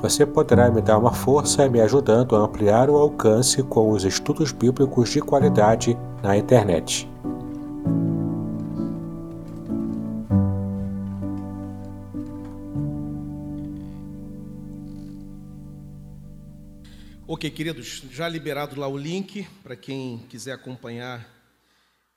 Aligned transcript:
Você 0.00 0.24
poderá 0.24 0.70
me 0.70 0.80
dar 0.80 0.98
uma 0.98 1.12
força 1.12 1.68
me 1.68 1.80
ajudando 1.80 2.36
a 2.36 2.40
ampliar 2.40 2.88
o 2.88 2.96
alcance 2.96 3.62
com 3.62 3.90
os 3.90 4.04
estudos 4.04 4.52
bíblicos 4.52 5.10
de 5.10 5.20
qualidade 5.20 5.96
na 6.22 6.36
internet. 6.36 7.08
Ok, 17.26 17.50
queridos, 17.50 18.04
já 18.10 18.28
liberado 18.28 18.78
lá 18.78 18.88
o 18.88 18.96
link 18.96 19.46
para 19.62 19.74
quem 19.76 20.18
quiser 20.30 20.52
acompanhar 20.52 21.28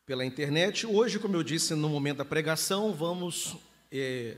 pela 0.06 0.24
internet. 0.24 0.86
Hoje, 0.86 1.20
como 1.20 1.36
eu 1.36 1.44
disse 1.44 1.76
no 1.76 1.90
momento 1.90 2.18
da 2.18 2.26
pregação, 2.26 2.94
vamos 2.94 3.58
é, 3.92 4.38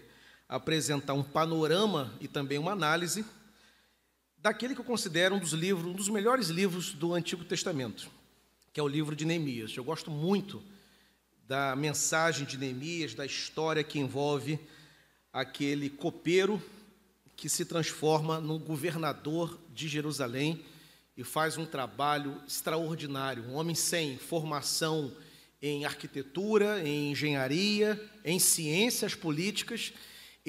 apresentar 0.49 1.13
um 1.13 1.21
panorama 1.21 2.11
e 2.19 2.27
também 2.27 2.57
uma 2.57 2.71
análise 2.71 3.23
daquele 4.39 4.73
que 4.73 4.81
eu 4.81 4.85
considero 4.85 5.35
um 5.35 5.39
dos 5.39 5.53
livros, 5.53 5.85
um 5.85 5.93
dos 5.93 6.09
melhores 6.09 6.47
livros 6.47 6.91
do 6.91 7.13
Antigo 7.13 7.45
Testamento, 7.45 8.09
que 8.73 8.79
é 8.79 8.83
o 8.83 8.87
livro 8.87 9.15
de 9.15 9.25
Neemias. 9.25 9.77
Eu 9.77 9.83
gosto 9.83 10.09
muito 10.09 10.63
da 11.47 11.75
mensagem 11.75 12.47
de 12.47 12.57
Neemias, 12.57 13.13
da 13.13 13.25
história 13.25 13.83
que 13.83 13.99
envolve 13.99 14.59
aquele 15.31 15.89
copeiro 15.89 16.61
que 17.35 17.47
se 17.47 17.63
transforma 17.63 18.39
no 18.39 18.57
governador 18.57 19.59
de 19.73 19.87
Jerusalém 19.87 20.65
e 21.15 21.23
faz 21.23 21.57
um 21.57 21.65
trabalho 21.65 22.41
extraordinário, 22.47 23.43
um 23.43 23.53
homem 23.53 23.75
sem 23.75 24.17
formação 24.17 25.11
em 25.61 25.85
arquitetura, 25.85 26.81
em 26.87 27.11
engenharia, 27.11 28.01
em 28.23 28.39
ciências 28.39 29.13
políticas, 29.13 29.93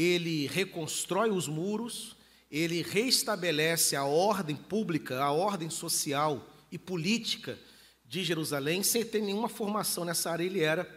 ele 0.00 0.46
reconstrói 0.46 1.30
os 1.30 1.46
muros, 1.46 2.16
ele 2.50 2.80
reestabelece 2.80 3.94
a 3.94 4.04
ordem 4.04 4.56
pública, 4.56 5.22
a 5.22 5.30
ordem 5.30 5.68
social 5.68 6.48
e 6.72 6.78
política 6.78 7.58
de 8.06 8.24
Jerusalém, 8.24 8.82
sem 8.82 9.04
ter 9.04 9.20
nenhuma 9.20 9.48
formação 9.48 10.04
nessa 10.04 10.30
área. 10.30 10.42
Ele 10.42 10.60
era 10.60 10.88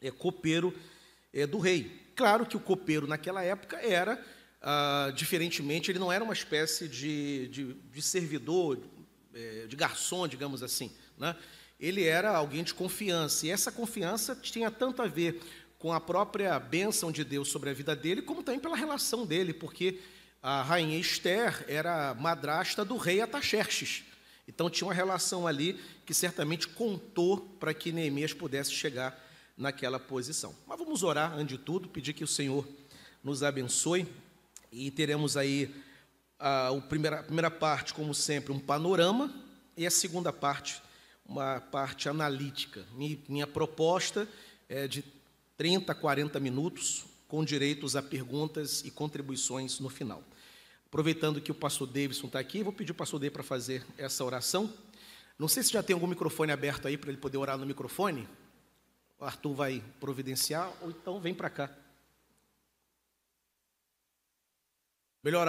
é, 0.00 0.10
copeiro 0.10 0.74
é, 1.30 1.46
do 1.46 1.58
rei. 1.58 2.10
Claro 2.16 2.46
que 2.46 2.56
o 2.56 2.60
copeiro 2.60 3.06
naquela 3.06 3.42
época 3.42 3.76
era, 3.76 4.20
ah, 4.62 5.12
diferentemente, 5.14 5.90
ele 5.90 5.98
não 5.98 6.10
era 6.10 6.24
uma 6.24 6.32
espécie 6.32 6.88
de, 6.88 7.48
de, 7.48 7.74
de 7.74 8.02
servidor, 8.02 8.80
é, 9.34 9.66
de 9.66 9.76
garçom, 9.76 10.26
digamos 10.26 10.62
assim. 10.62 10.90
Né? 11.18 11.36
Ele 11.78 12.02
era 12.02 12.34
alguém 12.34 12.64
de 12.64 12.72
confiança, 12.72 13.46
e 13.46 13.50
essa 13.50 13.70
confiança 13.70 14.34
tinha 14.34 14.70
tanto 14.70 15.02
a 15.02 15.06
ver 15.06 15.40
com 15.78 15.92
a 15.92 16.00
própria 16.00 16.58
bênção 16.58 17.12
de 17.12 17.22
Deus 17.22 17.48
sobre 17.48 17.70
a 17.70 17.72
vida 17.72 17.94
dele, 17.94 18.22
como 18.22 18.42
também 18.42 18.60
pela 18.60 18.76
relação 18.76 19.24
dele, 19.24 19.54
porque 19.54 20.00
a 20.42 20.62
rainha 20.62 20.98
Esther 20.98 21.64
era 21.68 22.14
madrasta 22.14 22.84
do 22.84 22.96
rei 22.96 23.20
Ataxerxes. 23.20 24.04
Então 24.46 24.70
tinha 24.70 24.88
uma 24.88 24.94
relação 24.94 25.46
ali 25.46 25.78
que 26.06 26.14
certamente 26.14 26.66
contou 26.68 27.38
para 27.60 27.74
que 27.74 27.92
Neemias 27.92 28.32
pudesse 28.32 28.72
chegar 28.72 29.24
naquela 29.56 30.00
posição. 30.00 30.54
Mas 30.66 30.78
vamos 30.78 31.02
orar 31.02 31.34
antes 31.34 31.58
de 31.58 31.58
tudo, 31.58 31.88
pedir 31.88 32.12
que 32.12 32.24
o 32.24 32.28
Senhor 32.28 32.66
nos 33.22 33.42
abençoe 33.42 34.06
e 34.72 34.90
teremos 34.90 35.36
aí 35.36 35.74
a, 36.38 36.68
a, 36.68 36.80
primeira, 36.80 37.20
a 37.20 37.22
primeira 37.22 37.50
parte, 37.50 37.92
como 37.92 38.14
sempre, 38.14 38.52
um 38.52 38.58
panorama 38.58 39.32
e 39.76 39.86
a 39.86 39.90
segunda 39.90 40.32
parte, 40.32 40.80
uma 41.26 41.60
parte 41.60 42.08
analítica. 42.08 42.86
Minha, 42.94 43.18
minha 43.28 43.46
proposta 43.46 44.26
é 44.68 44.88
de 44.88 45.02
30, 45.58 45.92
40 45.92 46.38
minutos, 46.38 47.04
com 47.26 47.44
direitos 47.44 47.96
a 47.96 48.02
perguntas 48.02 48.82
e 48.84 48.92
contribuições 48.92 49.80
no 49.80 49.90
final. 49.90 50.22
Aproveitando 50.86 51.40
que 51.40 51.50
o 51.50 51.54
pastor 51.54 51.88
Davidson 51.88 52.28
está 52.28 52.38
aqui, 52.38 52.62
vou 52.62 52.72
pedir 52.72 52.92
o 52.92 52.94
pastor 52.94 53.18
Davidson 53.18 53.34
para 53.34 53.42
fazer 53.42 53.84
essa 53.98 54.24
oração. 54.24 54.72
Não 55.36 55.48
sei 55.48 55.64
se 55.64 55.72
já 55.72 55.82
tem 55.82 55.94
algum 55.94 56.06
microfone 56.06 56.52
aberto 56.52 56.86
aí 56.86 56.96
para 56.96 57.10
ele 57.10 57.18
poder 57.18 57.38
orar 57.38 57.58
no 57.58 57.66
microfone. 57.66 58.26
O 59.18 59.24
Arthur 59.24 59.52
vai 59.52 59.84
providenciar, 59.98 60.72
ou 60.80 60.90
então 60.90 61.20
vem 61.20 61.34
para 61.34 61.50
cá. 61.50 61.76
Melhor, 65.24 65.48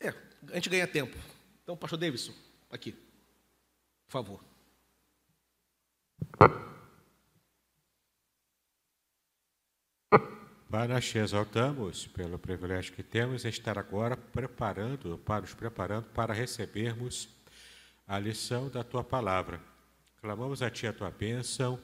é, 0.00 0.08
a 0.48 0.54
gente 0.54 0.70
ganha 0.70 0.86
tempo. 0.86 1.16
Então, 1.62 1.76
pastor 1.76 1.98
Davidson, 1.98 2.32
aqui, 2.70 2.92
por 2.92 4.12
favor. 4.12 4.50
Pai, 10.70 10.86
nós 10.86 11.04
te 11.04 11.18
exaltamos 11.18 12.06
pelo 12.06 12.38
privilégio 12.38 12.92
que 12.92 13.02
temos 13.02 13.42
de 13.42 13.48
estar 13.48 13.76
agora 13.76 14.16
preparando, 14.16 15.18
para 15.18 15.40
nos 15.40 15.52
preparando 15.52 16.04
para 16.14 16.32
recebermos 16.32 17.28
a 18.06 18.20
lição 18.20 18.68
da 18.68 18.84
tua 18.84 19.02
palavra. 19.02 19.60
Clamamos 20.20 20.62
a 20.62 20.70
ti 20.70 20.86
a 20.86 20.92
tua 20.92 21.10
bênção, 21.10 21.76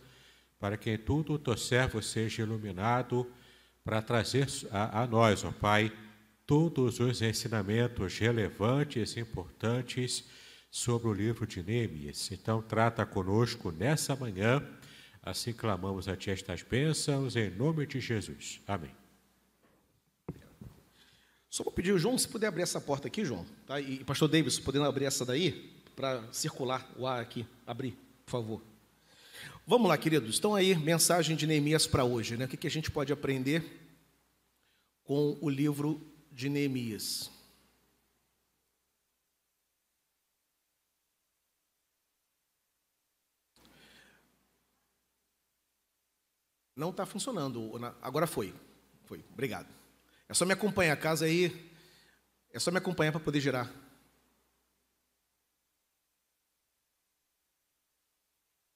para 0.61 0.77
que 0.77 0.89
em 0.89 0.99
tudo 0.99 1.33
o 1.33 1.39
teu 1.39 1.57
servo 1.57 2.01
seja 2.01 2.43
iluminado, 2.43 3.29
para 3.85 4.01
trazer 4.01 4.47
a, 4.71 5.03
a 5.03 5.07
nós, 5.09 5.43
ó 5.43 5.51
Pai, 5.51 5.93
todos 6.47 7.01
os 7.01 7.21
ensinamentos 7.23 8.17
relevantes 8.17 9.17
e 9.17 9.21
importantes 9.21 10.29
sobre 10.71 11.09
o 11.09 11.13
livro 11.13 11.45
de 11.45 11.61
Neemias. 11.61 12.31
Então, 12.31 12.63
trata 12.63 13.05
conosco 13.05 13.73
nessa 13.73 14.15
manhã 14.15 14.65
Assim 15.27 15.53
clamamos 15.53 16.07
a 16.07 16.15
Ti 16.15 16.31
estas 16.31 16.63
bênçãos, 16.63 17.35
em 17.35 17.51
nome 17.51 17.85
de 17.85 17.99
Jesus. 17.99 18.61
Amém. 18.65 18.93
Só 21.51 21.65
vou 21.65 21.73
pedir, 21.73 21.99
João, 21.99 22.17
se 22.17 22.29
puder 22.29 22.47
abrir 22.47 22.63
essa 22.63 22.81
porta 22.81 23.09
aqui, 23.09 23.25
João. 23.25 23.45
Tá? 23.67 23.81
E 23.81 24.05
Pastor 24.05 24.29
Davis, 24.29 24.61
podendo 24.61 24.85
abrir 24.85 25.05
essa 25.05 25.25
daí, 25.25 25.75
para 25.97 26.23
circular 26.33 26.89
o 26.97 27.09
ar 27.09 27.21
aqui. 27.21 27.45
Abrir, 27.67 27.99
por 28.25 28.31
favor. 28.31 28.63
Vamos 29.67 29.89
lá, 29.89 29.99
queridos. 29.99 30.39
Então 30.39 30.55
aí, 30.55 30.77
mensagem 30.77 31.35
de 31.35 31.45
Neemias 31.45 31.89
para 31.89 32.05
hoje. 32.05 32.37
Né? 32.37 32.45
O 32.45 32.49
que, 32.49 32.57
que 32.57 32.69
a 32.69 32.71
gente 32.71 32.89
pode 32.89 33.13
aprender 33.13 33.65
com 35.03 35.37
o 35.41 35.51
livro 35.51 36.01
de 36.31 36.49
Neemias? 36.49 37.33
Não 46.77 46.91
está 46.91 47.07
funcionando. 47.07 47.73
Agora 48.03 48.27
foi. 48.27 48.55
Foi. 49.07 49.25
Obrigado. 49.33 49.75
É 50.29 50.35
só 50.35 50.45
me 50.45 50.53
acompanhar. 50.53 50.93
A 50.93 50.97
casa 50.97 51.25
aí. 51.25 51.73
É 52.53 52.59
só 52.59 52.71
me 52.71 52.77
acompanhar 52.79 53.13
para 53.13 53.21
poder 53.21 53.41
girar. 53.41 53.73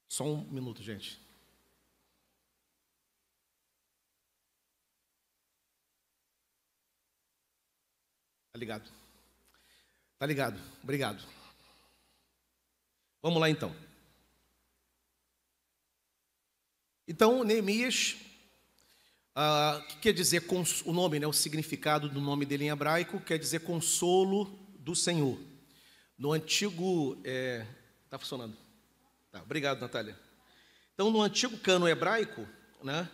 Só 0.08 0.25
um 0.25 0.50
minuto, 0.50 0.82
gente. 0.82 1.20
Tá 8.53 8.58
ligado? 8.58 8.91
Tá 10.19 10.26
ligado. 10.26 10.61
Obrigado. 10.82 11.23
Vamos 13.23 13.41
lá 13.41 13.49
então. 13.49 13.89
Então, 17.10 17.42
Neemias, 17.42 18.18
ah, 19.34 19.84
que 19.88 19.96
quer 19.96 20.12
dizer 20.12 20.44
o 20.84 20.92
nome, 20.92 21.18
né, 21.18 21.26
o 21.26 21.32
significado 21.32 22.08
do 22.08 22.20
nome 22.20 22.46
dele 22.46 22.66
em 22.66 22.68
hebraico, 22.68 23.18
quer 23.18 23.36
dizer 23.36 23.62
consolo 23.62 24.44
do 24.78 24.94
Senhor. 24.94 25.36
No 26.16 26.30
antigo. 26.30 27.16
Está 27.16 27.28
é, 27.28 27.66
tá 28.08 28.16
funcionando? 28.16 28.56
Tá, 29.32 29.42
obrigado, 29.42 29.80
Natália. 29.80 30.16
Então, 30.94 31.10
no 31.10 31.20
antigo 31.20 31.58
cano 31.58 31.88
hebraico, 31.88 32.46
né, 32.80 33.10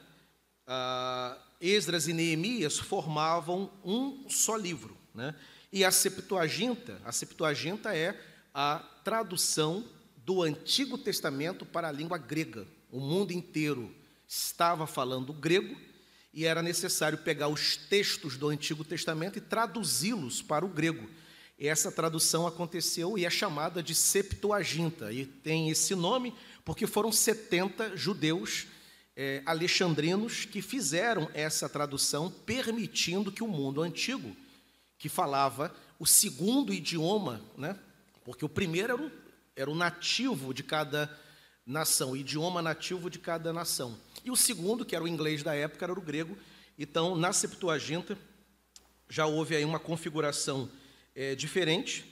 ah, 0.66 1.38
Esdras 1.58 2.06
e 2.06 2.12
Neemias 2.12 2.78
formavam 2.78 3.72
um 3.82 4.28
só 4.28 4.58
livro. 4.58 4.94
Né? 5.14 5.34
E 5.72 5.86
a 5.86 5.90
Septuaginta, 5.90 7.00
a 7.02 7.12
Septuaginta 7.12 7.96
é 7.96 8.14
a 8.52 8.78
tradução 9.02 9.82
do 10.18 10.42
Antigo 10.42 10.98
Testamento 10.98 11.64
para 11.64 11.88
a 11.88 11.92
língua 11.92 12.18
grega. 12.18 12.75
O 12.90 13.00
mundo 13.00 13.32
inteiro 13.32 13.94
estava 14.26 14.86
falando 14.86 15.32
grego 15.32 15.76
e 16.32 16.44
era 16.44 16.62
necessário 16.62 17.18
pegar 17.18 17.48
os 17.48 17.76
textos 17.76 18.36
do 18.36 18.48
Antigo 18.48 18.84
Testamento 18.84 19.38
e 19.38 19.40
traduzi-los 19.40 20.42
para 20.42 20.64
o 20.64 20.68
grego. 20.68 21.08
E 21.58 21.66
essa 21.66 21.90
tradução 21.90 22.46
aconteceu 22.46 23.16
e 23.16 23.24
é 23.24 23.30
chamada 23.30 23.82
de 23.82 23.94
Septuaginta, 23.94 25.10
e 25.10 25.24
tem 25.24 25.70
esse 25.70 25.94
nome 25.94 26.34
porque 26.64 26.86
foram 26.86 27.10
70 27.10 27.96
judeus 27.96 28.66
é, 29.16 29.42
alexandrinos 29.46 30.44
que 30.44 30.60
fizeram 30.60 31.30
essa 31.32 31.68
tradução, 31.68 32.30
permitindo 32.30 33.32
que 33.32 33.42
o 33.42 33.48
mundo 33.48 33.80
antigo, 33.80 34.36
que 34.98 35.08
falava 35.08 35.74
o 35.98 36.04
segundo 36.04 36.74
idioma, 36.74 37.40
né, 37.56 37.78
porque 38.24 38.44
o 38.44 38.48
primeiro 38.48 38.92
era 38.92 39.02
o, 39.02 39.10
era 39.56 39.70
o 39.70 39.74
nativo 39.74 40.52
de 40.52 40.62
cada 40.62 41.10
nação, 41.66 42.16
idioma 42.16 42.62
nativo 42.62 43.10
de 43.10 43.18
cada 43.18 43.52
nação. 43.52 43.98
E 44.24 44.30
o 44.30 44.36
segundo, 44.36 44.84
que 44.84 44.94
era 44.94 45.04
o 45.04 45.08
inglês 45.08 45.42
da 45.42 45.54
época, 45.54 45.84
era 45.84 45.92
o 45.92 46.00
grego. 46.00 46.38
Então, 46.78 47.16
na 47.16 47.32
Septuaginta, 47.32 48.16
já 49.08 49.26
houve 49.26 49.56
aí 49.56 49.64
uma 49.64 49.80
configuração 49.80 50.70
é, 51.14 51.34
diferente. 51.34 52.04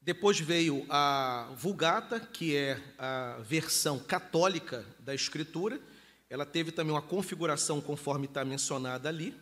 Depois 0.00 0.40
veio 0.40 0.86
a 0.88 1.52
Vulgata, 1.56 2.18
que 2.18 2.56
é 2.56 2.80
a 2.98 3.38
versão 3.42 3.98
católica 3.98 4.84
da 4.98 5.14
Escritura, 5.14 5.80
ela 6.28 6.46
teve 6.46 6.72
também 6.72 6.94
uma 6.94 7.02
configuração 7.02 7.80
conforme 7.80 8.24
está 8.24 8.42
mencionada 8.42 9.08
ali. 9.08 9.34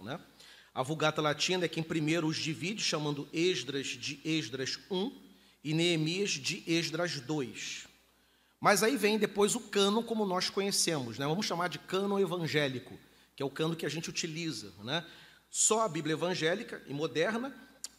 Né? 0.00 0.18
A 0.74 0.82
Vulgata 0.82 1.20
Latina 1.20 1.66
é 1.66 1.68
quem 1.68 1.82
primeiro 1.82 2.26
os 2.26 2.38
divide, 2.38 2.82
chamando 2.82 3.28
Esdras 3.32 3.88
de 3.88 4.18
Esdras 4.24 4.78
1 4.90 5.12
e 5.62 5.74
Neemias 5.74 6.30
de 6.30 6.62
Esdras 6.66 7.20
2. 7.20 7.91
Mas 8.62 8.84
aí 8.84 8.96
vem 8.96 9.18
depois 9.18 9.56
o 9.56 9.60
cano 9.60 10.04
como 10.04 10.24
nós 10.24 10.48
conhecemos, 10.48 11.18
né? 11.18 11.26
vamos 11.26 11.44
chamar 11.44 11.68
de 11.68 11.80
cano 11.80 12.20
evangélico, 12.20 12.96
que 13.34 13.42
é 13.42 13.44
o 13.44 13.50
cano 13.50 13.74
que 13.74 13.84
a 13.84 13.88
gente 13.88 14.08
utiliza. 14.08 14.72
Né? 14.84 15.04
Só 15.50 15.80
a 15.80 15.88
Bíblia 15.88 16.12
evangélica 16.12 16.80
e 16.86 16.94
moderna, 16.94 17.52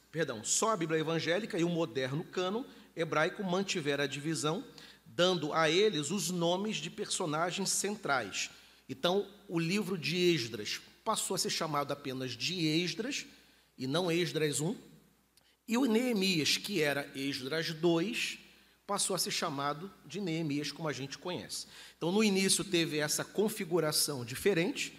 perdão, 0.09 0.41
só 0.41 0.71
a 0.71 0.77
Bíblia 0.77 1.01
evangélica 1.01 1.59
e 1.59 1.65
o 1.65 1.69
moderno 1.69 2.23
cano 2.23 2.65
hebraico 2.95 3.43
mantiveram 3.43 4.05
a 4.05 4.07
divisão 4.07 4.63
dando 5.05 5.51
a 5.51 5.69
eles 5.69 6.11
os 6.11 6.29
nomes 6.29 6.77
de 6.77 6.89
personagens 6.89 7.69
centrais. 7.69 8.49
Então, 8.87 9.27
o 9.49 9.59
livro 9.59 9.97
de 9.97 10.15
Esdras 10.15 10.79
passou 11.03 11.35
a 11.35 11.37
ser 11.37 11.49
chamado 11.49 11.91
apenas 11.91 12.31
de 12.31 12.65
Esdras, 12.65 13.25
e 13.77 13.85
não 13.85 14.09
Esdras 14.09 14.61
1, 14.61 14.77
e 15.67 15.77
o 15.77 15.83
Neemias, 15.83 16.55
que 16.55 16.81
era 16.81 17.11
Esdras 17.13 17.73
2, 17.73 18.39
passou 18.85 19.15
a 19.15 19.19
ser 19.19 19.31
chamado 19.31 19.91
de 20.05 20.19
Neemias, 20.19 20.71
como 20.71 20.87
a 20.87 20.93
gente 20.93 21.17
conhece. 21.17 21.67
Então, 21.97 22.11
no 22.11 22.23
início 22.23 22.63
teve 22.63 22.99
essa 22.99 23.23
configuração 23.23 24.25
diferente, 24.25 24.97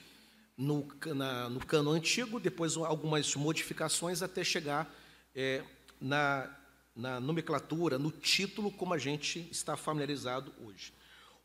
no, 0.57 0.87
na, 1.15 1.49
no 1.49 1.65
cano 1.65 1.91
antigo, 1.91 2.39
depois 2.39 2.77
algumas 2.77 3.35
modificações 3.35 4.23
até 4.23 4.45
chegar 4.45 4.93
é, 5.35 5.65
na 6.01 6.49
na 6.95 7.19
nomenclatura, 7.19 7.99
no 7.99 8.11
título, 8.11 8.71
como 8.71 8.95
a 8.95 8.99
gente 8.99 9.49
está 9.51 9.77
familiarizado 9.77 10.55
hoje. 10.65 10.93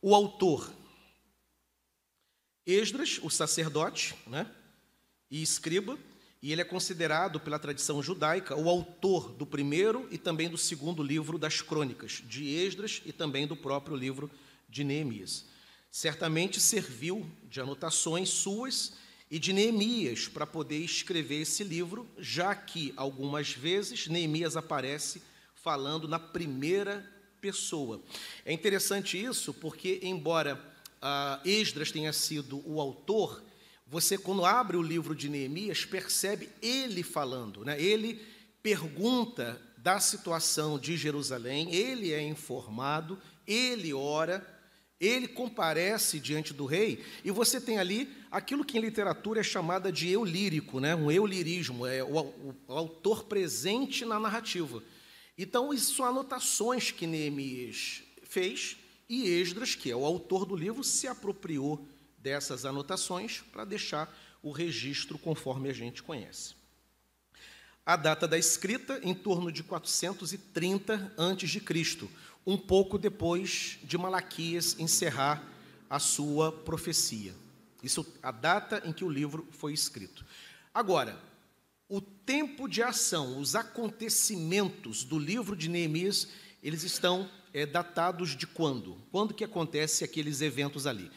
O 0.01 0.13
autor, 0.13 0.71
Esdras, 2.65 3.19
o 3.23 3.29
sacerdote 3.29 4.15
né, 4.27 4.49
e 5.29 5.41
escriba, 5.41 5.97
e 6.41 6.51
ele 6.51 6.61
é 6.61 6.65
considerado 6.65 7.39
pela 7.39 7.59
tradição 7.59 8.01
judaica 8.01 8.55
o 8.55 8.69
autor 8.69 9.33
do 9.33 9.45
primeiro 9.45 10.07
e 10.09 10.17
também 10.17 10.49
do 10.49 10.57
segundo 10.57 11.03
livro 11.03 11.37
das 11.37 11.61
crônicas, 11.61 12.23
de 12.25 12.47
Esdras 12.47 13.01
e 13.05 13.11
também 13.11 13.45
do 13.45 13.55
próprio 13.55 13.95
livro 13.95 14.31
de 14.69 14.83
Neemias. 14.83 15.45
Certamente 15.91 16.61
serviu 16.61 17.29
de 17.49 17.59
anotações 17.59 18.29
suas 18.29 18.93
e 19.29 19.37
de 19.37 19.51
Neemias 19.51 20.27
para 20.27 20.47
poder 20.47 20.79
escrever 20.79 21.41
esse 21.41 21.63
livro, 21.63 22.07
já 22.17 22.55
que 22.55 22.93
algumas 22.95 23.51
vezes 23.51 24.07
Neemias 24.07 24.55
aparece 24.55 25.21
falando 25.55 26.07
na 26.07 26.19
primeira 26.19 27.05
pessoa. 27.41 28.01
É 28.45 28.53
interessante 28.53 29.21
isso 29.21 29.53
porque, 29.53 29.99
embora 30.03 30.59
ah, 31.01 31.39
Esdras 31.43 31.91
tenha 31.91 32.13
sido 32.13 32.61
o 32.65 32.79
autor, 32.79 33.43
você, 33.89 34.19
quando 34.19 34.45
abre 34.45 34.77
o 34.77 34.83
livro 34.83 35.15
de 35.15 35.27
Neemias, 35.27 35.83
percebe 35.83 36.47
ele 36.61 37.01
falando, 37.01 37.65
né? 37.65 37.81
ele 37.81 38.21
pergunta 38.61 39.59
da 39.77 39.99
situação 39.99 40.77
de 40.77 40.95
Jerusalém, 40.95 41.73
ele 41.73 42.13
é 42.13 42.21
informado, 42.21 43.17
ele 43.47 43.91
ora, 43.91 44.45
ele 44.99 45.27
comparece 45.27 46.19
diante 46.19 46.53
do 46.53 46.65
rei, 46.65 47.03
e 47.25 47.31
você 47.31 47.59
tem 47.59 47.79
ali 47.79 48.07
aquilo 48.29 48.63
que 48.63 48.77
em 48.77 48.81
literatura 48.81 49.39
é 49.39 49.43
chamada 49.43 49.91
de 49.91 50.07
eu 50.07 50.23
lírico, 50.23 50.79
né? 50.79 50.95
um 50.95 51.09
eu 51.09 51.25
lirismo, 51.25 51.87
é 51.87 52.03
o, 52.03 52.19
o, 52.19 52.55
o 52.67 52.73
autor 52.73 53.23
presente 53.23 54.05
na 54.05 54.19
narrativa. 54.19 54.83
Então, 55.35 55.73
isso 55.73 55.95
são 55.95 56.05
anotações 56.05 56.91
que 56.91 57.07
Neemias 57.07 58.03
fez 58.21 58.77
e 59.07 59.27
Esdras, 59.27 59.73
que 59.73 59.89
é 59.89 59.95
o 59.95 60.05
autor 60.05 60.45
do 60.45 60.55
livro, 60.55 60.83
se 60.83 61.07
apropriou 61.07 61.87
dessas 62.21 62.65
anotações 62.65 63.41
para 63.51 63.65
deixar 63.65 64.13
o 64.41 64.51
registro 64.51 65.17
conforme 65.17 65.69
a 65.69 65.73
gente 65.73 66.03
conhece. 66.03 66.55
A 67.85 67.95
data 67.95 68.27
da 68.27 68.37
escrita, 68.37 68.99
em 69.03 69.13
torno 69.13 69.51
de 69.51 69.63
430 69.63 71.13
a.C., 71.17 72.09
um 72.45 72.57
pouco 72.57 72.97
depois 72.97 73.79
de 73.83 73.97
Malaquias 73.97 74.75
encerrar 74.79 75.43
a 75.89 75.99
sua 75.99 76.51
profecia. 76.51 77.33
Isso 77.81 78.05
a 78.21 78.31
data 78.31 78.81
em 78.85 78.93
que 78.93 79.03
o 79.03 79.09
livro 79.09 79.47
foi 79.51 79.73
escrito. 79.73 80.25
Agora, 80.73 81.19
o 81.87 81.99
tempo 81.99 82.67
de 82.67 82.83
ação, 82.83 83.39
os 83.39 83.55
acontecimentos 83.55 85.03
do 85.03 85.17
livro 85.17 85.55
de 85.55 85.67
Neemias, 85.67 86.27
eles 86.61 86.83
estão 86.83 87.29
é, 87.53 87.65
datados 87.65 88.35
de 88.35 88.45
quando? 88.45 88.97
Quando 89.11 89.33
que 89.33 89.43
acontece 89.43 90.03
aqueles 90.03 90.41
eventos 90.41 90.85
ali? 90.85 91.09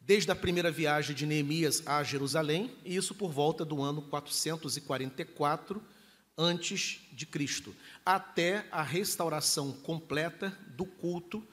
Desde 0.00 0.30
a 0.30 0.34
primeira 0.34 0.70
viagem 0.70 1.14
de 1.14 1.26
Neemias 1.26 1.82
a 1.86 2.02
Jerusalém, 2.02 2.74
e 2.84 2.96
isso 2.96 3.14
por 3.14 3.30
volta 3.30 3.64
do 3.64 3.82
ano 3.82 4.02
444 4.02 5.82
antes 6.36 7.00
de 7.12 7.26
Cristo, 7.26 7.76
até 8.04 8.66
a 8.72 8.82
restauração 8.82 9.72
completa 9.72 10.56
do 10.68 10.86
culto 10.86 11.46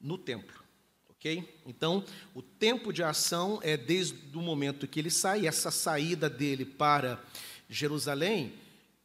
no 0.00 0.18
templo. 0.18 0.62
OK? 1.10 1.62
Então, 1.64 2.04
o 2.34 2.42
tempo 2.42 2.92
de 2.92 3.04
ação 3.04 3.60
é 3.62 3.76
desde 3.76 4.36
o 4.36 4.42
momento 4.42 4.88
que 4.88 4.98
ele 4.98 5.10
sai, 5.10 5.46
essa 5.46 5.70
saída 5.70 6.28
dele 6.28 6.64
para 6.64 7.22
Jerusalém 7.68 8.52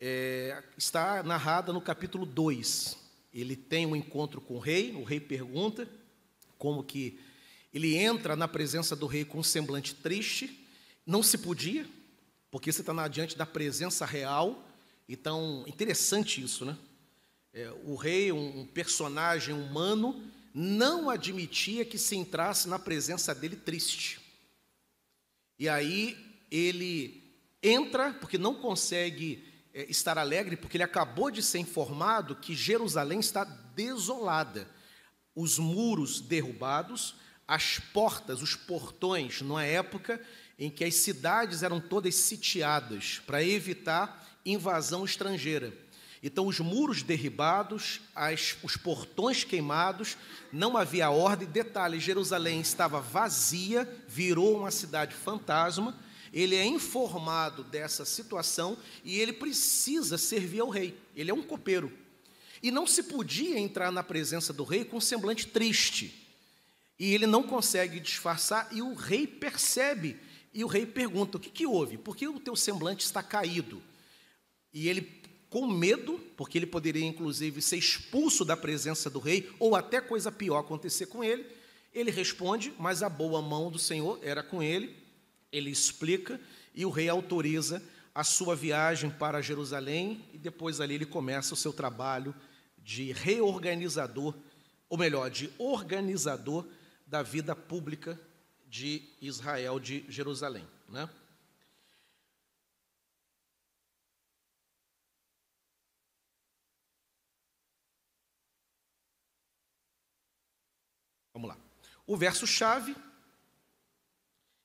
é, 0.01 0.63
está 0.75 1.21
narrada 1.21 1.71
no 1.71 1.79
capítulo 1.79 2.25
2. 2.25 2.97
Ele 3.31 3.55
tem 3.55 3.85
um 3.85 3.95
encontro 3.95 4.41
com 4.41 4.55
o 4.55 4.59
rei, 4.59 4.93
o 4.93 5.03
rei 5.03 5.19
pergunta 5.19 5.87
como 6.57 6.83
que 6.83 7.19
ele 7.73 7.95
entra 7.95 8.35
na 8.35 8.47
presença 8.47 8.95
do 8.95 9.07
rei 9.07 9.25
com 9.25 9.39
um 9.39 9.43
semblante 9.43 9.95
triste, 9.95 10.67
não 11.05 11.21
se 11.21 11.37
podia, 11.37 11.85
porque 12.49 12.71
você 12.71 12.81
está 12.81 13.07
diante 13.07 13.37
da 13.37 13.45
presença 13.45 14.05
real, 14.05 14.63
então, 15.07 15.63
interessante 15.67 16.43
isso, 16.43 16.65
né? 16.65 16.77
É, 17.53 17.71
o 17.85 17.95
rei, 17.95 18.31
um 18.31 18.65
personagem 18.65 19.55
humano, 19.55 20.21
não 20.53 21.09
admitia 21.09 21.85
que 21.85 21.97
se 21.97 22.15
entrasse 22.15 22.67
na 22.67 22.77
presença 22.77 23.33
dele 23.33 23.55
triste. 23.55 24.19
E 25.57 25.69
aí 25.69 26.17
ele 26.51 27.23
entra 27.63 28.13
porque 28.13 28.37
não 28.37 28.55
consegue 28.55 29.43
é, 29.73 29.89
estar 29.89 30.17
alegre, 30.17 30.57
porque 30.57 30.77
ele 30.77 30.83
acabou 30.83 31.31
de 31.31 31.41
ser 31.41 31.59
informado 31.59 32.35
que 32.35 32.55
Jerusalém 32.55 33.19
está 33.19 33.43
desolada, 33.43 34.67
os 35.35 35.57
muros 35.57 36.19
derrubados, 36.19 37.15
as 37.47 37.79
portas, 37.79 38.41
os 38.41 38.55
portões, 38.55 39.41
numa 39.41 39.63
época 39.63 40.21
em 40.59 40.69
que 40.69 40.83
as 40.83 40.95
cidades 40.95 41.63
eram 41.63 41.79
todas 41.79 42.15
sitiadas 42.15 43.21
para 43.25 43.43
evitar 43.43 44.25
invasão 44.45 45.05
estrangeira. 45.05 45.73
Então, 46.21 46.47
os 46.47 46.59
muros 46.59 47.03
derribados, 47.03 48.01
as, 48.15 48.57
os 48.63 48.75
portões 48.75 49.43
queimados, 49.43 50.17
não 50.51 50.75
havia 50.75 51.11
ordem. 51.11 51.47
Detalhe: 51.47 51.99
Jerusalém 51.99 52.59
estava 52.59 52.99
vazia, 52.99 53.87
virou 54.07 54.57
uma 54.57 54.71
cidade 54.71 55.13
fantasma 55.13 55.95
ele 56.33 56.55
é 56.55 56.65
informado 56.65 57.63
dessa 57.63 58.05
situação 58.05 58.77
e 59.03 59.19
ele 59.19 59.33
precisa 59.33 60.17
servir 60.17 60.59
ao 60.59 60.69
rei. 60.69 60.97
Ele 61.15 61.31
é 61.31 61.33
um 61.33 61.43
copeiro. 61.43 61.91
E 62.61 62.71
não 62.71 62.87
se 62.87 63.03
podia 63.03 63.57
entrar 63.57 63.91
na 63.91 64.03
presença 64.03 64.51
do 64.51 64.63
rei 64.63 64.83
com 64.83 64.97
um 64.97 65.01
semblante 65.01 65.47
triste. 65.47 66.26
E 66.99 67.13
ele 67.13 67.27
não 67.27 67.43
consegue 67.43 67.99
disfarçar, 67.99 68.67
e 68.71 68.81
o 68.81 68.93
rei 68.93 69.27
percebe. 69.27 70.17
E 70.53 70.63
o 70.63 70.67
rei 70.67 70.85
pergunta: 70.85 71.37
O 71.37 71.39
que, 71.39 71.49
que 71.49 71.65
houve? 71.65 71.97
Por 71.97 72.15
que 72.15 72.27
o 72.27 72.39
teu 72.39 72.55
semblante 72.55 73.05
está 73.05 73.21
caído? 73.21 73.81
E 74.73 74.89
ele, 74.89 75.21
com 75.49 75.67
medo, 75.67 76.19
porque 76.35 76.57
ele 76.57 76.65
poderia 76.65 77.05
inclusive 77.05 77.61
ser 77.61 77.77
expulso 77.77 78.43
da 78.43 78.57
presença 78.57 79.09
do 79.09 79.19
rei, 79.19 79.49
ou 79.59 79.75
até 79.75 80.01
coisa 80.01 80.31
pior 80.31 80.59
acontecer 80.59 81.05
com 81.05 81.23
ele, 81.23 81.45
ele 81.93 82.09
responde: 82.09 82.73
Mas 82.79 83.03
a 83.03 83.09
boa 83.09 83.41
mão 83.41 83.69
do 83.69 83.77
Senhor 83.77 84.19
era 84.23 84.41
com 84.41 84.63
ele. 84.63 84.95
Ele 85.51 85.69
explica, 85.69 86.41
e 86.73 86.85
o 86.85 86.89
rei 86.89 87.07
autoriza 87.07 87.81
a 88.13 88.23
sua 88.23 88.55
viagem 88.55 89.11
para 89.11 89.41
Jerusalém, 89.41 90.25
e 90.33 90.37
depois 90.39 90.81
ali 90.81 90.95
ele 90.95 91.05
começa 91.05 91.53
o 91.53 91.57
seu 91.57 91.71
trabalho 91.71 92.33
de 92.79 93.11
reorganizador, 93.11 94.33
ou 94.89 94.97
melhor, 94.97 95.29
de 95.29 95.51
organizador 95.59 96.65
da 97.07 97.23
vida 97.23 97.55
pública 97.55 98.19
de 98.67 99.01
Israel, 99.21 99.79
de 99.79 100.05
Jerusalém. 100.09 100.67
Né? 100.89 101.09
Vamos 111.33 111.49
lá. 111.49 111.57
O 112.05 112.17
verso-chave. 112.17 112.95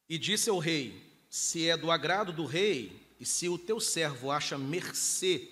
E 0.09 0.19
disse 0.19 0.51
ao 0.51 0.59
rei: 0.59 1.25
Se 1.31 1.69
é 1.69 1.77
do 1.77 1.91
agrado 1.91 2.33
do 2.33 2.45
rei, 2.45 3.01
e 3.21 3.25
se 3.25 3.49
o 3.49 3.57
teu 3.57 3.79
servo 3.79 4.31
acha 4.31 4.59
mercê 4.59 5.49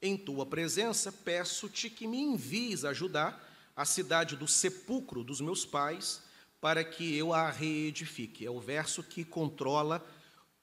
em 0.00 0.16
tua 0.16 0.46
presença, 0.46 1.12
peço-te 1.12 1.90
que 1.90 2.06
me 2.06 2.18
envies 2.18 2.84
ajudar 2.84 3.46
a 3.76 3.84
cidade 3.84 4.36
do 4.36 4.48
sepulcro 4.48 5.22
dos 5.22 5.40
meus 5.40 5.66
pais 5.66 6.22
para 6.60 6.84
que 6.84 7.16
eu 7.16 7.32
a 7.32 7.50
reedifique. 7.50 8.44
É 8.44 8.50
o 8.50 8.60
verso 8.60 9.02
que 9.02 9.24
controla 9.24 10.04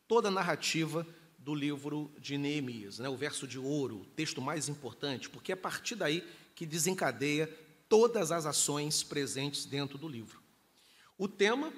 toda 0.08 0.28
a 0.28 0.32
narrativa 0.32 1.06
do 1.38 1.56
livro 1.56 2.12
de 2.20 2.38
Neemias, 2.38 3.00
né? 3.00 3.08
o 3.08 3.16
verso 3.16 3.48
de 3.48 3.58
ouro, 3.58 4.02
o 4.02 4.06
texto 4.06 4.42
mais 4.42 4.68
importante, 4.68 5.30
porque 5.30 5.52
é 5.52 5.56
a 5.56 5.58
partir 5.58 5.96
daí 5.96 6.22
que 6.54 6.66
desencadeia 6.66 7.48
todas 7.88 8.32
as 8.32 8.46
ações 8.46 9.02
presentes 9.02 9.66
dentro 9.66 9.98
do 9.98 10.08
livro. 10.08 10.42
O 11.18 11.28
tema, 11.28 11.72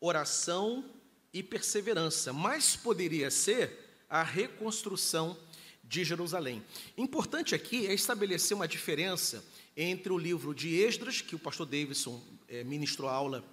oração 0.00 0.84
e 1.32 1.42
perseverança, 1.42 2.32
mas 2.32 2.76
poderia 2.76 3.30
ser 3.30 4.04
a 4.08 4.22
reconstrução 4.22 5.36
de 5.82 6.04
Jerusalém. 6.04 6.62
Importante 6.96 7.54
aqui 7.54 7.86
é 7.86 7.94
estabelecer 7.94 8.56
uma 8.56 8.68
diferença 8.68 9.44
entre 9.76 10.12
o 10.12 10.18
livro 10.18 10.54
de 10.54 10.76
Esdras, 10.76 11.20
que 11.20 11.34
o 11.34 11.38
pastor 11.38 11.66
Davidson 11.66 12.22
é, 12.48 12.64
ministrou 12.64 13.08
aula 13.08 13.44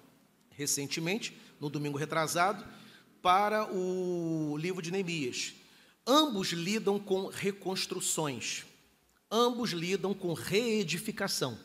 recentemente, 0.56 1.36
no 1.60 1.68
domingo 1.68 1.98
retrasado, 1.98 2.64
para 3.22 3.72
o 3.72 4.56
livro 4.56 4.80
de 4.80 4.90
Neemias. 4.90 5.54
Ambos 6.06 6.48
lidam 6.48 6.98
com 6.98 7.26
reconstruções, 7.26 8.64
ambos 9.30 9.70
lidam 9.70 10.14
com 10.14 10.32
reedificação. 10.32 11.58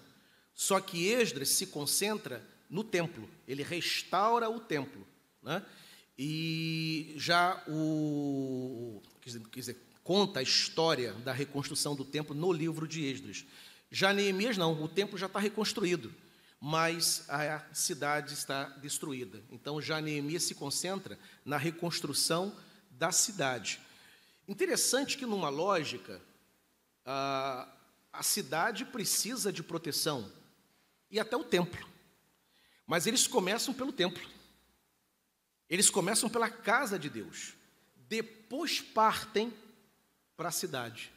Só 0.53 0.79
que 0.79 1.07
Esdras 1.07 1.49
se 1.49 1.67
concentra 1.67 2.45
no 2.69 2.83
templo, 2.83 3.29
ele 3.47 3.63
restaura 3.63 4.49
o 4.49 4.59
templo. 4.59 5.05
Né? 5.41 5.63
E 6.17 7.13
já 7.17 7.63
o. 7.67 9.01
Quer 9.21 9.59
dizer, 9.59 9.77
conta 10.03 10.39
a 10.39 10.43
história 10.43 11.13
da 11.13 11.31
reconstrução 11.31 11.95
do 11.95 12.03
templo 12.03 12.35
no 12.35 12.51
livro 12.51 12.87
de 12.87 13.05
Esdras. 13.05 13.45
Já 13.91 14.13
Neemias 14.13 14.57
não, 14.57 14.81
o 14.81 14.87
templo 14.87 15.17
já 15.17 15.25
está 15.25 15.39
reconstruído 15.39 16.13
mas 16.63 17.25
a 17.27 17.65
cidade 17.73 18.35
está 18.35 18.65
destruída. 18.65 19.41
Então, 19.49 19.81
já 19.81 19.99
Neemias 19.99 20.43
se 20.43 20.53
concentra 20.53 21.17
na 21.43 21.57
reconstrução 21.57 22.55
da 22.91 23.11
cidade. 23.11 23.81
Interessante 24.47 25.17
que, 25.17 25.25
numa 25.25 25.49
lógica, 25.49 26.21
a, 27.03 27.67
a 28.13 28.21
cidade 28.21 28.85
precisa 28.85 29.51
de 29.51 29.63
proteção, 29.63 30.31
e 31.09 31.19
até 31.19 31.35
o 31.35 31.43
templo. 31.43 31.83
Mas 32.85 33.07
eles 33.07 33.25
começam 33.25 33.73
pelo 33.73 33.91
templo. 33.91 34.29
Eles 35.67 35.89
começam 35.89 36.29
pela 36.29 36.49
casa 36.49 36.99
de 36.99 37.09
Deus. 37.09 37.53
Depois 38.07 38.79
partem 38.79 39.51
para 40.37 40.49
a 40.49 40.51
cidade. 40.51 41.11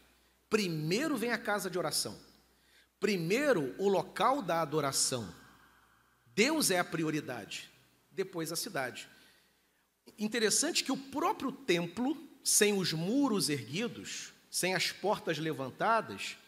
Primeiro 0.49 1.17
vem 1.17 1.33
a 1.33 1.39
casa 1.39 1.69
de 1.69 1.79
oração. 1.79 2.19
Primeiro, 3.05 3.75
o 3.77 3.87
local 3.87 4.41
da 4.41 4.63
adoração. 4.63 5.29
Deus 6.35 6.71
é 6.71 6.79
a 6.79 6.85
prioridade. 6.85 7.71
Depois, 8.11 8.51
a 8.51 8.57
cidade. 8.57 9.07
Interessante 10.19 10.83
que 10.83 10.91
o 10.91 10.97
próprio 10.97 11.53
templo, 11.53 12.17
sem 12.43 12.73
os 12.73 12.95
muros 12.95 13.51
erguidos, 13.51 14.33
sem 14.51 14.75
as 14.75 14.91
portas 14.91 15.37
levantadas, 15.37 16.39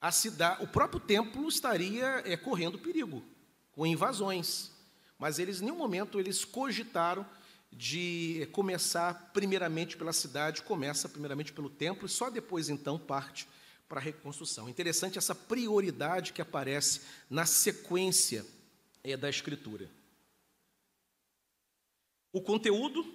a 0.00 0.10
cidade, 0.10 0.64
o 0.64 0.66
próprio 0.66 0.98
templo 0.98 1.48
estaria 1.48 2.24
é, 2.26 2.36
correndo 2.36 2.76
perigo, 2.76 3.22
com 3.70 3.86
invasões. 3.86 4.72
Mas 5.16 5.38
eles, 5.38 5.60
em 5.60 5.66
nenhum 5.66 5.78
momento, 5.78 6.18
eles 6.18 6.44
cogitaram 6.44 7.24
de 7.70 8.40
é, 8.42 8.46
começar 8.46 9.30
primeiramente 9.32 9.96
pela 9.96 10.12
cidade, 10.12 10.60
começa 10.62 11.08
primeiramente 11.08 11.52
pelo 11.52 11.70
templo 11.70 12.06
e 12.06 12.10
só 12.10 12.30
depois, 12.30 12.68
então, 12.68 12.98
parte 12.98 13.46
para 13.94 14.00
a 14.00 14.02
reconstrução. 14.02 14.68
Interessante 14.68 15.18
essa 15.18 15.36
prioridade 15.36 16.32
que 16.32 16.42
aparece 16.42 17.02
na 17.30 17.46
sequência 17.46 18.44
é, 19.04 19.16
da 19.16 19.30
Escritura. 19.30 19.88
O 22.32 22.40
conteúdo, 22.40 23.06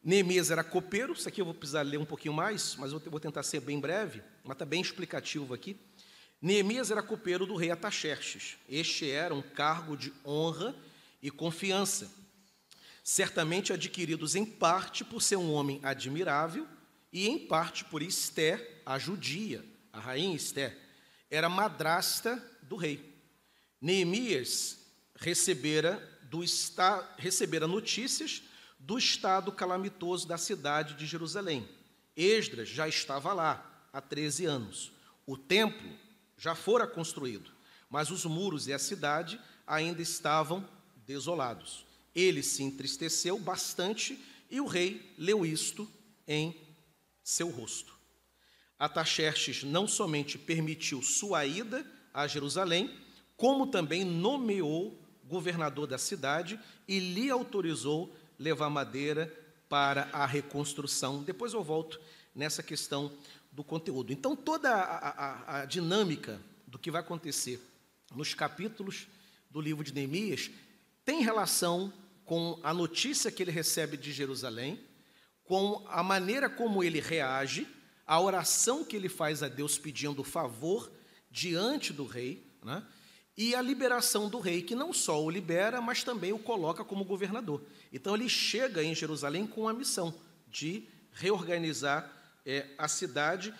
Neemias 0.00 0.52
era 0.52 0.62
copeiro, 0.62 1.12
isso 1.12 1.28
aqui 1.28 1.40
eu 1.40 1.44
vou 1.44 1.54
precisar 1.54 1.82
ler 1.82 1.98
um 1.98 2.04
pouquinho 2.04 2.34
mais, 2.34 2.76
mas 2.76 2.92
eu 2.92 3.00
vou 3.00 3.18
tentar 3.18 3.42
ser 3.42 3.58
bem 3.58 3.80
breve, 3.80 4.22
mas 4.44 4.52
está 4.52 4.64
bem 4.64 4.80
explicativo 4.80 5.52
aqui. 5.52 5.76
Neemias 6.40 6.92
era 6.92 7.02
copeiro 7.02 7.44
do 7.44 7.56
rei 7.56 7.72
Ataxerxes. 7.72 8.58
Este 8.68 9.10
era 9.10 9.34
um 9.34 9.42
cargo 9.42 9.96
de 9.96 10.12
honra 10.24 10.72
e 11.20 11.32
confiança, 11.32 12.08
certamente 13.02 13.72
adquiridos 13.72 14.36
em 14.36 14.46
parte 14.46 15.04
por 15.04 15.20
ser 15.20 15.34
um 15.34 15.50
homem 15.50 15.80
admirável 15.82 16.64
e 17.12 17.26
em 17.28 17.44
parte 17.48 17.84
por 17.84 18.02
Esther, 18.02 18.82
a 18.86 19.00
judia, 19.00 19.64
a 19.98 20.00
rainha 20.00 20.36
Esther, 20.36 20.78
era 21.28 21.48
madrasta 21.48 22.42
do 22.62 22.76
rei. 22.76 23.18
Neemias 23.80 24.78
recebera, 25.16 26.00
do 26.22 26.42
esta, 26.42 27.16
recebera 27.18 27.66
notícias 27.66 28.42
do 28.78 28.96
estado 28.96 29.50
calamitoso 29.50 30.26
da 30.26 30.38
cidade 30.38 30.94
de 30.94 31.04
Jerusalém. 31.04 31.68
Esdras 32.16 32.68
já 32.68 32.88
estava 32.88 33.32
lá 33.32 33.88
há 33.92 34.00
13 34.00 34.46
anos. 34.46 34.92
O 35.26 35.36
templo 35.36 35.90
já 36.36 36.54
fora 36.54 36.86
construído, 36.86 37.50
mas 37.90 38.10
os 38.10 38.24
muros 38.24 38.68
e 38.68 38.72
a 38.72 38.78
cidade 38.78 39.40
ainda 39.66 40.00
estavam 40.00 40.66
desolados. 41.04 41.84
Ele 42.14 42.42
se 42.42 42.62
entristeceu 42.62 43.36
bastante 43.38 44.24
e 44.48 44.60
o 44.60 44.66
rei 44.66 45.12
leu 45.18 45.44
isto 45.44 45.90
em 46.26 46.56
seu 47.24 47.50
rosto. 47.50 47.97
Ataxerxes 48.78 49.64
não 49.64 49.88
somente 49.88 50.38
permitiu 50.38 51.02
sua 51.02 51.44
ida 51.44 51.84
a 52.14 52.26
Jerusalém, 52.26 52.94
como 53.36 53.66
também 53.66 54.04
nomeou 54.04 54.98
governador 55.24 55.86
da 55.86 55.98
cidade 55.98 56.58
e 56.86 56.98
lhe 56.98 57.30
autorizou 57.30 58.14
levar 58.38 58.70
madeira 58.70 59.32
para 59.68 60.08
a 60.12 60.24
reconstrução. 60.24 61.22
Depois 61.22 61.52
eu 61.52 61.62
volto 61.62 62.00
nessa 62.34 62.62
questão 62.62 63.12
do 63.52 63.64
conteúdo. 63.64 64.12
Então, 64.12 64.36
toda 64.36 64.70
a, 64.70 65.08
a, 65.08 65.60
a 65.60 65.64
dinâmica 65.64 66.40
do 66.66 66.78
que 66.78 66.90
vai 66.90 67.00
acontecer 67.00 67.60
nos 68.14 68.32
capítulos 68.32 69.06
do 69.50 69.60
livro 69.60 69.84
de 69.84 69.92
Neemias 69.92 70.50
tem 71.04 71.22
relação 71.22 71.92
com 72.24 72.58
a 72.62 72.72
notícia 72.72 73.30
que 73.30 73.42
ele 73.42 73.50
recebe 73.50 73.96
de 73.96 74.12
Jerusalém, 74.12 74.78
com 75.44 75.84
a 75.88 76.02
maneira 76.02 76.48
como 76.48 76.84
ele 76.84 77.00
reage 77.00 77.66
a 78.08 78.18
oração 78.18 78.82
que 78.82 78.96
ele 78.96 79.08
faz 79.10 79.42
a 79.42 79.48
Deus 79.48 79.76
pedindo 79.76 80.24
favor 80.24 80.90
diante 81.30 81.92
do 81.92 82.06
rei, 82.06 82.50
né? 82.64 82.82
e 83.36 83.54
a 83.54 83.60
liberação 83.60 84.30
do 84.30 84.40
rei, 84.40 84.62
que 84.62 84.74
não 84.74 84.94
só 84.94 85.22
o 85.22 85.30
libera, 85.30 85.78
mas 85.80 86.02
também 86.02 86.32
o 86.32 86.38
coloca 86.38 86.82
como 86.82 87.04
governador. 87.04 87.62
Então 87.92 88.14
ele 88.14 88.28
chega 88.28 88.82
em 88.82 88.94
Jerusalém 88.94 89.46
com 89.46 89.68
a 89.68 89.74
missão 89.74 90.12
de 90.48 90.88
reorganizar 91.12 92.10
é, 92.46 92.66
a 92.78 92.88
cidade 92.88 93.52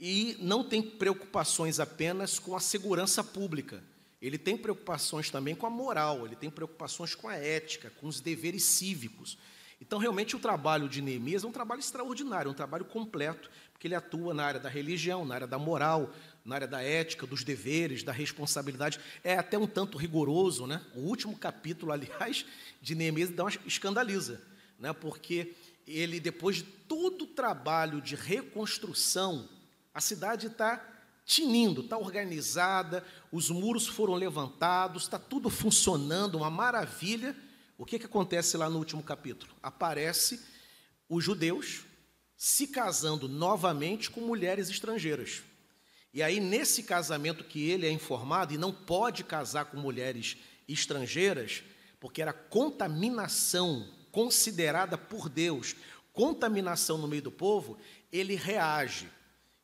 e 0.00 0.34
não 0.40 0.64
tem 0.64 0.80
preocupações 0.80 1.78
apenas 1.78 2.38
com 2.38 2.56
a 2.56 2.60
segurança 2.60 3.22
pública. 3.22 3.84
Ele 4.20 4.38
tem 4.38 4.56
preocupações 4.56 5.30
também 5.30 5.54
com 5.54 5.66
a 5.66 5.70
moral, 5.70 6.24
ele 6.24 6.36
tem 6.36 6.50
preocupações 6.50 7.14
com 7.14 7.28
a 7.28 7.36
ética, 7.36 7.92
com 8.00 8.06
os 8.06 8.18
deveres 8.18 8.64
cívicos. 8.64 9.36
Então, 9.80 9.98
realmente, 9.98 10.36
o 10.36 10.38
trabalho 10.38 10.88
de 10.88 11.00
Neemias 11.00 11.42
é 11.42 11.46
um 11.46 11.52
trabalho 11.52 11.80
extraordinário, 11.80 12.50
um 12.50 12.54
trabalho 12.54 12.84
completo, 12.84 13.50
porque 13.72 13.86
ele 13.86 13.94
atua 13.94 14.34
na 14.34 14.44
área 14.44 14.60
da 14.60 14.68
religião, 14.68 15.24
na 15.24 15.34
área 15.34 15.46
da 15.46 15.58
moral, 15.58 16.12
na 16.44 16.56
área 16.56 16.68
da 16.68 16.82
ética, 16.82 17.26
dos 17.26 17.42
deveres, 17.42 18.02
da 18.02 18.12
responsabilidade. 18.12 19.00
É 19.24 19.38
até 19.38 19.56
um 19.56 19.66
tanto 19.66 19.96
rigoroso, 19.96 20.66
né? 20.66 20.84
O 20.94 21.00
último 21.00 21.36
capítulo, 21.36 21.90
aliás, 21.92 22.44
de 22.82 22.94
Neemias 22.94 23.30
dá 23.30 23.44
uma 23.44 23.52
escandaliza, 23.66 24.42
né? 24.78 24.92
Porque 24.92 25.54
ele, 25.86 26.20
depois 26.20 26.56
de 26.56 26.62
todo 26.62 27.22
o 27.22 27.28
trabalho 27.28 28.02
de 28.02 28.14
reconstrução, 28.14 29.48
a 29.94 30.00
cidade 30.00 30.48
está 30.48 30.86
tinindo, 31.24 31.80
está 31.80 31.96
organizada, 31.96 33.04
os 33.32 33.50
muros 33.50 33.86
foram 33.86 34.14
levantados, 34.14 35.04
está 35.04 35.18
tudo 35.18 35.48
funcionando, 35.48 36.36
uma 36.36 36.50
maravilha. 36.50 37.36
O 37.80 37.86
que, 37.86 37.98
que 37.98 38.04
acontece 38.04 38.58
lá 38.58 38.68
no 38.68 38.76
último 38.76 39.02
capítulo? 39.02 39.50
Aparece 39.62 40.38
os 41.08 41.24
judeus 41.24 41.86
se 42.36 42.66
casando 42.66 43.26
novamente 43.26 44.10
com 44.10 44.20
mulheres 44.20 44.68
estrangeiras. 44.68 45.42
E 46.12 46.22
aí, 46.22 46.40
nesse 46.40 46.82
casamento 46.82 47.42
que 47.42 47.70
ele 47.70 47.86
é 47.86 47.90
informado, 47.90 48.52
e 48.52 48.58
não 48.58 48.70
pode 48.70 49.24
casar 49.24 49.64
com 49.64 49.78
mulheres 49.78 50.36
estrangeiras, 50.68 51.62
porque 51.98 52.20
era 52.20 52.34
contaminação 52.34 53.88
considerada 54.12 54.98
por 54.98 55.30
Deus, 55.30 55.74
contaminação 56.12 56.98
no 56.98 57.08
meio 57.08 57.22
do 57.22 57.32
povo, 57.32 57.78
ele 58.12 58.34
reage. 58.34 59.08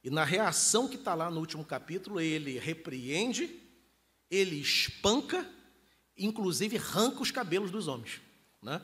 E 0.03 0.09
na 0.09 0.25
reação 0.25 0.89
que 0.89 0.97
está 0.97 1.15
lá 1.15 1.31
no 1.31 1.41
último 1.41 1.67
capítulo, 1.67 2.19
ele 2.19 2.59
repreende, 2.59 3.61
ele 4.31 4.59
espanca 4.59 5.47
inclusive 6.17 6.77
arranca 6.77 7.23
os 7.23 7.31
cabelos 7.31 7.71
dos 7.71 7.89
homens. 7.89 8.21
Né? 8.63 8.81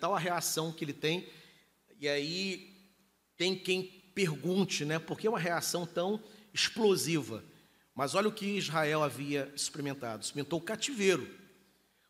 Tal 0.00 0.14
a 0.14 0.18
reação 0.18 0.72
que 0.72 0.84
ele 0.84 0.92
tem, 0.92 1.28
e 2.00 2.08
aí 2.08 2.74
tem 3.36 3.56
quem 3.56 3.84
pergunte, 4.14 4.84
né, 4.84 4.98
por 4.98 5.18
que 5.18 5.28
uma 5.28 5.38
reação 5.38 5.86
tão 5.86 6.22
explosiva? 6.52 7.44
Mas 7.94 8.14
olha 8.14 8.28
o 8.28 8.32
que 8.32 8.46
Israel 8.46 9.02
havia 9.02 9.52
experimentado: 9.54 10.22
experimentou 10.22 10.58
o 10.58 10.62
cativeiro, 10.62 11.28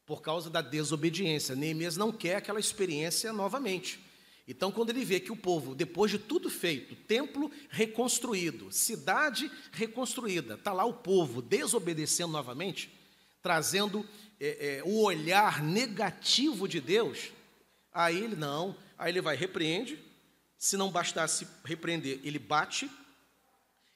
por 0.04 0.22
causa 0.22 0.48
da 0.48 0.60
desobediência. 0.60 1.56
Neemias 1.56 1.96
não 1.96 2.12
quer 2.12 2.36
aquela 2.36 2.60
experiência 2.60 3.32
novamente. 3.32 4.00
Então, 4.48 4.70
quando 4.70 4.90
ele 4.90 5.04
vê 5.04 5.18
que 5.18 5.32
o 5.32 5.36
povo, 5.36 5.74
depois 5.74 6.10
de 6.10 6.18
tudo 6.18 6.48
feito, 6.48 6.94
templo 6.94 7.50
reconstruído, 7.68 8.70
cidade 8.70 9.50
reconstruída, 9.72 10.54
está 10.54 10.72
lá 10.72 10.84
o 10.84 10.94
povo 10.94 11.42
desobedecendo 11.42 12.32
novamente, 12.32 12.88
trazendo 13.42 14.06
é, 14.40 14.78
é, 14.78 14.82
o 14.84 15.02
olhar 15.02 15.62
negativo 15.62 16.68
de 16.68 16.80
Deus, 16.80 17.30
aí 17.92 18.22
ele 18.22 18.36
não, 18.36 18.76
aí 18.98 19.10
ele 19.12 19.20
vai 19.20 19.36
repreende, 19.36 19.98
se 20.58 20.76
não 20.76 20.90
bastasse 20.90 21.46
repreender, 21.64 22.20
ele 22.22 22.38
bate, 22.38 22.90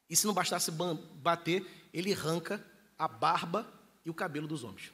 e 0.09 0.17
se 0.17 0.27
não 0.27 0.35
bastasse 0.35 0.71
bater, 0.71 1.65
ele 1.93 2.13
arranca 2.13 2.65
a 2.99 3.07
barba 3.07 3.67
e 4.05 4.11
o 4.11 4.15
cabelo 4.15 4.49
dos 4.49 4.65
homens, 4.65 4.93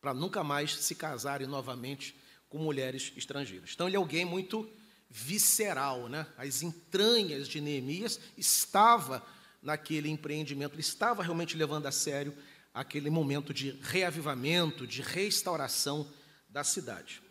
para 0.00 0.14
nunca 0.14 0.44
mais 0.44 0.76
se 0.76 0.94
casarem 0.94 1.46
novamente 1.46 2.14
com 2.48 2.58
mulheres 2.58 3.12
estrangeiras. 3.16 3.72
Então 3.74 3.88
ele 3.88 3.96
é 3.96 3.98
alguém 3.98 4.24
muito 4.24 4.70
visceral, 5.08 6.08
né? 6.08 6.26
As 6.36 6.62
entranhas 6.62 7.48
de 7.48 7.60
Neemias 7.60 8.20
estava 8.36 9.24
naquele 9.62 10.08
empreendimento, 10.08 10.74
ele 10.74 10.80
estava 10.80 11.22
realmente 11.22 11.56
levando 11.56 11.86
a 11.86 11.92
sério 11.92 12.36
aquele 12.76 13.08
momento 13.08 13.54
de 13.54 13.70
reavivamento, 13.80 14.86
de 14.86 15.00
restauração 15.00 16.06
da 16.46 16.62
cidade. 16.62 17.22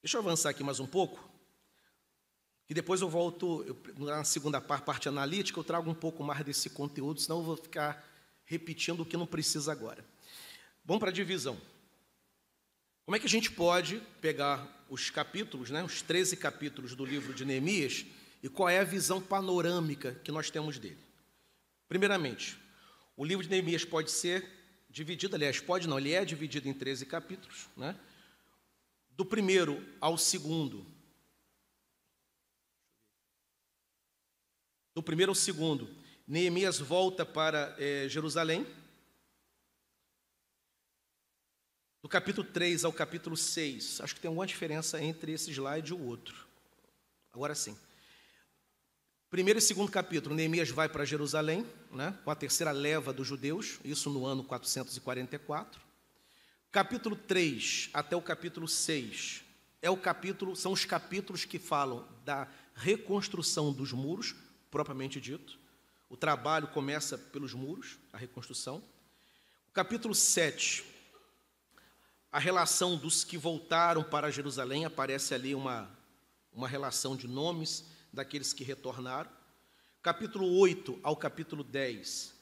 Deixa 0.00 0.16
eu 0.16 0.20
avançar 0.20 0.50
aqui 0.50 0.62
mais 0.62 0.78
um 0.78 0.86
pouco, 0.86 1.28
e 2.70 2.74
depois 2.74 3.00
eu 3.00 3.08
volto, 3.08 3.64
eu, 3.64 3.76
na 3.98 4.22
segunda 4.22 4.60
parte, 4.60 4.84
parte 4.84 5.08
analítica, 5.08 5.58
eu 5.58 5.64
trago 5.64 5.90
um 5.90 5.94
pouco 5.94 6.22
mais 6.22 6.44
desse 6.44 6.70
conteúdo, 6.70 7.20
senão 7.20 7.38
eu 7.38 7.44
vou 7.44 7.56
ficar 7.56 8.08
repetindo 8.44 9.00
o 9.00 9.06
que 9.06 9.16
não 9.16 9.26
precisa 9.26 9.72
agora. 9.72 10.04
Vamos 10.84 11.00
para 11.00 11.10
a 11.10 11.12
divisão. 11.12 11.60
Como 13.04 13.16
é 13.16 13.18
que 13.18 13.26
a 13.26 13.28
gente 13.30 13.50
pode 13.50 14.00
pegar 14.20 14.86
os 14.88 15.10
capítulos, 15.10 15.68
né, 15.70 15.82
os 15.82 16.00
13 16.00 16.36
capítulos 16.36 16.94
do 16.94 17.04
livro 17.04 17.34
de 17.34 17.44
Neemias, 17.44 18.06
e 18.40 18.48
qual 18.48 18.68
é 18.68 18.78
a 18.78 18.84
visão 18.84 19.20
panorâmica 19.20 20.14
que 20.22 20.30
nós 20.30 20.48
temos 20.48 20.78
dele? 20.78 21.11
Primeiramente, 21.92 22.58
o 23.14 23.22
livro 23.22 23.44
de 23.44 23.50
Neemias 23.50 23.84
pode 23.84 24.10
ser 24.10 24.48
dividido, 24.88 25.36
aliás, 25.36 25.60
pode 25.60 25.86
não, 25.86 25.98
ele 25.98 26.14
é 26.14 26.24
dividido 26.24 26.66
em 26.66 26.72
13 26.72 27.04
capítulos, 27.04 27.68
né? 27.76 27.94
Do 29.10 29.26
primeiro 29.26 29.86
ao 30.00 30.16
segundo. 30.16 30.86
Do 34.94 35.02
primeiro 35.02 35.32
ao 35.32 35.36
segundo, 35.36 35.94
Neemias 36.26 36.78
volta 36.78 37.26
para 37.26 37.76
é, 37.78 38.08
Jerusalém. 38.08 38.66
Do 42.00 42.08
capítulo 42.08 42.48
3 42.48 42.86
ao 42.86 42.92
capítulo 42.94 43.36
6, 43.36 44.00
acho 44.00 44.14
que 44.14 44.20
tem 44.22 44.30
alguma 44.30 44.46
diferença 44.46 44.98
entre 44.98 45.32
esse 45.32 45.50
slide 45.50 45.90
e 45.90 45.94
o 45.94 46.02
outro. 46.02 46.48
Agora 47.34 47.54
sim. 47.54 47.76
Primeiro 49.32 49.58
e 49.58 49.62
segundo 49.62 49.90
capítulo, 49.90 50.34
Neemias 50.34 50.68
vai 50.68 50.90
para 50.90 51.06
Jerusalém, 51.06 51.66
né, 51.90 52.14
com 52.22 52.30
a 52.30 52.34
terceira 52.34 52.70
leva 52.70 53.14
dos 53.14 53.26
judeus, 53.26 53.80
isso 53.82 54.10
no 54.10 54.26
ano 54.26 54.44
444. 54.44 55.80
Capítulo 56.70 57.16
3 57.16 57.88
até 57.94 58.14
o 58.14 58.20
capítulo 58.20 58.68
6 58.68 59.42
é 59.80 59.88
o 59.88 59.96
capítulo, 59.96 60.54
são 60.54 60.72
os 60.72 60.84
capítulos 60.84 61.46
que 61.46 61.58
falam 61.58 62.06
da 62.26 62.46
reconstrução 62.74 63.72
dos 63.72 63.90
muros, 63.90 64.34
propriamente 64.70 65.18
dito. 65.18 65.58
O 66.10 66.16
trabalho 66.16 66.68
começa 66.68 67.16
pelos 67.16 67.54
muros, 67.54 67.98
a 68.12 68.18
reconstrução. 68.18 68.82
O 69.70 69.72
capítulo 69.72 70.14
7, 70.14 70.84
a 72.30 72.38
relação 72.38 72.98
dos 72.98 73.24
que 73.24 73.38
voltaram 73.38 74.04
para 74.04 74.30
Jerusalém, 74.30 74.84
aparece 74.84 75.32
ali 75.32 75.54
uma, 75.54 75.88
uma 76.52 76.68
relação 76.68 77.16
de 77.16 77.26
nomes 77.26 77.90
daqueles 78.12 78.52
que 78.52 78.62
retornaram. 78.62 79.30
Capítulo 80.02 80.46
8 80.58 80.98
ao 81.02 81.16
capítulo 81.16 81.62
10, 81.62 82.34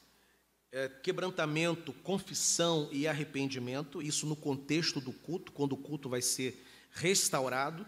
é, 0.71 0.89
quebrantamento, 0.89 1.93
confissão 1.93 2.89
e 2.91 3.07
arrependimento, 3.07 4.01
isso 4.01 4.25
no 4.25 4.35
contexto 4.35 4.99
do 4.99 5.13
culto, 5.13 5.51
quando 5.51 5.73
o 5.73 5.77
culto 5.77 6.09
vai 6.09 6.21
ser 6.21 6.65
restaurado. 6.91 7.85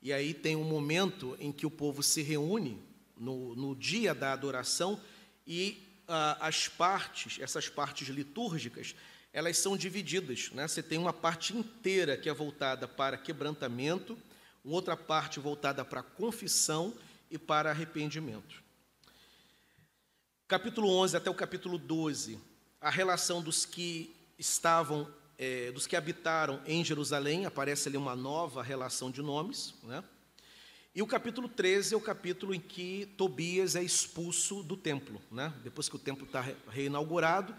E 0.00 0.12
aí 0.12 0.34
tem 0.34 0.56
um 0.56 0.64
momento 0.64 1.36
em 1.38 1.52
que 1.52 1.64
o 1.64 1.70
povo 1.70 2.02
se 2.02 2.22
reúne 2.22 2.82
no, 3.16 3.54
no 3.54 3.76
dia 3.76 4.14
da 4.14 4.32
adoração 4.32 5.00
e 5.46 5.80
ah, 6.08 6.38
as 6.40 6.66
partes, 6.66 7.38
essas 7.40 7.68
partes 7.68 8.08
litúrgicas, 8.08 8.94
elas 9.32 9.56
são 9.58 9.76
divididas. 9.76 10.50
Né? 10.50 10.66
Você 10.66 10.82
tem 10.82 10.98
uma 10.98 11.12
parte 11.12 11.56
inteira 11.56 12.16
que 12.16 12.28
é 12.28 12.34
voltada 12.34 12.88
para 12.88 13.16
quebrantamento, 13.16 14.18
outra 14.64 14.96
parte 14.96 15.38
voltada 15.38 15.84
para 15.84 16.02
confissão 16.02 16.92
e 17.32 17.38
para 17.38 17.70
arrependimento. 17.70 18.62
Capítulo 20.46 20.88
11 20.90 21.16
até 21.16 21.30
o 21.30 21.34
capítulo 21.34 21.78
12, 21.78 22.38
a 22.78 22.90
relação 22.90 23.42
dos 23.42 23.64
que 23.64 24.14
estavam, 24.38 25.10
é, 25.38 25.72
dos 25.72 25.86
que 25.86 25.96
habitaram 25.96 26.60
em 26.66 26.84
Jerusalém, 26.84 27.46
aparece 27.46 27.88
ali 27.88 27.96
uma 27.96 28.14
nova 28.14 28.62
relação 28.62 29.10
de 29.10 29.22
nomes, 29.22 29.74
né? 29.82 30.04
E 30.94 31.00
o 31.00 31.06
capítulo 31.06 31.48
13 31.48 31.94
é 31.94 31.96
o 31.96 32.02
capítulo 32.02 32.54
em 32.54 32.60
que 32.60 33.06
Tobias 33.16 33.74
é 33.74 33.82
expulso 33.82 34.62
do 34.62 34.76
templo. 34.76 35.22
Né? 35.30 35.50
Depois 35.64 35.88
que 35.88 35.96
o 35.96 35.98
templo 35.98 36.26
está 36.26 36.44
reinaugurado, 36.68 37.56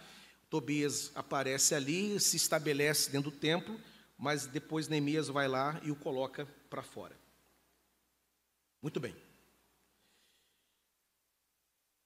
Tobias 0.52 1.12
aparece 1.16 1.74
ali, 1.74 2.20
se 2.20 2.38
estabelece 2.38 3.10
dentro 3.10 3.32
do 3.32 3.36
templo, 3.36 3.82
mas 4.20 4.46
depois 4.46 4.88
Neemias 4.88 5.30
vai 5.30 5.48
lá 5.48 5.82
e 5.82 5.90
o 5.90 5.96
coloca 5.96 6.48
para 6.70 6.84
fora. 6.84 7.18
Muito 8.84 9.00
bem. 9.00 9.16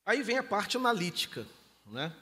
Aí 0.08 0.24
vem 0.24 0.38
a 0.38 0.44
parte 0.44 0.78
analítica, 0.78 1.46
né? 1.86 2.16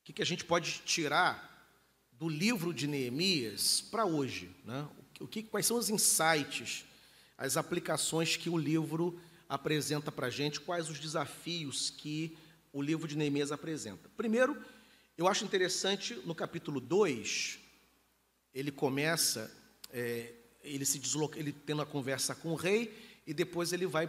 O 0.00 0.04
que, 0.04 0.12
que 0.12 0.22
a 0.22 0.24
gente 0.24 0.44
pode 0.44 0.82
tirar 0.84 1.66
do 2.12 2.28
livro 2.28 2.72
de 2.72 2.86
Neemias 2.86 3.80
para 3.80 4.04
hoje, 4.04 4.48
né? 4.64 4.88
O 5.18 5.26
que, 5.26 5.42
quais 5.42 5.66
são 5.66 5.76
os 5.76 5.90
insights, 5.90 6.84
as 7.36 7.56
aplicações 7.56 8.36
que 8.36 8.48
o 8.48 8.56
livro 8.56 9.20
apresenta 9.48 10.12
para 10.12 10.28
a 10.28 10.30
gente, 10.30 10.60
quais 10.60 10.88
os 10.88 11.00
desafios 11.00 11.90
que 11.90 12.38
o 12.72 12.80
livro 12.80 13.08
de 13.08 13.18
Neemias 13.18 13.50
apresenta. 13.50 14.08
Primeiro, 14.16 14.64
eu 15.16 15.26
acho 15.26 15.44
interessante 15.44 16.14
no 16.24 16.36
capítulo 16.36 16.80
2, 16.80 17.58
ele 18.54 18.70
começa, 18.70 19.50
é, 19.90 20.34
ele 20.62 20.84
se 20.84 21.00
desloca, 21.00 21.36
ele 21.36 21.50
tendo 21.50 21.82
a 21.82 21.86
conversa 21.86 22.32
com 22.32 22.52
o 22.52 22.54
rei, 22.54 22.96
e 23.26 23.34
depois 23.34 23.72
ele 23.72 23.86
vai 23.86 24.08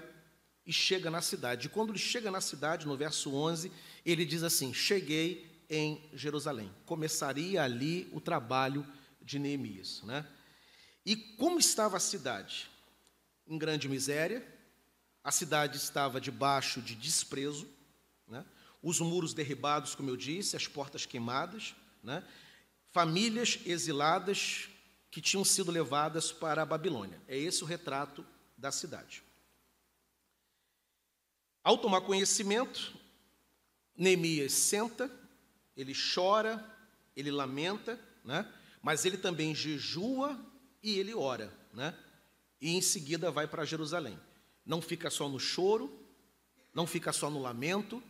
e 0.69 0.71
chega 0.71 1.09
na 1.09 1.19
cidade. 1.19 1.65
E 1.65 1.69
quando 1.69 1.89
ele 1.89 1.97
chega 1.97 2.29
na 2.29 2.39
cidade, 2.39 2.85
no 2.85 2.95
verso 2.95 3.33
11, 3.33 3.71
ele 4.05 4.23
diz 4.23 4.43
assim: 4.43 4.71
Cheguei 4.71 5.49
em 5.67 5.99
Jerusalém. 6.13 6.71
Começaria 6.85 7.63
ali 7.63 8.07
o 8.13 8.21
trabalho 8.21 8.85
de 9.19 9.39
Neemias. 9.39 10.03
Né? 10.03 10.23
E 11.03 11.15
como 11.15 11.57
estava 11.57 11.97
a 11.97 11.99
cidade? 11.99 12.69
Em 13.47 13.57
grande 13.57 13.89
miséria, 13.89 14.47
a 15.23 15.31
cidade 15.31 15.77
estava 15.77 16.21
debaixo 16.21 16.83
de 16.83 16.93
desprezo, 16.93 17.67
né? 18.27 18.45
os 18.79 18.99
muros 18.99 19.33
derribados, 19.33 19.95
como 19.95 20.11
eu 20.11 20.15
disse, 20.15 20.55
as 20.55 20.67
portas 20.67 21.03
queimadas, 21.03 21.73
né? 22.03 22.23
famílias 22.91 23.57
exiladas 23.65 24.69
que 25.09 25.19
tinham 25.19 25.43
sido 25.43 25.71
levadas 25.71 26.31
para 26.31 26.61
a 26.61 26.65
Babilônia. 26.65 27.19
É 27.27 27.35
esse 27.35 27.63
o 27.63 27.65
retrato 27.65 28.23
da 28.55 28.71
cidade. 28.71 29.23
Ao 31.63 31.77
tomar 31.77 32.01
conhecimento, 32.01 32.93
Neemias 33.95 34.53
senta, 34.53 35.11
ele 35.75 35.93
chora, 35.93 36.63
ele 37.15 37.31
lamenta, 37.31 37.99
né? 38.23 38.47
mas 38.81 39.05
ele 39.05 39.17
também 39.17 39.53
jejua 39.53 40.39
e 40.81 40.97
ele 40.97 41.13
ora. 41.13 41.53
Né? 41.73 41.93
E 42.61 42.75
em 42.75 42.81
seguida 42.81 43.29
vai 43.29 43.47
para 43.47 43.65
Jerusalém. 43.65 44.17
Não 44.65 44.81
fica 44.81 45.09
só 45.09 45.27
no 45.27 45.39
choro, 45.39 45.91
não 46.73 46.87
fica 46.87 47.11
só 47.11 47.29
no 47.29 47.41
lamento, 47.41 48.01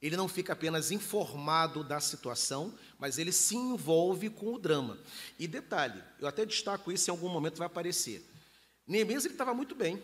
ele 0.00 0.16
não 0.16 0.28
fica 0.28 0.52
apenas 0.52 0.90
informado 0.90 1.82
da 1.82 2.00
situação, 2.00 2.76
mas 2.98 3.18
ele 3.18 3.32
se 3.32 3.56
envolve 3.56 4.30
com 4.30 4.54
o 4.54 4.58
drama. 4.58 4.98
E 5.38 5.46
detalhe, 5.46 6.02
eu 6.20 6.26
até 6.26 6.44
destaco 6.44 6.92
isso 6.92 7.10
em 7.10 7.12
algum 7.12 7.28
momento 7.28 7.58
vai 7.58 7.66
aparecer. 7.66 8.24
Neemias 8.86 9.24
estava 9.24 9.54
muito 9.54 9.74
bem. 9.74 10.02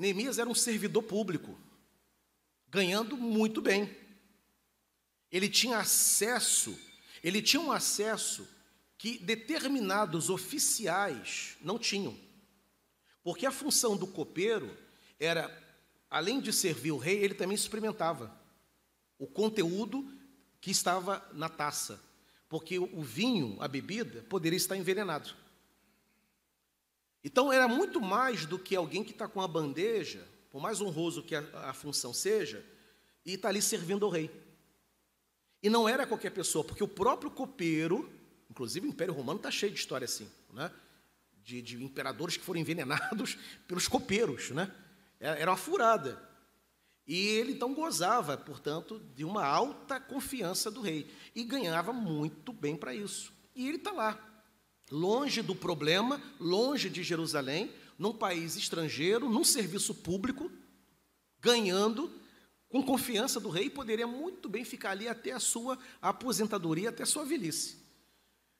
Neemias 0.00 0.38
era 0.38 0.48
um 0.48 0.54
servidor 0.54 1.02
público, 1.02 1.54
ganhando 2.70 3.18
muito 3.18 3.60
bem. 3.60 3.94
Ele 5.30 5.46
tinha 5.46 5.76
acesso, 5.76 6.76
ele 7.22 7.42
tinha 7.42 7.60
um 7.60 7.70
acesso 7.70 8.48
que 8.96 9.18
determinados 9.18 10.30
oficiais 10.30 11.58
não 11.60 11.78
tinham. 11.78 12.18
Porque 13.22 13.44
a 13.44 13.50
função 13.50 13.94
do 13.94 14.06
copeiro 14.06 14.74
era, 15.18 15.54
além 16.08 16.40
de 16.40 16.50
servir 16.50 16.92
o 16.92 16.96
rei, 16.96 17.18
ele 17.18 17.34
também 17.34 17.54
experimentava 17.54 18.34
o 19.18 19.26
conteúdo 19.26 20.10
que 20.62 20.70
estava 20.70 21.22
na 21.34 21.50
taça. 21.50 22.02
Porque 22.48 22.78
o 22.78 23.02
vinho, 23.02 23.58
a 23.60 23.68
bebida, 23.68 24.22
poderia 24.30 24.56
estar 24.56 24.78
envenenado. 24.78 25.36
Então 27.22 27.52
era 27.52 27.68
muito 27.68 28.00
mais 28.00 28.46
do 28.46 28.58
que 28.58 28.74
alguém 28.74 29.04
que 29.04 29.10
está 29.10 29.28
com 29.28 29.40
a 29.40 29.48
bandeja, 29.48 30.26
por 30.50 30.60
mais 30.60 30.80
honroso 30.80 31.22
que 31.22 31.34
a, 31.34 31.40
a 31.68 31.72
função 31.72 32.12
seja, 32.12 32.64
e 33.24 33.34
está 33.34 33.48
ali 33.48 33.60
servindo 33.60 34.04
ao 34.04 34.10
rei. 34.10 34.30
E 35.62 35.68
não 35.68 35.88
era 35.88 36.06
qualquer 36.06 36.30
pessoa, 36.30 36.64
porque 36.64 36.82
o 36.82 36.88
próprio 36.88 37.30
copeiro, 37.30 38.10
inclusive 38.50 38.86
o 38.86 38.90
Império 38.90 39.12
Romano 39.12 39.38
está 39.38 39.50
cheio 39.50 39.72
de 39.72 39.78
história 39.78 40.06
assim, 40.06 40.28
né? 40.52 40.72
de, 41.44 41.60
de 41.60 41.82
imperadores 41.82 42.36
que 42.36 42.44
foram 42.44 42.60
envenenados 42.60 43.36
pelos 43.66 43.88
copeiros, 43.88 44.50
né? 44.50 44.72
Era 45.18 45.50
uma 45.50 45.56
furada. 45.56 46.30
E 47.06 47.26
ele 47.26 47.52
então 47.52 47.74
gozava, 47.74 48.36
portanto, 48.36 49.00
de 49.14 49.24
uma 49.24 49.44
alta 49.44 49.98
confiança 49.98 50.70
do 50.70 50.80
rei 50.80 51.12
e 51.34 51.42
ganhava 51.42 51.92
muito 51.92 52.52
bem 52.52 52.76
para 52.76 52.94
isso. 52.94 53.32
E 53.54 53.68
ele 53.68 53.78
está 53.78 53.90
lá, 53.90 54.29
longe 54.90 55.42
do 55.42 55.54
problema, 55.54 56.20
longe 56.38 56.90
de 56.90 57.02
Jerusalém, 57.02 57.72
num 57.98 58.12
país 58.12 58.56
estrangeiro, 58.56 59.28
num 59.28 59.44
serviço 59.44 59.94
público, 59.94 60.50
ganhando 61.40 62.10
com 62.68 62.82
confiança 62.82 63.40
do 63.40 63.50
rei, 63.50 63.68
poderia 63.68 64.06
muito 64.06 64.48
bem 64.48 64.64
ficar 64.64 64.90
ali 64.90 65.08
até 65.08 65.32
a 65.32 65.40
sua 65.40 65.78
aposentadoria, 66.00 66.88
até 66.90 67.02
a 67.02 67.06
sua 67.06 67.24
velhice. 67.24 67.78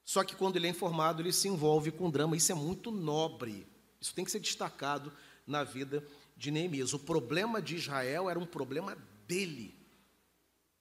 Só 0.05 0.25
que 0.25 0.35
quando 0.35 0.57
ele 0.57 0.67
é 0.67 0.71
informado, 0.71 1.23
ele 1.23 1.33
se 1.33 1.47
envolve 1.47 1.93
com 1.93 2.11
drama, 2.11 2.37
isso 2.37 2.51
é 2.51 2.55
muito 2.55 2.91
nobre. 2.91 3.67
Isso 4.01 4.15
tem 4.15 4.25
que 4.25 4.31
ser 4.31 4.41
destacado 4.41 5.13
na 5.47 5.63
vida 5.63 6.05
de 6.37 6.51
Neemias. 6.51 6.93
O 6.93 6.99
problema 6.99 7.63
de 7.63 7.77
Israel 7.77 8.29
era 8.29 8.39
um 8.39 8.47
problema 8.47 8.97
dele, 9.27 9.79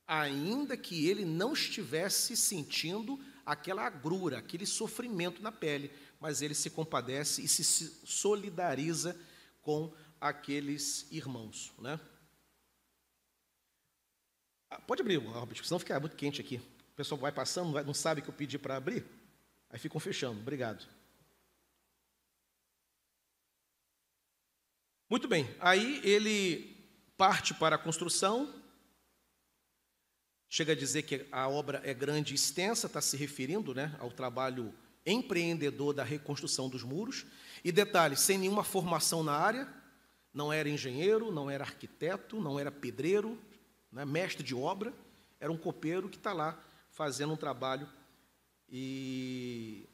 ainda 0.08 0.76
que 0.76 1.08
ele 1.08 1.24
não 1.24 1.54
estivesse 1.54 2.36
sentindo 2.36 3.20
aquela 3.52 3.84
agrura, 3.84 4.38
aquele 4.38 4.66
sofrimento 4.66 5.42
na 5.42 5.52
pele, 5.52 5.92
mas 6.20 6.42
ele 6.42 6.54
se 6.54 6.70
compadece 6.70 7.44
e 7.44 7.48
se 7.48 7.64
solidariza 8.06 9.20
com 9.62 9.92
aqueles 10.22 11.12
irmãos. 11.12 11.74
Né? 11.80 12.00
Ah, 14.70 14.80
pode 14.82 15.02
abrir, 15.02 15.18
Robert, 15.18 15.66
senão 15.66 15.80
fica 15.80 16.00
muito 16.00 16.16
quente 16.16 16.40
aqui. 16.40 16.58
O 16.58 16.96
pessoal 16.96 17.20
vai 17.20 17.32
passando, 17.32 17.84
não 17.84 17.94
sabe 17.94 18.22
que 18.22 18.30
eu 18.30 18.34
pedi 18.34 18.60
para 18.60 18.76
abrir, 18.76 19.04
aí 19.70 19.80
ficam 19.80 20.00
fechando. 20.00 20.40
Obrigado. 20.40 20.88
Muito 25.10 25.28
bem, 25.28 25.50
aí 25.60 26.00
ele 26.04 26.78
parte 27.18 27.56
para 27.56 27.78
a 27.78 27.80
construção, 27.80 28.54
Chega 30.50 30.74
a 30.74 30.76
dizer 30.76 31.04
que 31.04 31.28
a 31.32 31.48
obra 31.48 31.80
é 31.84 31.94
grande 31.94 32.34
e 32.34 32.36
extensa, 32.36 32.88
está 32.88 33.00
se 33.00 33.16
referindo 33.16 33.74
né, 33.74 33.96
ao 34.00 34.10
trabalho 34.10 34.74
empreendedor 35.06 35.94
da 35.94 36.04
reconstrução 36.04 36.68
dos 36.68 36.84
muros. 36.84 37.26
E 37.64 37.72
detalhe, 37.72 38.18
sem 38.18 38.38
nenhuma 38.38 38.64
formação 38.64 39.24
na 39.24 39.34
área, 39.34 39.72
não 40.34 40.52
era 40.52 40.68
engenheiro, 40.68 41.32
não 41.32 41.50
era 41.50 41.64
arquiteto, 41.64 42.42
não 42.42 42.60
era 42.60 42.72
pedreiro, 42.72 43.40
né, 43.92 44.04
mestre 44.06 44.44
de 44.44 44.56
obra, 44.56 44.92
era 45.40 45.52
um 45.52 45.58
copeiro 45.58 46.10
que 46.10 46.18
está 46.18 46.34
lá 46.34 46.60
fazendo 46.90 47.34
um 47.34 47.38
trabalho 47.38 47.88
e 48.68 49.88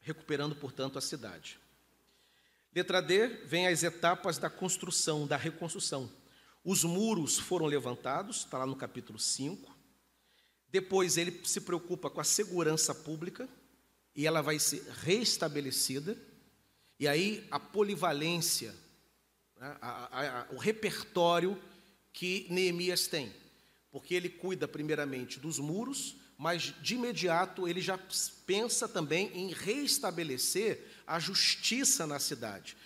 recuperando, 0.00 0.56
portanto, 0.56 0.98
a 0.98 1.02
cidade. 1.02 1.58
Letra 2.74 3.02
D, 3.02 3.28
vem 3.44 3.66
as 3.66 3.82
etapas 3.82 4.38
da 4.38 4.48
construção, 4.48 5.26
da 5.26 5.36
reconstrução. 5.36 6.10
Os 6.64 6.84
muros 6.84 7.38
foram 7.38 7.66
levantados, 7.66 8.38
está 8.38 8.58
lá 8.58 8.66
no 8.66 8.76
capítulo 8.76 9.18
5. 9.18 9.69
Depois 10.72 11.16
ele 11.16 11.40
se 11.44 11.60
preocupa 11.60 12.08
com 12.08 12.20
a 12.20 12.24
segurança 12.24 12.94
pública 12.94 13.48
e 14.14 14.26
ela 14.26 14.40
vai 14.40 14.58
ser 14.58 14.82
restabelecida. 15.02 16.16
E 16.98 17.08
aí 17.08 17.46
a 17.50 17.58
polivalência, 17.58 18.74
né, 19.58 19.76
a, 19.80 20.40
a, 20.40 20.46
o 20.52 20.56
repertório 20.56 21.60
que 22.12 22.46
Neemias 22.50 23.06
tem, 23.06 23.32
porque 23.90 24.14
ele 24.14 24.28
cuida 24.28 24.68
primeiramente 24.68 25.40
dos 25.40 25.58
muros, 25.58 26.16
mas 26.36 26.74
de 26.82 26.94
imediato 26.94 27.68
ele 27.68 27.80
já 27.80 27.98
pensa 28.46 28.88
também 28.88 29.30
em 29.34 29.52
restabelecer 29.52 30.86
a 31.06 31.18
justiça 31.18 32.06
na 32.06 32.18
cidade, 32.18 32.76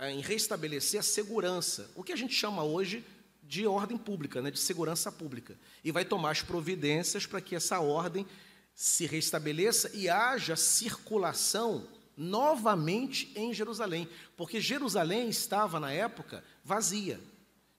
em 0.00 0.20
restabelecer 0.20 1.00
a 1.00 1.02
segurança, 1.02 1.90
o 1.94 2.02
que 2.02 2.12
a 2.12 2.16
gente 2.16 2.34
chama 2.34 2.62
hoje 2.62 3.04
de 3.46 3.66
ordem 3.66 3.96
pública, 3.96 4.40
né, 4.40 4.50
de 4.50 4.58
segurança 4.58 5.12
pública, 5.12 5.56
e 5.82 5.92
vai 5.92 6.04
tomar 6.04 6.30
as 6.30 6.42
providências 6.42 7.26
para 7.26 7.40
que 7.40 7.54
essa 7.54 7.80
ordem 7.80 8.26
se 8.74 9.06
restabeleça 9.06 9.90
e 9.94 10.08
haja 10.08 10.56
circulação 10.56 11.86
novamente 12.16 13.32
em 13.34 13.52
Jerusalém, 13.52 14.08
porque 14.36 14.60
Jerusalém 14.60 15.28
estava 15.28 15.78
na 15.78 15.92
época 15.92 16.44
vazia, 16.64 17.20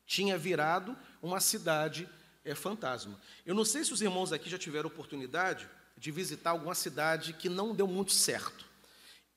tinha 0.06 0.38
virado 0.38 0.96
uma 1.22 1.40
cidade 1.40 2.08
é, 2.44 2.54
fantasma. 2.54 3.20
Eu 3.46 3.56
não 3.56 3.66
sei 3.66 3.84
se 3.84 3.92
os 3.92 4.02
irmãos 4.02 4.32
aqui 4.32 4.50
já 4.50 4.58
tiveram 4.58 4.88
oportunidade 4.88 5.68
de 5.98 6.12
visitar 6.12 6.52
alguma 6.52 6.76
cidade 6.76 7.34
que 7.34 7.50
não 7.50 7.74
deu 7.74 7.88
muito 7.88 8.12
certo. 8.12 8.66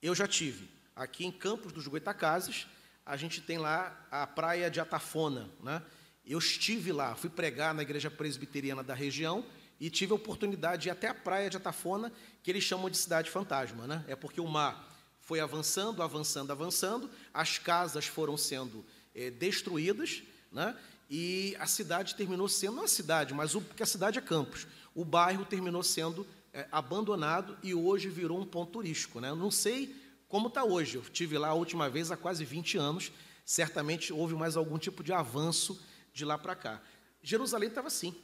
Eu 0.02 0.14
já 0.14 0.26
tive. 0.26 0.68
Aqui 0.94 1.24
em 1.24 1.32
Campos 1.32 1.72
dos 1.72 1.86
Goitacazes, 1.86 2.66
a 3.06 3.16
gente 3.16 3.40
tem 3.40 3.56
lá 3.56 4.06
a 4.10 4.26
praia 4.26 4.70
de 4.70 4.80
Atafona, 4.80 5.48
né? 5.62 5.82
Eu 6.28 6.38
estive 6.38 6.92
lá, 6.92 7.14
fui 7.14 7.30
pregar 7.30 7.72
na 7.72 7.82
igreja 7.82 8.10
presbiteriana 8.10 8.82
da 8.82 8.92
região 8.92 9.42
e 9.80 9.88
tive 9.88 10.12
a 10.12 10.16
oportunidade 10.16 10.82
de 10.82 10.88
ir 10.88 10.90
até 10.90 11.08
a 11.08 11.14
praia 11.14 11.48
de 11.48 11.56
Atafona, 11.56 12.12
que 12.42 12.50
eles 12.50 12.62
chamam 12.62 12.90
de 12.90 12.98
cidade 12.98 13.30
fantasma, 13.30 13.86
né? 13.86 14.04
É 14.06 14.14
porque 14.14 14.40
o 14.40 14.46
mar 14.46 14.86
foi 15.22 15.40
avançando, 15.40 16.02
avançando, 16.02 16.50
avançando, 16.50 17.10
as 17.32 17.58
casas 17.58 18.06
foram 18.06 18.36
sendo 18.36 18.84
é, 19.14 19.30
destruídas, 19.30 20.22
né? 20.52 20.76
E 21.08 21.56
a 21.58 21.66
cidade 21.66 22.14
terminou 22.14 22.48
sendo, 22.48 22.76
não 22.76 22.84
a 22.84 22.88
cidade, 22.88 23.32
mas 23.32 23.54
o, 23.54 23.62
porque 23.62 23.82
a 23.82 23.86
cidade 23.86 24.18
é 24.18 24.20
Campos, 24.20 24.66
o 24.94 25.06
bairro 25.06 25.46
terminou 25.46 25.82
sendo 25.82 26.26
é, 26.52 26.66
abandonado 26.70 27.56
e 27.62 27.74
hoje 27.74 28.10
virou 28.10 28.38
um 28.38 28.44
ponto 28.44 28.72
turístico, 28.72 29.18
né? 29.18 29.30
Eu 29.30 29.36
não 29.36 29.50
sei 29.50 29.96
como 30.28 30.48
está 30.48 30.62
hoje, 30.62 30.96
eu 30.96 31.02
tive 31.02 31.38
lá 31.38 31.48
a 31.48 31.54
última 31.54 31.88
vez 31.88 32.10
há 32.10 32.16
quase 32.18 32.44
20 32.44 32.76
anos, 32.76 33.10
certamente 33.46 34.12
houve 34.12 34.34
mais 34.34 34.58
algum 34.58 34.76
tipo 34.76 35.02
de 35.02 35.10
avanço 35.10 35.80
de 36.18 36.24
lá 36.24 36.36
para 36.36 36.56
cá. 36.56 36.82
Jerusalém 37.22 37.68
estava 37.68 37.86
assim, 37.88 38.14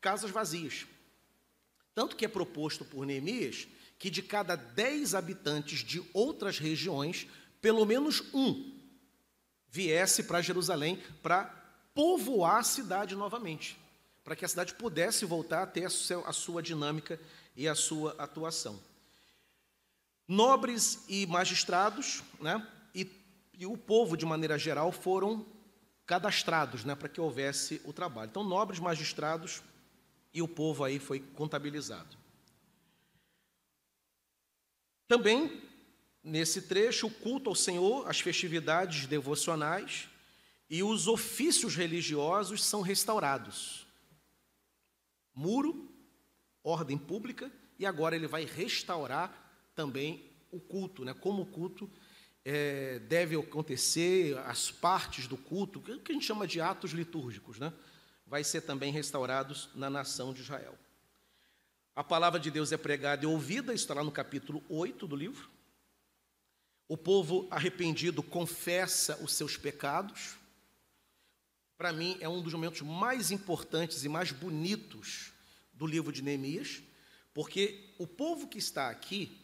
casas 0.00 0.30
vazias. 0.30 0.86
Tanto 1.94 2.16
que 2.16 2.24
é 2.24 2.28
proposto 2.28 2.84
por 2.84 3.04
Neemias 3.04 3.66
que 3.98 4.08
de 4.08 4.22
cada 4.22 4.56
dez 4.56 5.14
habitantes 5.14 5.80
de 5.80 6.02
outras 6.14 6.58
regiões, 6.58 7.26
pelo 7.60 7.84
menos 7.84 8.22
um 8.32 8.80
viesse 9.68 10.22
para 10.22 10.40
Jerusalém 10.40 11.02
para 11.22 11.44
povoar 11.94 12.60
a 12.60 12.62
cidade 12.62 13.14
novamente, 13.14 13.76
para 14.24 14.34
que 14.34 14.44
a 14.44 14.48
cidade 14.48 14.72
pudesse 14.74 15.26
voltar 15.26 15.62
a 15.62 15.66
ter 15.66 15.84
a 15.84 16.32
sua 16.32 16.62
dinâmica 16.62 17.20
e 17.54 17.68
a 17.68 17.74
sua 17.74 18.14
atuação. 18.16 18.80
Nobres 20.26 21.04
e 21.08 21.26
magistrados, 21.26 22.22
né, 22.40 22.66
e, 22.94 23.06
e 23.52 23.66
o 23.66 23.76
povo, 23.76 24.16
de 24.16 24.24
maneira 24.24 24.56
geral, 24.56 24.92
foram 24.92 25.44
cadastrados 26.10 26.84
né, 26.84 26.96
para 26.96 27.08
que 27.08 27.20
houvesse 27.20 27.80
o 27.84 27.92
trabalho. 27.92 28.30
Então, 28.30 28.42
nobres, 28.42 28.80
magistrados 28.80 29.62
e 30.34 30.42
o 30.42 30.48
povo 30.48 30.82
aí 30.82 30.98
foi 30.98 31.20
contabilizado. 31.20 32.16
Também, 35.06 35.62
nesse 36.20 36.62
trecho, 36.62 37.06
o 37.06 37.10
culto 37.12 37.48
ao 37.48 37.54
Senhor, 37.54 38.08
as 38.08 38.18
festividades 38.18 39.06
devocionais 39.06 40.08
e 40.68 40.82
os 40.82 41.06
ofícios 41.06 41.76
religiosos 41.76 42.64
são 42.64 42.80
restaurados. 42.80 43.86
Muro, 45.32 45.88
ordem 46.64 46.98
pública, 46.98 47.52
e 47.78 47.86
agora 47.86 48.16
ele 48.16 48.26
vai 48.26 48.44
restaurar 48.44 49.32
também 49.76 50.28
o 50.50 50.58
culto, 50.58 51.04
né? 51.04 51.14
como 51.14 51.42
o 51.42 51.46
culto 51.46 51.88
é, 52.44 52.98
deve 53.00 53.36
acontecer, 53.36 54.38
as 54.38 54.70
partes 54.70 55.26
do 55.26 55.36
culto, 55.36 55.80
que 55.80 56.12
a 56.12 56.14
gente 56.14 56.26
chama 56.26 56.46
de 56.46 56.60
atos 56.60 56.92
litúrgicos, 56.92 57.58
né? 57.58 57.72
vai 58.26 58.44
ser 58.44 58.60
também 58.60 58.92
restaurados 58.92 59.68
na 59.74 59.90
nação 59.90 60.32
de 60.32 60.40
Israel. 60.40 60.78
A 61.94 62.04
palavra 62.04 62.38
de 62.38 62.50
Deus 62.50 62.70
é 62.70 62.76
pregada 62.76 63.24
e 63.24 63.26
ouvida, 63.26 63.74
está 63.74 63.92
lá 63.92 64.04
no 64.04 64.12
capítulo 64.12 64.62
8 64.68 65.06
do 65.06 65.16
livro. 65.16 65.50
O 66.86 66.96
povo 66.96 67.48
arrependido 67.50 68.22
confessa 68.22 69.16
os 69.22 69.34
seus 69.34 69.56
pecados. 69.56 70.36
Para 71.76 71.92
mim, 71.92 72.16
é 72.20 72.28
um 72.28 72.40
dos 72.40 72.52
momentos 72.52 72.82
mais 72.82 73.30
importantes 73.30 74.04
e 74.04 74.08
mais 74.08 74.30
bonitos 74.30 75.32
do 75.72 75.86
livro 75.86 76.12
de 76.12 76.22
Neemias, 76.22 76.82
porque 77.34 77.94
o 77.98 78.06
povo 78.06 78.46
que 78.46 78.58
está 78.58 78.90
aqui, 78.90 79.39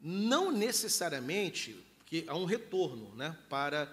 não 0.00 0.52
necessariamente, 0.52 1.74
porque 1.98 2.24
há 2.28 2.36
um 2.36 2.44
retorno 2.44 3.14
né, 3.14 3.36
para 3.48 3.92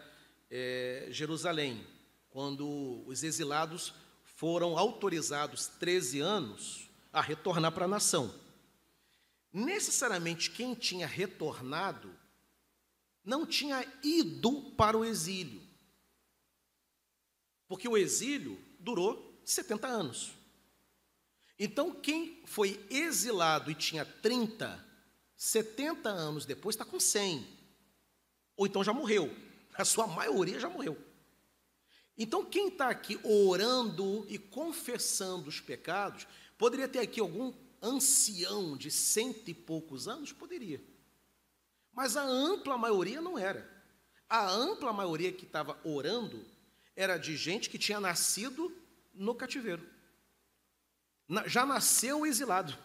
é, 0.50 1.08
Jerusalém, 1.10 1.86
quando 2.30 3.04
os 3.08 3.24
exilados 3.24 3.94
foram 4.24 4.78
autorizados 4.78 5.68
13 5.68 6.20
anos 6.20 6.90
a 7.12 7.22
retornar 7.22 7.72
para 7.72 7.86
a 7.86 7.88
nação. 7.88 8.34
Necessariamente 9.52 10.52
quem 10.52 10.76
tinha 10.76 11.08
retornado 11.08 12.14
não 13.24 13.46
tinha 13.46 13.86
ido 14.04 14.62
para 14.78 14.98
o 14.98 15.06
exílio. 15.06 15.62
Porque 17.68 17.88
o 17.88 17.98
exílio 17.98 18.62
durou 18.80 19.42
70 19.46 19.88
anos. 19.88 20.34
Então, 21.58 21.92
quem 21.92 22.44
foi 22.46 22.86
exilado 22.90 23.72
e 23.72 23.76
tinha 23.76 24.06
30, 24.06 24.85
70 25.46 26.10
anos 26.10 26.44
depois 26.44 26.74
está 26.74 26.84
com 26.84 27.00
100. 27.00 27.48
Ou 28.58 28.66
então 28.66 28.84
já 28.84 28.92
morreu. 28.92 29.32
A 29.76 29.86
sua 29.86 30.08
maioria 30.08 30.60
já 30.60 30.68
morreu. 30.68 30.98
Então, 32.18 32.44
quem 32.44 32.70
está 32.70 32.90
aqui 32.90 33.20
orando 33.24 34.26
e 34.28 34.40
confessando 34.40 35.50
os 35.50 35.60
pecados, 35.60 36.26
poderia 36.58 36.88
ter 36.88 37.00
aqui 37.00 37.20
algum 37.20 37.54
ancião 37.80 38.76
de 38.76 38.90
cento 38.90 39.48
e 39.50 39.54
poucos 39.54 40.08
anos? 40.08 40.32
Poderia. 40.32 40.82
Mas 41.94 42.18
a 42.18 42.24
ampla 42.24 42.76
maioria 42.76 43.22
não 43.22 43.38
era. 43.38 43.70
A 44.28 44.50
ampla 44.50 44.92
maioria 44.92 45.32
que 45.32 45.46
estava 45.46 45.80
orando 45.84 46.44
era 46.96 47.18
de 47.18 47.38
gente 47.38 47.70
que 47.70 47.78
tinha 47.78 48.00
nascido 48.00 48.76
no 49.14 49.36
cativeiro. 49.36 49.88
Já 51.46 51.68
nasceu 51.68 52.26
exilado. 52.26 52.76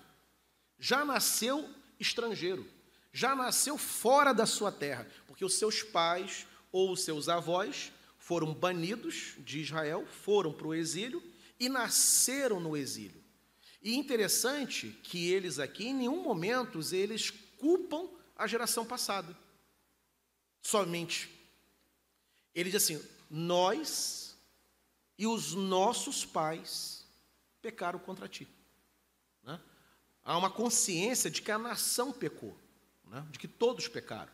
Já 0.79 1.07
nasceu 1.07 1.80
estrangeiro. 2.01 2.67
Já 3.13 3.37
nasceu 3.37 3.77
fora 3.77 4.33
da 4.33 4.47
sua 4.47 4.73
terra. 4.73 5.07
Porque 5.27 5.45
os 5.45 5.55
seus 5.55 5.83
pais 5.83 6.47
ou 6.73 6.91
os 6.91 7.03
seus 7.03 7.29
avós 7.29 7.93
foram 8.19 8.55
banidos 8.55 9.35
de 9.39 9.61
Israel, 9.61 10.07
foram 10.07 10.53
para 10.53 10.67
o 10.67 10.75
exílio 10.75 11.23
e 11.59 11.69
nasceram 11.69 12.59
no 12.59 12.77
exílio. 12.77 13.23
E 13.83 13.97
interessante 13.97 14.89
que 15.03 15.31
eles 15.31 15.59
aqui, 15.59 15.89
em 15.89 15.95
nenhum 15.95 16.23
momento, 16.23 16.81
eles 16.95 17.31
culpam 17.59 18.09
a 18.37 18.47
geração 18.47 18.85
passada. 18.85 19.37
Somente. 20.63 21.31
Ele 22.55 22.71
diz 22.71 22.83
assim: 22.83 23.03
nós 23.31 24.37
e 25.19 25.27
os 25.27 25.55
nossos 25.55 26.25
pais 26.25 27.07
pecaram 27.61 27.99
contra 27.99 28.29
ti. 28.29 28.47
Há 30.31 30.38
uma 30.38 30.49
consciência 30.49 31.29
de 31.29 31.43
que 31.43 31.51
a 31.51 31.59
nação 31.59 32.12
pecou, 32.12 32.57
né? 33.09 33.27
de 33.33 33.38
que 33.40 33.49
todos 33.49 33.88
pecaram. 33.88 34.31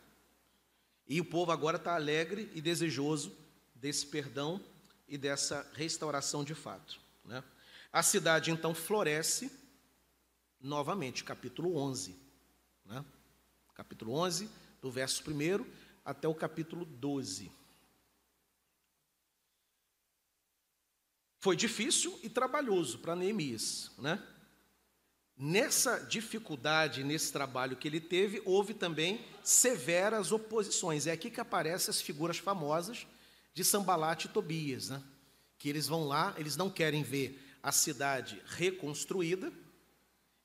E 1.07 1.19
o 1.19 1.25
povo 1.25 1.51
agora 1.51 1.77
está 1.77 1.95
alegre 1.95 2.51
e 2.53 2.61
desejoso 2.61 3.35
desse 3.73 4.05
perdão 4.05 4.61
e 5.07 5.17
dessa 5.17 5.67
restauração 5.73 6.43
de 6.43 6.53
fato. 6.53 6.99
Né? 7.25 7.43
A 7.91 8.03
cidade 8.03 8.51
então 8.51 8.75
floresce 8.75 9.51
novamente, 10.61 11.23
capítulo 11.23 11.75
11. 11.75 12.15
Né? 12.85 13.03
Capítulo 13.73 14.13
11, 14.13 14.51
do 14.79 14.91
verso 14.91 15.23
1 15.27 15.65
até 16.05 16.27
o 16.27 16.35
capítulo 16.35 16.85
12. 16.85 17.51
Foi 21.39 21.55
difícil 21.55 22.19
e 22.21 22.29
trabalhoso 22.29 22.99
para 22.99 23.15
Neemias, 23.15 23.89
né? 23.97 24.23
Nessa 25.39 25.99
dificuldade, 25.99 27.03
nesse 27.03 27.31
trabalho 27.31 27.75
que 27.75 27.87
ele 27.87 28.01
teve, 28.01 28.41
houve 28.43 28.73
também 28.73 29.23
severas 29.43 30.31
oposições. 30.31 31.05
É 31.05 31.11
aqui 31.11 31.29
que 31.29 31.39
aparecem 31.39 31.91
as 31.91 32.01
figuras 32.01 32.39
famosas 32.39 33.05
de 33.53 33.63
Sambalat 33.63 34.25
e 34.25 34.29
Tobias, 34.29 34.89
né? 34.89 35.03
que 35.59 35.69
eles 35.69 35.87
vão 35.87 36.05
lá, 36.05 36.33
eles 36.37 36.55
não 36.55 36.69
querem 36.69 37.03
ver 37.03 37.39
a 37.61 37.71
cidade 37.71 38.41
reconstruída, 38.45 39.51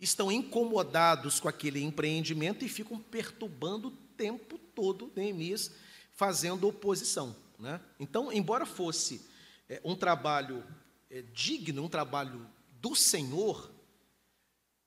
estão 0.01 0.31
incomodados 0.31 1.39
com 1.39 1.49
aquele 1.49 1.83
empreendimento 1.83 2.65
e 2.65 2.69
ficam 2.69 2.99
perturbando 2.99 3.89
o 3.89 3.97
tempo 4.17 4.59
todo 4.59 5.13
Neemias 5.15 5.71
fazendo 6.13 6.69
oposição. 6.69 7.35
Né? 7.59 7.81
Então, 7.99 8.33
embora 8.33 8.67
fosse 8.67 9.25
é, 9.69 9.81
um 9.85 9.95
trabalho 9.95 10.65
é, 11.11 11.23
digno, 11.33 11.85
um 11.85 11.89
trabalho 11.89 12.47
do 12.81 12.95
Senhor, 12.95 13.71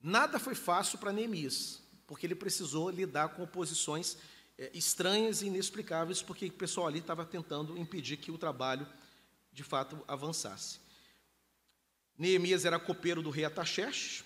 nada 0.05 0.37
foi 0.39 0.53
fácil 0.53 0.99
para 0.99 1.11
Neemias, 1.11 1.81
porque 2.05 2.27
ele 2.27 2.35
precisou 2.35 2.89
lidar 2.89 3.29
com 3.29 3.41
oposições 3.41 4.17
é, 4.57 4.69
estranhas 4.73 5.41
e 5.41 5.47
inexplicáveis, 5.47 6.21
porque 6.21 6.45
o 6.45 6.53
pessoal 6.53 6.87
ali 6.87 6.99
estava 6.99 7.25
tentando 7.25 7.77
impedir 7.77 8.17
que 8.17 8.31
o 8.31 8.37
trabalho, 8.37 8.87
de 9.51 9.63
fato, 9.63 9.99
avançasse. 10.07 10.79
Neemias 12.17 12.63
era 12.63 12.79
copeiro 12.79 13.21
do 13.21 13.31
rei 13.31 13.45
Ataxerxes, 13.45 14.23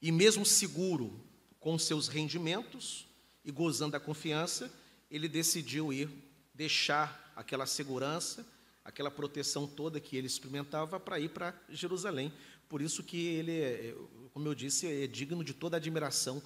e 0.00 0.12
mesmo 0.12 0.46
seguro 0.46 1.20
com 1.58 1.78
seus 1.78 2.08
rendimentos 2.08 3.06
e 3.44 3.50
gozando 3.50 3.92
da 3.92 4.00
confiança, 4.00 4.72
ele 5.10 5.28
decidiu 5.28 5.92
ir 5.92 6.08
deixar 6.54 7.32
aquela 7.34 7.66
segurança, 7.66 8.46
aquela 8.84 9.10
proteção 9.10 9.66
toda 9.66 10.00
que 10.00 10.16
ele 10.16 10.26
experimentava 10.26 10.98
para 11.00 11.18
ir 11.18 11.30
para 11.30 11.54
Jerusalém. 11.68 12.32
Por 12.68 12.80
isso 12.80 13.02
que 13.02 13.26
ele, 13.26 13.60
é, 13.60 13.94
como 14.40 14.48
eu 14.48 14.54
disse, 14.54 14.86
é 14.86 15.06
digno 15.06 15.44
de 15.44 15.52
toda 15.52 15.76
admiração 15.76 16.42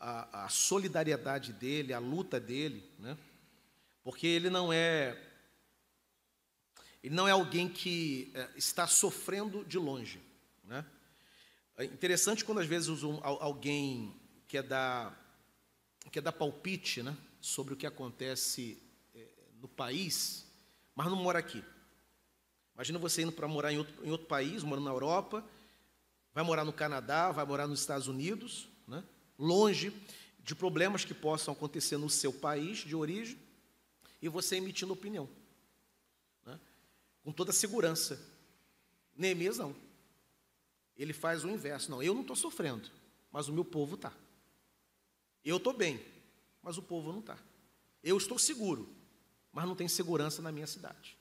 a, 0.00 0.46
a 0.46 0.48
solidariedade 0.48 1.52
dele, 1.52 1.92
a 1.92 2.00
luta 2.00 2.40
dele, 2.40 2.82
né? 2.98 3.16
porque 4.02 4.26
ele 4.26 4.50
não 4.50 4.72
é 4.72 5.16
ele 7.04 7.14
não 7.14 7.28
é 7.28 7.30
alguém 7.30 7.68
que 7.68 8.32
é, 8.34 8.50
está 8.56 8.88
sofrendo 8.88 9.64
de 9.64 9.78
longe. 9.78 10.20
Né? 10.64 10.84
É 11.76 11.84
interessante 11.84 12.44
quando 12.44 12.58
às 12.58 12.66
vezes 12.66 13.04
um, 13.04 13.20
alguém 13.22 14.12
que 14.48 14.58
é 14.58 14.62
da 14.62 15.16
que 16.10 16.18
é 16.18 16.22
da 16.22 16.32
palpite 16.32 17.00
né, 17.00 17.16
sobre 17.40 17.74
o 17.74 17.76
que 17.76 17.86
acontece 17.86 18.76
é, 19.14 19.24
no 19.60 19.68
país, 19.68 20.44
mas 20.96 21.06
não 21.06 21.16
mora 21.16 21.38
aqui. 21.38 21.62
Imagina 22.74 22.98
você 22.98 23.22
indo 23.22 23.30
para 23.30 23.46
morar 23.46 23.72
em 23.72 23.78
outro, 23.78 24.04
em 24.04 24.10
outro 24.10 24.26
país, 24.26 24.64
morando 24.64 24.86
na 24.86 24.90
Europa, 24.90 25.48
vai 26.36 26.44
morar 26.44 26.66
no 26.66 26.72
Canadá, 26.72 27.32
vai 27.32 27.46
morar 27.46 27.66
nos 27.66 27.80
Estados 27.80 28.08
Unidos, 28.08 28.68
né? 28.86 29.02
longe 29.38 29.90
de 30.38 30.54
problemas 30.54 31.02
que 31.02 31.14
possam 31.14 31.54
acontecer 31.54 31.96
no 31.96 32.10
seu 32.10 32.30
país 32.30 32.80
de 32.80 32.94
origem, 32.94 33.38
e 34.20 34.28
você 34.28 34.56
emitindo 34.56 34.92
opinião, 34.92 35.26
né? 36.44 36.60
com 37.24 37.32
toda 37.32 37.52
segurança. 37.52 38.20
Neemias 39.16 39.56
não. 39.56 39.74
Ele 40.94 41.14
faz 41.14 41.42
o 41.42 41.48
inverso. 41.48 41.90
Não, 41.90 42.02
eu 42.02 42.12
não 42.12 42.20
estou 42.20 42.36
sofrendo, 42.36 42.90
mas 43.32 43.48
o 43.48 43.52
meu 43.54 43.64
povo 43.64 43.94
está. 43.94 44.12
Eu 45.42 45.56
estou 45.56 45.72
bem, 45.72 45.98
mas 46.62 46.76
o 46.76 46.82
povo 46.82 47.12
não 47.12 47.20
está. 47.20 47.38
Eu 48.02 48.18
estou 48.18 48.38
seguro, 48.38 48.86
mas 49.50 49.64
não 49.64 49.74
tem 49.74 49.88
segurança 49.88 50.42
na 50.42 50.52
minha 50.52 50.66
cidade. 50.66 51.16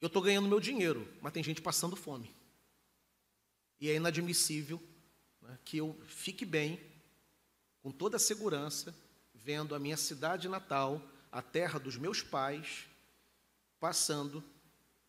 Eu 0.00 0.08
estou 0.08 0.20
ganhando 0.20 0.48
meu 0.48 0.58
dinheiro, 0.58 1.06
mas 1.20 1.32
tem 1.32 1.44
gente 1.44 1.62
passando 1.62 1.94
fome. 1.94 2.41
E 3.82 3.90
é 3.90 3.96
inadmissível 3.96 4.80
né, 5.40 5.58
que 5.64 5.78
eu 5.78 6.00
fique 6.06 6.44
bem 6.44 6.78
com 7.82 7.90
toda 7.90 8.16
a 8.16 8.20
segurança, 8.20 8.94
vendo 9.34 9.74
a 9.74 9.78
minha 9.80 9.96
cidade 9.96 10.48
natal, 10.48 11.02
a 11.32 11.42
terra 11.42 11.80
dos 11.80 11.96
meus 11.96 12.22
pais, 12.22 12.86
passando 13.80 14.44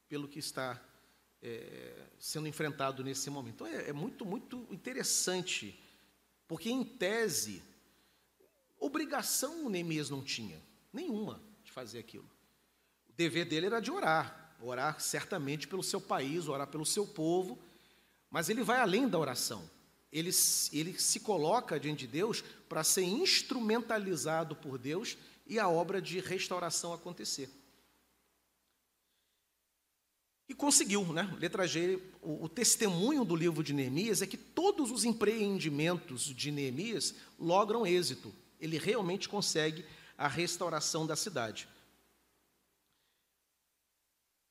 pelo 0.09 0.27
que 0.27 0.39
está 0.39 0.83
é, 1.39 2.07
sendo 2.17 2.47
enfrentado 2.47 3.03
nesse 3.03 3.29
momento. 3.29 3.53
Então 3.53 3.67
é, 3.67 3.89
é 3.89 3.93
muito, 3.93 4.25
muito 4.25 4.67
interessante, 4.71 5.79
porque 6.47 6.71
em 6.71 6.83
tese, 6.83 7.62
obrigação 8.79 9.67
o 9.67 9.69
Neemias 9.69 10.09
não 10.09 10.23
tinha, 10.23 10.59
nenhuma, 10.91 11.39
de 11.63 11.71
fazer 11.71 11.99
aquilo. 11.99 12.27
O 13.07 13.13
dever 13.13 13.45
dele 13.45 13.67
era 13.67 13.79
de 13.79 13.91
orar, 13.91 14.55
orar 14.59 14.99
certamente 14.99 15.67
pelo 15.67 15.83
seu 15.83 16.01
país, 16.01 16.47
orar 16.47 16.65
pelo 16.65 16.88
seu 16.88 17.05
povo, 17.05 17.62
mas 18.34 18.50
ele 18.50 18.63
vai 18.63 18.80
além 18.80 19.08
da 19.08 19.19
oração. 19.19 19.69
Ele, 20.12 20.32
ele 20.72 21.00
se 21.00 21.19
coloca 21.19 21.80
diante 21.80 22.00
de 22.00 22.08
Deus 22.08 22.43
para 22.67 22.84
ser 22.84 23.04
instrumentalizado 23.04 24.56
por 24.56 24.80
Deus 24.80 25.15
e 25.46 25.60
a 25.60 25.69
obra 25.69 26.02
de 26.02 26.19
restauração 26.19 26.93
acontecer. 26.93 27.48
E 30.50 30.56
conseguiu, 30.56 31.13
né? 31.13 31.32
Letra 31.39 31.67
G, 31.67 32.02
o, 32.24 32.46
o, 32.46 32.50
testemunho 32.50 33.24
do 33.24 33.36
livro 33.36 33.63
de 33.63 33.72
Neemias 33.72 34.24
é 34.24 34.28
que 34.28 34.38
todos 34.38 34.89
os 34.89 35.06
empreendimentos 35.06 36.24
de 36.24 36.52
Neemias 36.52 37.13
logram 37.38 37.86
êxito. 37.86 38.34
Ele 38.60 38.80
realmente 38.80 39.30
consegue 39.30 39.86
a 40.17 40.28
restauração 40.28 41.06
da 41.06 41.15
cidade. 41.15 41.67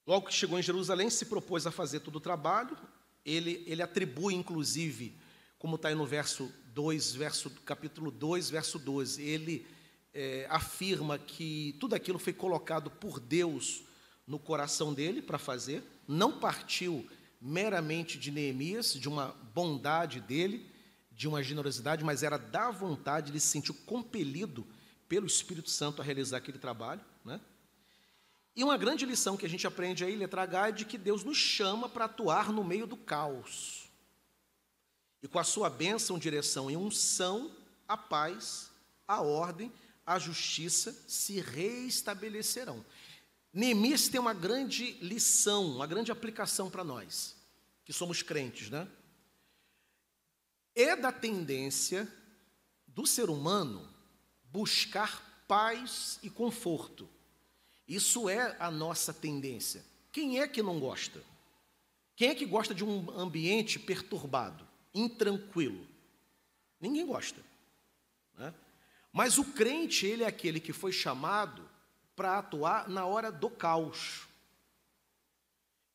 Logo 0.07 0.29
que 0.29 0.35
chegou 0.35 0.57
em 0.57 0.63
Jerusalém, 0.63 1.11
se 1.11 1.25
propôs 1.25 1.67
a 1.67 1.73
fazer 1.73 1.99
todo 1.99 2.17
o 2.17 2.21
trabalho. 2.21 2.79
Ele, 3.25 3.63
ele 3.67 3.83
atribui, 3.83 4.35
inclusive, 4.35 5.17
como 5.59 5.77
está 5.77 5.89
aí 5.89 5.95
no 5.95 6.07
verso 6.07 6.53
2, 6.75 7.15
verso, 7.15 7.51
capítulo 7.65 8.11
2, 8.11 8.51
verso 8.51 8.79
12, 8.79 9.23
ele 9.23 9.67
é, 10.13 10.47
afirma 10.51 11.19
que 11.19 11.77
tudo 11.79 11.95
aquilo 11.95 12.19
foi 12.19 12.33
colocado 12.33 12.91
por 12.91 13.21
Deus 13.21 13.83
no 14.27 14.39
coração 14.39 14.93
dele 14.95 15.21
para 15.21 15.39
fazer, 15.39 15.83
não 16.07 16.39
partiu 16.39 17.07
meramente 17.41 18.19
de 18.19 18.31
Neemias, 18.31 18.95
de 18.95 19.09
uma 19.09 19.29
bondade 19.55 20.21
dele, 20.21 20.71
de 21.11 21.29
uma 21.29 21.43
generosidade, 21.43 22.05
mas 22.05 22.23
era 22.23 22.39
da 22.39 22.71
vontade, 22.71 23.31
ele 23.31 23.41
se 23.41 23.49
sentiu 23.49 23.75
compelido 23.87 24.67
pelo 25.09 25.27
Espírito 25.27 25.69
Santo 25.69 26.01
a 26.01 26.05
realizar 26.05 26.39
aquele 26.39 26.59
trabalho. 26.59 27.01
Né? 27.25 27.41
E 28.55 28.63
uma 28.63 28.77
grande 28.77 29.07
lição 29.07 29.37
que 29.37 29.47
a 29.47 29.49
gente 29.49 29.67
aprende 29.67 30.05
aí, 30.05 30.15
letra 30.15 30.43
H, 30.43 30.69
é 30.69 30.73
de 30.73 30.85
que 30.85 30.99
Deus 30.99 31.25
nos 31.25 31.39
chama 31.39 31.89
para 31.89 32.05
atuar 32.05 32.53
no 32.53 32.63
meio 32.63 32.87
do 32.87 32.97
caos. 32.97 33.91
E 35.23 35.29
com 35.29 35.39
a 35.39 35.45
sua 35.45 35.71
bênção, 35.71 36.19
direção 36.19 36.71
e 36.71 36.77
unção, 36.77 37.55
a 37.89 37.97
paz, 37.97 38.71
a 39.09 39.23
ordem, 39.23 39.73
a 40.05 40.19
justiça 40.19 40.93
se 41.07 41.41
reestabelecerão. 41.41 42.85
Neemias 43.53 44.09
tem 44.09 44.21
uma 44.21 44.35
grande 44.35 44.93
lição, 45.01 45.77
uma 45.77 45.87
grande 45.87 46.11
aplicação 46.11 46.71
para 46.71 46.85
nós, 46.85 47.37
que 47.85 47.93
somos 47.93 48.23
crentes, 48.23 48.69
né? 48.69 48.89
É 50.75 50.97
da 50.97 51.13
tendência 51.13 52.11
do 52.87 53.07
ser 53.07 53.31
humano 53.31 53.89
buscar 54.45 55.45
paz 55.47 56.19
e 56.23 56.29
conforto. 56.31 57.09
Isso 57.87 58.29
é 58.29 58.57
a 58.59 58.71
nossa 58.71 59.13
tendência. 59.13 59.85
Quem 60.11 60.41
é 60.41 60.47
que 60.47 60.63
não 60.63 60.79
gosta? 60.79 61.23
Quem 62.15 62.29
é 62.31 62.35
que 62.35 62.47
gosta 62.47 62.75
de 62.75 62.85
um 62.85 63.11
ambiente 63.19 63.79
perturbado, 63.79 64.67
intranquilo? 64.95 65.87
Ninguém 66.81 67.07
gosta. 67.07 67.41
Né? 68.37 68.53
Mas 69.13 69.39
o 69.39 69.45
crente, 69.45 70.07
ele 70.07 70.23
é 70.23 70.27
aquele 70.27 70.61
que 70.61 70.73
foi 70.73 70.93
chamado 70.93 71.69
para 72.15 72.39
atuar 72.39 72.89
na 72.89 73.07
hora 73.07 73.33
do 73.33 73.49
caos. 73.49 74.27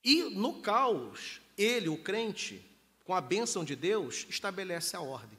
E 0.04 0.23
no 0.23 0.62
caos, 0.62 1.41
ele, 1.58 1.89
o 1.89 2.02
crente, 2.02 2.63
com 3.04 3.13
a 3.13 3.21
bênção 3.21 3.63
de 3.63 3.76
Deus, 3.76 4.26
estabelece 4.30 4.95
a 4.95 5.02
ordem. 5.02 5.38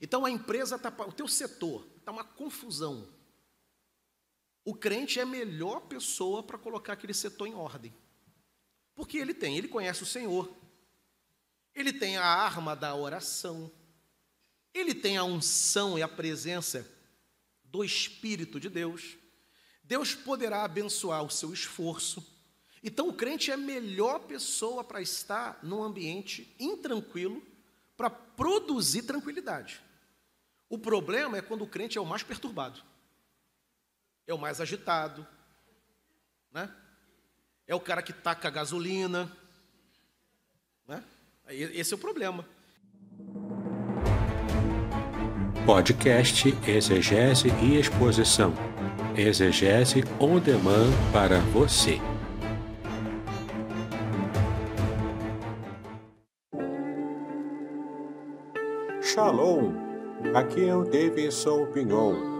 Então 0.00 0.24
a 0.24 0.30
empresa 0.30 0.76
está, 0.76 0.88
o 1.06 1.12
teu 1.12 1.28
setor 1.28 1.86
está 1.98 2.10
uma 2.10 2.24
confusão. 2.24 3.06
O 4.64 4.74
crente 4.74 5.18
é 5.18 5.22
a 5.22 5.26
melhor 5.26 5.80
pessoa 5.82 6.42
para 6.42 6.58
colocar 6.58 6.92
aquele 6.92 7.14
setor 7.14 7.46
em 7.46 7.54
ordem. 7.54 7.94
Porque 8.94 9.18
ele 9.18 9.32
tem, 9.32 9.56
ele 9.56 9.68
conhece 9.68 10.02
o 10.02 10.06
Senhor. 10.06 10.52
Ele 11.74 11.92
tem 11.92 12.16
a 12.16 12.24
arma 12.24 12.76
da 12.76 12.94
oração. 12.94 13.70
Ele 14.74 14.94
tem 14.94 15.16
a 15.16 15.24
unção 15.24 15.98
e 15.98 16.02
a 16.02 16.08
presença 16.08 16.86
do 17.64 17.82
Espírito 17.84 18.60
de 18.60 18.68
Deus. 18.68 19.16
Deus 19.82 20.14
poderá 20.14 20.64
abençoar 20.64 21.24
o 21.24 21.30
seu 21.30 21.52
esforço. 21.52 22.24
Então, 22.82 23.08
o 23.08 23.14
crente 23.14 23.50
é 23.50 23.54
a 23.54 23.58
melhor 23.58 24.20
pessoa 24.20 24.82
para 24.82 25.02
estar 25.02 25.58
num 25.62 25.82
ambiente 25.82 26.54
intranquilo, 26.58 27.42
para 27.96 28.08
produzir 28.08 29.02
tranquilidade. 29.02 29.80
O 30.68 30.78
problema 30.78 31.36
é 31.36 31.42
quando 31.42 31.62
o 31.62 31.66
crente 31.66 31.98
é 31.98 32.00
o 32.00 32.06
mais 32.06 32.22
perturbado, 32.22 32.82
é 34.30 34.34
o 34.34 34.38
mais 34.38 34.60
agitado, 34.60 35.26
né? 36.52 36.70
é 37.66 37.74
o 37.74 37.80
cara 37.80 38.02
que 38.02 38.12
taca 38.12 38.48
a 38.48 38.50
gasolina. 38.50 39.30
Né? 40.86 41.02
Esse 41.48 41.94
é 41.94 41.96
o 41.96 42.00
problema. 42.00 42.44
Podcast 45.64 46.56
Exegese 46.66 47.48
e 47.62 47.76
Exposição 47.78 48.52
Exegese 49.16 50.02
on 50.18 50.38
demand 50.38 50.90
para 51.12 51.38
você. 51.52 52.00
Shalom! 59.02 59.72
Aqui 60.34 60.68
é 60.68 60.74
o 60.74 60.84
Davidson 60.84 61.66
Pinhon. 61.72 62.39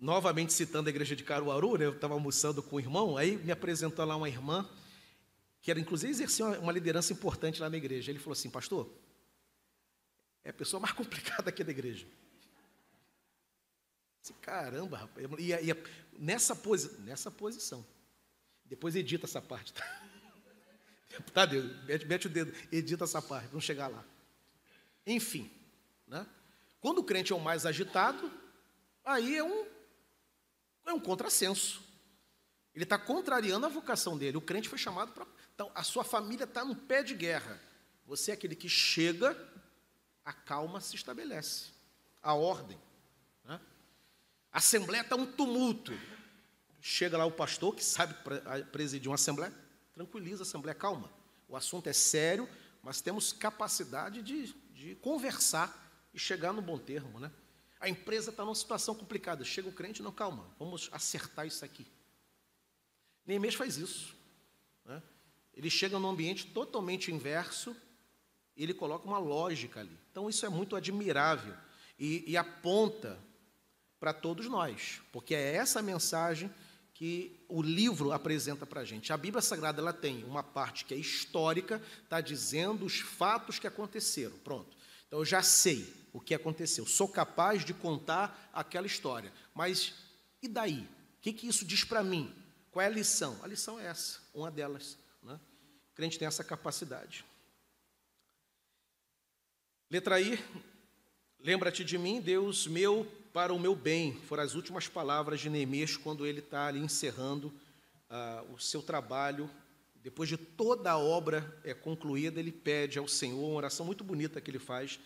Novamente 0.00 0.54
citando 0.54 0.88
a 0.88 0.90
igreja 0.90 1.14
de 1.14 1.22
Caruaru, 1.22 1.76
né, 1.76 1.84
eu 1.84 1.92
estava 1.92 2.14
almoçando 2.14 2.62
com 2.62 2.76
o 2.76 2.80
irmão, 2.80 3.18
aí 3.18 3.36
me 3.36 3.52
apresentou 3.52 4.02
lá 4.06 4.16
uma 4.16 4.28
irmã, 4.28 4.66
que 5.60 5.70
era 5.70 5.78
inclusive 5.78 6.10
exercia 6.10 6.46
uma 6.58 6.72
liderança 6.72 7.12
importante 7.12 7.60
lá 7.60 7.68
na 7.68 7.76
igreja. 7.76 8.10
Ele 8.10 8.18
falou 8.18 8.32
assim, 8.32 8.48
pastor, 8.48 8.90
é 10.42 10.48
a 10.48 10.54
pessoa 10.54 10.80
mais 10.80 10.94
complicada 10.96 11.50
aqui 11.50 11.62
da 11.62 11.70
igreja. 11.70 12.06
Disse, 14.22 14.32
Caramba, 14.40 14.96
rapaz. 14.96 15.26
E, 15.38 15.52
e, 15.52 15.76
nessa, 16.18 16.56
posi 16.56 16.90
nessa 17.00 17.30
posição. 17.30 17.84
Depois 18.64 18.96
edita 18.96 19.26
essa 19.26 19.42
parte. 19.42 19.72
Tá? 19.72 19.84
Tá, 21.34 21.44
Deus, 21.44 21.84
mete, 21.84 22.06
mete 22.06 22.26
o 22.28 22.30
dedo, 22.30 22.54
edita 22.70 23.02
essa 23.02 23.20
parte, 23.20 23.48
vamos 23.48 23.64
chegar 23.64 23.88
lá. 23.88 24.02
Enfim, 25.04 25.50
né? 26.06 26.24
quando 26.80 26.98
o 26.98 27.04
crente 27.04 27.32
é 27.32 27.36
o 27.36 27.40
mais 27.40 27.66
agitado, 27.66 28.30
aí 29.04 29.36
é 29.36 29.42
um, 29.42 29.66
é 30.86 30.92
um 30.92 31.00
contrassenso. 31.00 31.82
Ele 32.74 32.84
está 32.84 32.98
contrariando 32.98 33.66
a 33.66 33.68
vocação 33.68 34.16
dele. 34.16 34.36
O 34.36 34.40
crente 34.40 34.68
foi 34.68 34.78
chamado 34.78 35.12
para. 35.12 35.26
Então, 35.54 35.70
a 35.74 35.82
sua 35.82 36.04
família 36.04 36.44
está 36.44 36.64
no 36.64 36.74
pé 36.74 37.02
de 37.02 37.14
guerra. 37.14 37.60
Você 38.06 38.30
é 38.30 38.34
aquele 38.34 38.56
que 38.56 38.68
chega, 38.68 39.36
a 40.24 40.32
calma 40.32 40.80
se 40.80 40.96
estabelece, 40.96 41.66
a 42.22 42.34
ordem. 42.34 42.78
Né? 43.44 43.60
A 44.52 44.58
assembleia 44.58 45.02
está 45.02 45.16
um 45.16 45.26
tumulto. 45.26 45.92
Chega 46.80 47.18
lá 47.18 47.26
o 47.26 47.32
pastor, 47.32 47.74
que 47.74 47.84
sabe 47.84 48.14
presidir 48.72 49.08
uma 49.08 49.16
assembleia, 49.16 49.52
tranquiliza 49.92 50.42
a 50.42 50.46
assembleia, 50.46 50.74
calma. 50.74 51.10
O 51.46 51.56
assunto 51.56 51.88
é 51.88 51.92
sério, 51.92 52.48
mas 52.82 53.02
temos 53.02 53.32
capacidade 53.32 54.22
de, 54.22 54.54
de 54.72 54.94
conversar 54.96 55.76
e 56.14 56.18
chegar 56.18 56.52
no 56.52 56.62
bom 56.62 56.78
termo, 56.78 57.20
né? 57.20 57.30
A 57.80 57.88
empresa 57.88 58.30
está 58.30 58.44
numa 58.44 58.54
situação 58.54 58.94
complicada. 58.94 59.44
Chega 59.44 59.68
o 59.68 59.72
crente, 59.72 60.02
não, 60.02 60.12
calma, 60.12 60.46
vamos 60.58 60.90
acertar 60.92 61.46
isso 61.46 61.64
aqui. 61.64 61.86
Neemias 63.26 63.54
faz 63.54 63.78
isso. 63.78 64.14
Né? 64.84 65.02
Ele 65.54 65.70
chega 65.70 65.98
num 65.98 66.10
ambiente 66.10 66.46
totalmente 66.46 67.10
inverso 67.10 67.74
e 68.56 68.62
ele 68.62 68.74
coloca 68.74 69.06
uma 69.06 69.18
lógica 69.18 69.80
ali. 69.80 69.98
Então, 70.10 70.28
isso 70.28 70.44
é 70.44 70.48
muito 70.48 70.76
admirável 70.76 71.54
e, 71.98 72.24
e 72.30 72.36
aponta 72.36 73.18
para 73.98 74.12
todos 74.12 74.46
nós, 74.46 75.00
porque 75.12 75.34
é 75.34 75.54
essa 75.54 75.82
mensagem 75.82 76.50
que 76.94 77.44
o 77.48 77.62
livro 77.62 78.12
apresenta 78.12 78.66
para 78.66 78.82
a 78.82 78.84
gente. 78.84 79.12
A 79.12 79.16
Bíblia 79.16 79.40
Sagrada 79.40 79.80
ela 79.80 79.92
tem 79.92 80.22
uma 80.24 80.42
parte 80.42 80.84
que 80.84 80.92
é 80.92 80.96
histórica, 80.98 81.82
está 82.02 82.20
dizendo 82.20 82.84
os 82.84 83.00
fatos 83.00 83.58
que 83.58 83.66
aconteceram. 83.66 84.36
Pronto. 84.44 84.76
Então 85.10 85.18
eu 85.18 85.24
já 85.24 85.42
sei 85.42 85.92
o 86.12 86.20
que 86.20 86.36
aconteceu, 86.36 86.86
sou 86.86 87.08
capaz 87.08 87.64
de 87.64 87.74
contar 87.74 88.48
aquela 88.52 88.86
história. 88.86 89.32
Mas 89.52 89.92
e 90.40 90.46
daí? 90.46 90.88
O 91.18 91.20
que, 91.20 91.32
que 91.32 91.48
isso 91.48 91.64
diz 91.64 91.82
para 91.82 92.04
mim? 92.04 92.32
Qual 92.70 92.80
é 92.80 92.86
a 92.86 92.90
lição? 92.90 93.36
A 93.42 93.48
lição 93.48 93.78
é 93.80 93.86
essa, 93.86 94.20
uma 94.32 94.52
delas. 94.52 94.96
Né? 95.20 95.34
O 95.90 95.94
crente 95.96 96.16
tem 96.16 96.28
essa 96.28 96.44
capacidade. 96.44 97.24
Letra 99.90 100.20
I, 100.20 100.38
lembra-te 101.40 101.84
de 101.84 101.98
mim, 101.98 102.20
Deus 102.20 102.68
meu, 102.68 103.04
para 103.32 103.52
o 103.52 103.58
meu 103.58 103.74
bem. 103.74 104.14
Foram 104.28 104.44
as 104.44 104.54
últimas 104.54 104.86
palavras 104.86 105.40
de 105.40 105.50
Neemias 105.50 105.96
quando 105.96 106.24
ele 106.24 106.38
está 106.38 106.68
ali 106.68 106.78
encerrando 106.78 107.52
ah, 108.08 108.44
o 108.54 108.60
seu 108.60 108.80
trabalho. 108.80 109.50
Depois 110.02 110.28
de 110.28 110.36
toda 110.36 110.90
a 110.90 110.98
obra 110.98 111.60
é 111.62 111.74
concluída, 111.74 112.40
ele 112.40 112.52
pede 112.52 112.98
ao 112.98 113.06
Senhor, 113.06 113.38
uma 113.38 113.56
oração 113.56 113.84
muito 113.84 114.02
bonita 114.02 114.40
que 114.40 114.50
ele 114.50 114.58
faz, 114.58 114.98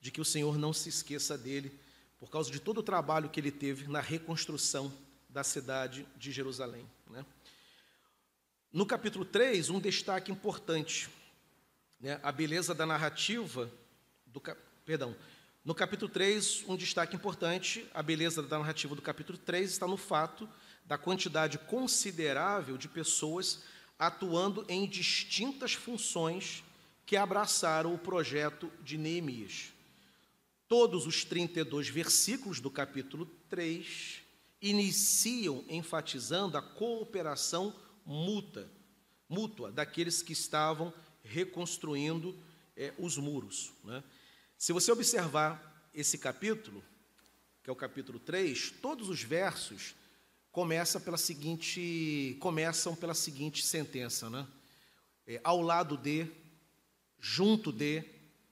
de 0.00 0.10
que 0.10 0.20
o 0.20 0.24
Senhor 0.24 0.58
não 0.58 0.72
se 0.72 0.88
esqueça 0.88 1.38
dele, 1.38 1.78
por 2.18 2.28
causa 2.28 2.50
de 2.50 2.60
todo 2.60 2.78
o 2.78 2.82
trabalho 2.82 3.28
que 3.28 3.38
ele 3.38 3.52
teve 3.52 3.86
na 3.86 4.00
reconstrução 4.00 4.92
da 5.28 5.44
cidade 5.44 6.06
de 6.16 6.32
Jerusalém. 6.32 6.84
Né? 7.08 7.24
No 8.72 8.84
capítulo 8.84 9.24
3, 9.24 9.70
um 9.70 9.80
destaque 9.80 10.32
importante, 10.32 11.08
né? 12.00 12.18
a 12.22 12.32
beleza 12.32 12.74
da 12.74 12.84
narrativa 12.84 13.70
do 14.26 14.42
perdão, 14.84 15.16
no 15.64 15.76
capítulo 15.76 16.10
3, 16.10 16.64
um 16.66 16.76
destaque 16.76 17.14
importante, 17.14 17.88
a 17.94 18.02
beleza 18.02 18.42
da 18.42 18.58
narrativa 18.58 18.96
do 18.96 19.02
capítulo 19.02 19.38
3 19.38 19.70
está 19.70 19.86
no 19.86 19.96
fato 19.96 20.48
da 20.84 20.98
quantidade 20.98 21.56
considerável 21.56 22.76
de 22.76 22.88
pessoas 22.88 23.62
atuando 24.02 24.64
em 24.68 24.84
distintas 24.84 25.74
funções 25.74 26.64
que 27.06 27.16
abraçaram 27.16 27.94
o 27.94 27.98
projeto 27.98 28.68
de 28.82 28.98
Neemias. 28.98 29.72
Todos 30.66 31.06
os 31.06 31.24
32 31.24 31.88
versículos 31.88 32.58
do 32.58 32.68
capítulo 32.68 33.26
3 33.48 34.22
iniciam 34.60 35.64
enfatizando 35.68 36.56
a 36.56 36.62
cooperação 36.62 37.72
mútua, 38.04 38.68
mútua 39.28 39.70
daqueles 39.70 40.20
que 40.20 40.32
estavam 40.32 40.92
reconstruindo 41.22 42.36
é, 42.76 42.92
os 42.98 43.16
muros. 43.16 43.70
Né? 43.84 44.02
Se 44.58 44.72
você 44.72 44.90
observar 44.90 45.88
esse 45.94 46.18
capítulo, 46.18 46.82
que 47.62 47.70
é 47.70 47.72
o 47.72 47.76
capítulo 47.76 48.18
3, 48.18 48.72
todos 48.82 49.08
os 49.08 49.22
versos 49.22 49.94
começam 50.52 51.00
pela 51.00 51.16
seguinte, 51.16 52.36
começam 52.38 52.94
pela 52.94 53.14
seguinte 53.14 53.64
sentença, 53.64 54.28
né? 54.28 54.46
É, 55.26 55.40
ao 55.42 55.62
lado 55.62 55.96
de, 55.96 56.30
junto 57.18 57.72
de, 57.72 58.04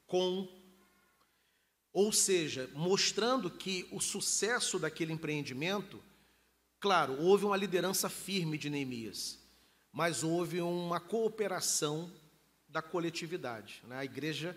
com, 0.06 0.48
ou 1.92 2.10
seja, 2.10 2.70
mostrando 2.72 3.50
que 3.50 3.86
o 3.92 4.00
sucesso 4.00 4.78
daquele 4.78 5.12
empreendimento, 5.12 6.02
claro, 6.78 7.20
houve 7.20 7.44
uma 7.44 7.56
liderança 7.56 8.08
firme 8.08 8.56
de 8.56 8.70
Neemias, 8.70 9.38
mas 9.92 10.24
houve 10.24 10.62
uma 10.62 11.00
cooperação 11.00 12.10
da 12.66 12.80
coletividade. 12.80 13.82
Né? 13.86 13.98
A 13.98 14.04
igreja 14.04 14.56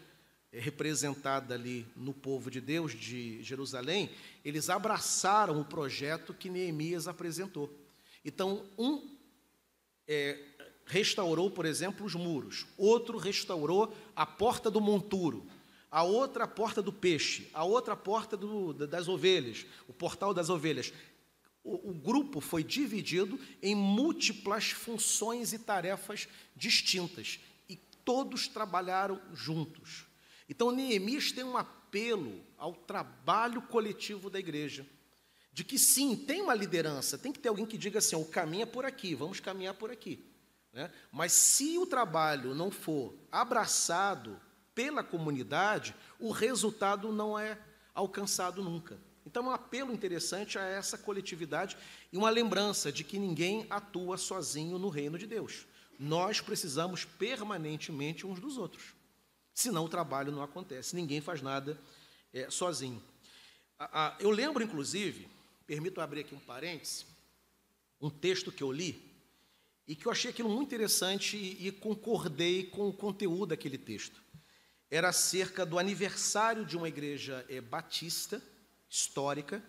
representada 0.59 1.55
ali 1.55 1.85
no 1.95 2.13
povo 2.13 2.51
de 2.51 2.61
Deus 2.61 2.93
de 2.93 3.41
Jerusalém, 3.41 4.09
eles 4.45 4.69
abraçaram 4.69 5.59
o 5.59 5.65
projeto 5.65 6.33
que 6.33 6.49
Neemias 6.49 7.07
apresentou. 7.07 7.73
Então, 8.23 8.65
um 8.77 9.17
é, 10.07 10.39
restaurou, 10.85 11.49
por 11.49 11.65
exemplo, 11.65 12.05
os 12.05 12.13
muros, 12.13 12.65
outro 12.77 13.17
restaurou 13.17 13.93
a 14.15 14.25
porta 14.25 14.69
do 14.69 14.79
monturo, 14.79 15.45
a 15.89 16.03
outra 16.03 16.43
a 16.43 16.47
porta 16.47 16.81
do 16.81 16.93
peixe, 16.93 17.49
a 17.53 17.63
outra 17.63 17.93
a 17.93 17.97
porta 17.97 18.37
do, 18.37 18.73
das 18.73 19.07
ovelhas, 19.07 19.65
o 19.87 19.93
portal 19.93 20.33
das 20.33 20.49
ovelhas. 20.49 20.93
O, 21.63 21.91
o 21.91 21.93
grupo 21.93 22.41
foi 22.41 22.63
dividido 22.63 23.39
em 23.61 23.73
múltiplas 23.73 24.69
funções 24.71 25.53
e 25.53 25.59
tarefas 25.59 26.27
distintas, 26.55 27.39
e 27.67 27.75
todos 27.75 28.47
trabalharam 28.47 29.19
juntos. 29.33 30.12
Então, 30.49 30.71
Neemias 30.71 31.31
tem 31.31 31.43
um 31.43 31.57
apelo 31.57 32.43
ao 32.57 32.73
trabalho 32.73 33.61
coletivo 33.61 34.29
da 34.29 34.39
igreja, 34.39 34.85
de 35.51 35.63
que 35.63 35.77
sim, 35.77 36.15
tem 36.15 36.41
uma 36.41 36.55
liderança, 36.55 37.17
tem 37.17 37.31
que 37.31 37.39
ter 37.39 37.49
alguém 37.49 37.65
que 37.65 37.77
diga 37.77 37.99
assim: 37.99 38.15
o 38.15 38.25
caminho 38.25 38.63
é 38.63 38.65
por 38.65 38.85
aqui, 38.85 39.13
vamos 39.13 39.39
caminhar 39.39 39.75
por 39.75 39.91
aqui. 39.91 40.25
Né? 40.73 40.91
Mas 41.11 41.31
se 41.31 41.77
o 41.77 41.85
trabalho 41.85 42.55
não 42.55 42.71
for 42.71 43.13
abraçado 43.31 44.39
pela 44.73 45.03
comunidade, 45.03 45.95
o 46.19 46.31
resultado 46.31 47.11
não 47.11 47.37
é 47.37 47.59
alcançado 47.93 48.63
nunca. 48.63 48.99
Então, 49.25 49.45
é 49.45 49.49
um 49.49 49.51
apelo 49.51 49.93
interessante 49.93 50.57
a 50.57 50.63
essa 50.63 50.97
coletividade 50.97 51.77
e 52.11 52.17
uma 52.17 52.29
lembrança 52.29 52.91
de 52.91 53.03
que 53.03 53.19
ninguém 53.19 53.65
atua 53.69 54.17
sozinho 54.17 54.77
no 54.77 54.89
reino 54.89 55.17
de 55.17 55.25
Deus. 55.25 55.65
Nós 55.97 56.41
precisamos 56.41 57.05
permanentemente 57.05 58.25
uns 58.25 58.39
dos 58.39 58.57
outros. 58.57 58.93
Senão 59.53 59.85
o 59.85 59.89
trabalho 59.89 60.31
não 60.31 60.41
acontece, 60.41 60.95
ninguém 60.95 61.21
faz 61.21 61.41
nada 61.41 61.79
é, 62.33 62.49
sozinho. 62.49 63.01
eu 64.19 64.31
lembro, 64.31 64.63
inclusive, 64.63 65.27
permito 65.67 66.01
abrir 66.01 66.21
aqui 66.21 66.33
um 66.33 66.39
parêntese, 66.39 67.05
um 68.01 68.09
texto 68.09 68.51
que 68.51 68.63
eu 68.63 68.71
li 68.71 69.13
e 69.87 69.95
que 69.95 70.07
eu 70.07 70.11
achei 70.11 70.31
aquilo 70.31 70.49
muito 70.49 70.67
interessante 70.67 71.37
e, 71.37 71.67
e 71.67 71.71
concordei 71.71 72.65
com 72.65 72.87
o 72.87 72.93
conteúdo 72.93 73.47
daquele 73.47 73.77
texto. 73.77 74.21
Era 74.89 75.09
acerca 75.09 75.65
do 75.65 75.77
aniversário 75.77 76.65
de 76.65 76.75
uma 76.75 76.87
igreja 76.87 77.45
é, 77.49 77.61
batista, 77.61 78.41
histórica, 78.89 79.63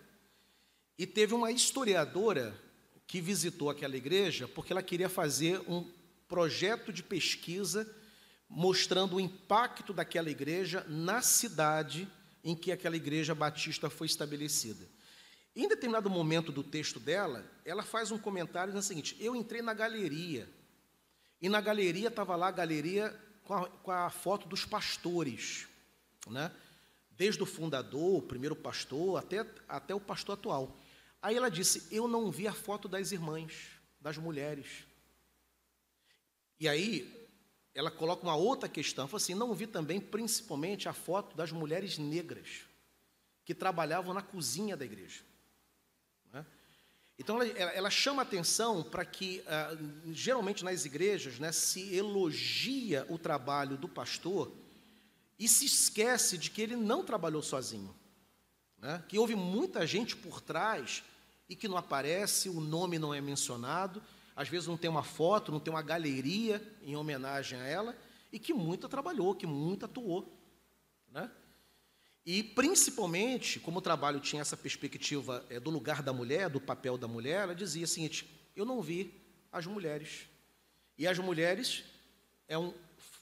e 0.97 1.05
teve 1.05 1.33
uma 1.33 1.51
historiadora 1.51 2.59
que 3.05 3.21
visitou 3.21 3.69
aquela 3.69 3.97
igreja 3.97 4.47
porque 4.47 4.73
ela 4.73 4.81
queria 4.81 5.09
fazer 5.09 5.59
um 5.69 5.89
projeto 6.27 6.91
de 6.91 7.03
pesquisa 7.03 7.87
mostrando 8.49 9.15
o 9.15 9.19
impacto 9.19 9.93
daquela 9.93 10.29
igreja 10.29 10.85
na 10.87 11.21
cidade 11.21 12.07
em 12.43 12.55
que 12.55 12.71
aquela 12.71 12.95
igreja 12.95 13.33
batista 13.33 13.89
foi 13.89 14.07
estabelecida. 14.07 14.87
Em 15.55 15.67
determinado 15.67 16.09
momento 16.09 16.51
do 16.51 16.63
texto 16.63 16.99
dela, 16.99 17.49
ela 17.63 17.81
faz 17.81 18.11
um 18.11 18.17
comentário 18.17 18.73
dizendo 18.73 18.83
o 18.83 18.87
seguinte: 18.87 19.17
Eu 19.19 19.35
entrei 19.35 19.61
na 19.61 19.73
galeria, 19.73 20.49
e 21.41 21.49
na 21.49 21.61
galeria 21.61 22.09
estava 22.09 22.35
lá 22.35 22.49
a 22.49 22.51
galeria 22.51 23.17
com 23.43 23.53
a, 23.53 23.69
com 23.69 23.91
a 23.91 24.09
foto 24.09 24.47
dos 24.47 24.65
pastores, 24.65 25.67
né? 26.27 26.51
desde 27.11 27.41
o 27.41 27.45
fundador, 27.45 28.17
o 28.17 28.21
primeiro 28.21 28.55
pastor, 28.55 29.17
até, 29.17 29.45
até 29.67 29.95
o 29.95 29.99
pastor 29.99 30.33
atual. 30.33 30.77
Aí 31.21 31.35
ela 31.35 31.49
disse: 31.49 31.87
Eu 31.91 32.07
não 32.07 32.29
vi 32.29 32.47
a 32.47 32.53
foto 32.53 32.87
das 32.87 33.11
irmãs, 33.11 33.71
das 33.99 34.17
mulheres. 34.17 34.85
E 36.59 36.67
aí 36.67 37.24
ela 37.75 37.91
coloca 37.91 38.23
uma 38.23 38.35
outra 38.35 38.69
questão, 38.69 39.05
fala 39.05 39.21
assim, 39.21 39.35
não 39.35 39.53
vi 39.53 39.67
também 39.67 39.99
principalmente 39.99 40.87
a 40.87 40.93
foto 40.93 41.35
das 41.35 41.51
mulheres 41.51 41.97
negras 41.97 42.61
que 43.43 43.53
trabalhavam 43.53 44.13
na 44.13 44.21
cozinha 44.21 44.77
da 44.77 44.85
igreja. 44.85 45.21
Né? 46.31 46.45
Então 47.19 47.41
ela, 47.41 47.89
chama 47.89 48.21
atenção 48.21 48.81
para 48.81 49.03
que 49.03 49.43
ah, 49.45 49.77
geralmente 50.07 50.63
nas 50.63 50.85
igrejas 50.85 51.37
né, 51.37 51.51
se 51.51 51.93
elogia 51.93 53.05
o 53.09 53.17
trabalho 53.17 53.77
do 53.77 53.89
pastor 53.89 54.53
e 55.37 55.45
se 55.45 55.65
esquece 55.65 56.37
de 56.37 56.49
que 56.49 56.61
ele 56.61 56.77
não 56.77 57.03
trabalhou 57.03 57.43
sozinho, 57.43 57.93
né? 58.77 59.03
que 59.09 59.19
houve 59.19 59.35
muita 59.35 59.85
gente 59.85 60.15
por 60.15 60.39
trás 60.39 61.03
e 61.49 61.57
que 61.57 61.67
não 61.67 61.75
aparece, 61.75 62.47
o 62.47 62.61
nome 62.61 62.97
não 62.97 63.13
é 63.13 63.19
mencionado, 63.19 64.01
às 64.35 64.49
vezes 64.49 64.67
não 64.67 64.77
tem 64.77 64.89
uma 64.89 65.03
foto, 65.03 65.51
não 65.51 65.59
tem 65.59 65.73
uma 65.73 65.81
galeria 65.81 66.61
em 66.81 66.95
homenagem 66.95 67.59
a 67.59 67.65
ela, 67.65 67.95
e 68.31 68.37
que 68.37 68.53
muito 68.53 68.89
trabalhou, 68.89 69.33
que 69.33 69.47
muito 69.47 69.85
atuou. 69.85 70.37
Né? 71.09 71.31
E, 72.25 72.43
principalmente, 72.43 73.59
como 73.59 73.77
o 73.77 73.81
trabalho 73.81 74.19
tinha 74.19 74.41
essa 74.41 74.57
perspectiva 74.57 75.45
é, 75.49 75.59
do 75.59 75.69
lugar 75.69 76.01
da 76.01 76.11
mulher, 76.11 76.49
do 76.49 76.59
papel 76.59 76.97
da 76.97 77.07
mulher, 77.07 77.43
ela 77.43 77.55
dizia 77.55 77.85
o 77.85 77.87
seguinte: 77.87 78.27
eu 78.55 78.65
não 78.65 78.81
vi 78.81 79.13
as 79.51 79.65
mulheres. 79.65 80.27
E 80.97 81.07
as 81.07 81.19
mulheres 81.19 81.83
é 82.47 82.57
um, 82.57 82.73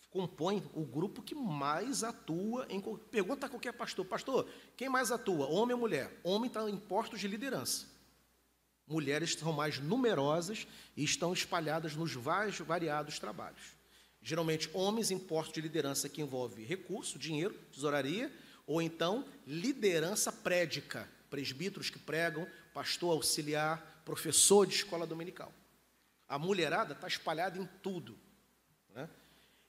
compõem 0.10 0.64
o 0.74 0.86
grupo 0.86 1.22
que 1.22 1.36
mais 1.36 2.04
atua 2.04 2.66
em. 2.70 2.82
Pergunta 3.12 3.46
a 3.46 3.50
qualquer 3.50 3.74
pastor: 3.74 4.06
Pastor, 4.06 4.48
quem 4.78 4.88
mais 4.88 5.12
atua, 5.12 5.48
homem 5.48 5.74
ou 5.74 5.80
mulher? 5.82 6.20
Homem 6.24 6.48
está 6.48 6.68
em 6.70 6.78
postos 6.78 7.20
de 7.20 7.28
liderança. 7.28 7.93
Mulheres 8.88 9.34
são 9.34 9.54
mais 9.54 9.80
numerosas 9.80 10.68
e 10.96 11.04
estão 11.04 11.32
espalhadas 11.34 11.96
nos 11.96 12.14
vários 12.14 12.60
variados 12.60 13.18
trabalhos. 13.18 13.62
Geralmente, 14.22 14.70
homens 14.74 15.12
em 15.12 15.20
postos 15.20 15.56
de 15.56 15.62
liderança 15.62 16.08
que 16.08 16.22
envolve 16.22 16.64
recurso, 16.64 17.20
dinheiro, 17.20 17.54
tesouraria, 17.72 18.32
ou 18.66 18.82
então 18.82 19.26
liderança 19.46 20.32
prédica, 20.32 21.10
presbíteros 21.30 21.90
que 21.90 22.00
pregam, 22.00 22.48
pastor 22.74 23.12
auxiliar, 23.12 24.02
professor 24.06 24.66
de 24.66 24.76
escola 24.76 25.06
dominical. 25.06 25.54
A 26.28 26.40
mulherada 26.40 26.94
está 26.94 27.08
espalhada 27.08 27.60
em 27.60 27.68
tudo. 27.82 28.18
Né? 28.96 29.10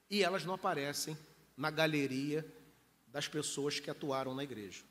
E 0.09 0.23
elas 0.23 0.45
não 0.45 0.55
aparecem 0.55 1.17
na 1.57 1.71
galeria 1.71 2.47
das 3.09 3.29
pessoas 3.29 3.79
que 3.79 3.91
atuaram 3.91 4.35
na 4.35 4.45
igreja. 4.45 4.83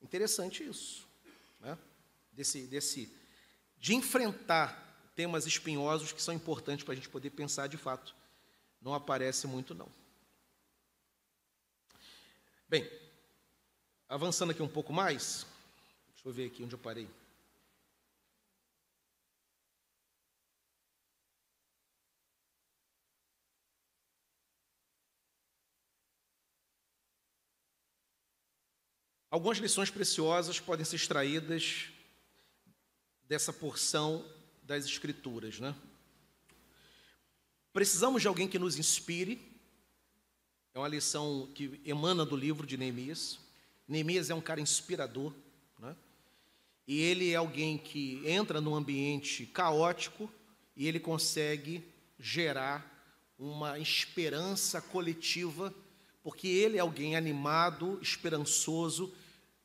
Interessante 0.00 0.64
isso. 0.64 1.06
Né? 1.60 1.78
Desse, 2.32 2.66
desse, 2.66 3.14
de 3.82 3.96
enfrentar 3.96 5.10
temas 5.16 5.44
espinhosos 5.44 6.12
que 6.12 6.22
são 6.22 6.32
importantes 6.32 6.84
para 6.84 6.92
a 6.92 6.94
gente 6.94 7.08
poder 7.08 7.30
pensar 7.30 7.66
de 7.66 7.76
fato. 7.76 8.14
Não 8.80 8.94
aparece 8.94 9.44
muito, 9.48 9.74
não. 9.74 9.88
Bem, 12.68 12.88
avançando 14.08 14.52
aqui 14.52 14.62
um 14.62 14.68
pouco 14.68 14.92
mais, 14.92 15.44
deixa 16.14 16.28
eu 16.28 16.32
ver 16.32 16.46
aqui 16.46 16.62
onde 16.62 16.76
eu 16.76 16.78
parei. 16.78 17.08
Algumas 29.28 29.58
lições 29.58 29.90
preciosas 29.90 30.60
podem 30.60 30.84
ser 30.84 30.94
extraídas 30.94 31.91
dessa 33.32 33.50
porção 33.50 34.22
das 34.62 34.84
Escrituras, 34.84 35.58
né? 35.58 35.74
Precisamos 37.72 38.20
de 38.20 38.28
alguém 38.28 38.46
que 38.46 38.58
nos 38.58 38.78
inspire. 38.78 39.40
É 40.74 40.78
uma 40.78 40.86
lição 40.86 41.48
que 41.54 41.80
emana 41.82 42.26
do 42.26 42.36
livro 42.36 42.66
de 42.66 42.76
Neemias. 42.76 43.38
Neemias 43.88 44.28
é 44.28 44.34
um 44.34 44.40
cara 44.42 44.60
inspirador, 44.60 45.32
né? 45.78 45.96
E 46.86 47.00
ele 47.00 47.30
é 47.30 47.36
alguém 47.36 47.78
que 47.78 48.20
entra 48.26 48.60
num 48.60 48.74
ambiente 48.74 49.46
caótico 49.46 50.30
e 50.76 50.86
ele 50.86 51.00
consegue 51.00 51.82
gerar 52.18 52.86
uma 53.38 53.78
esperança 53.78 54.78
coletiva, 54.82 55.74
porque 56.22 56.48
ele 56.48 56.76
é 56.76 56.80
alguém 56.80 57.16
animado, 57.16 57.98
esperançoso 58.02 59.10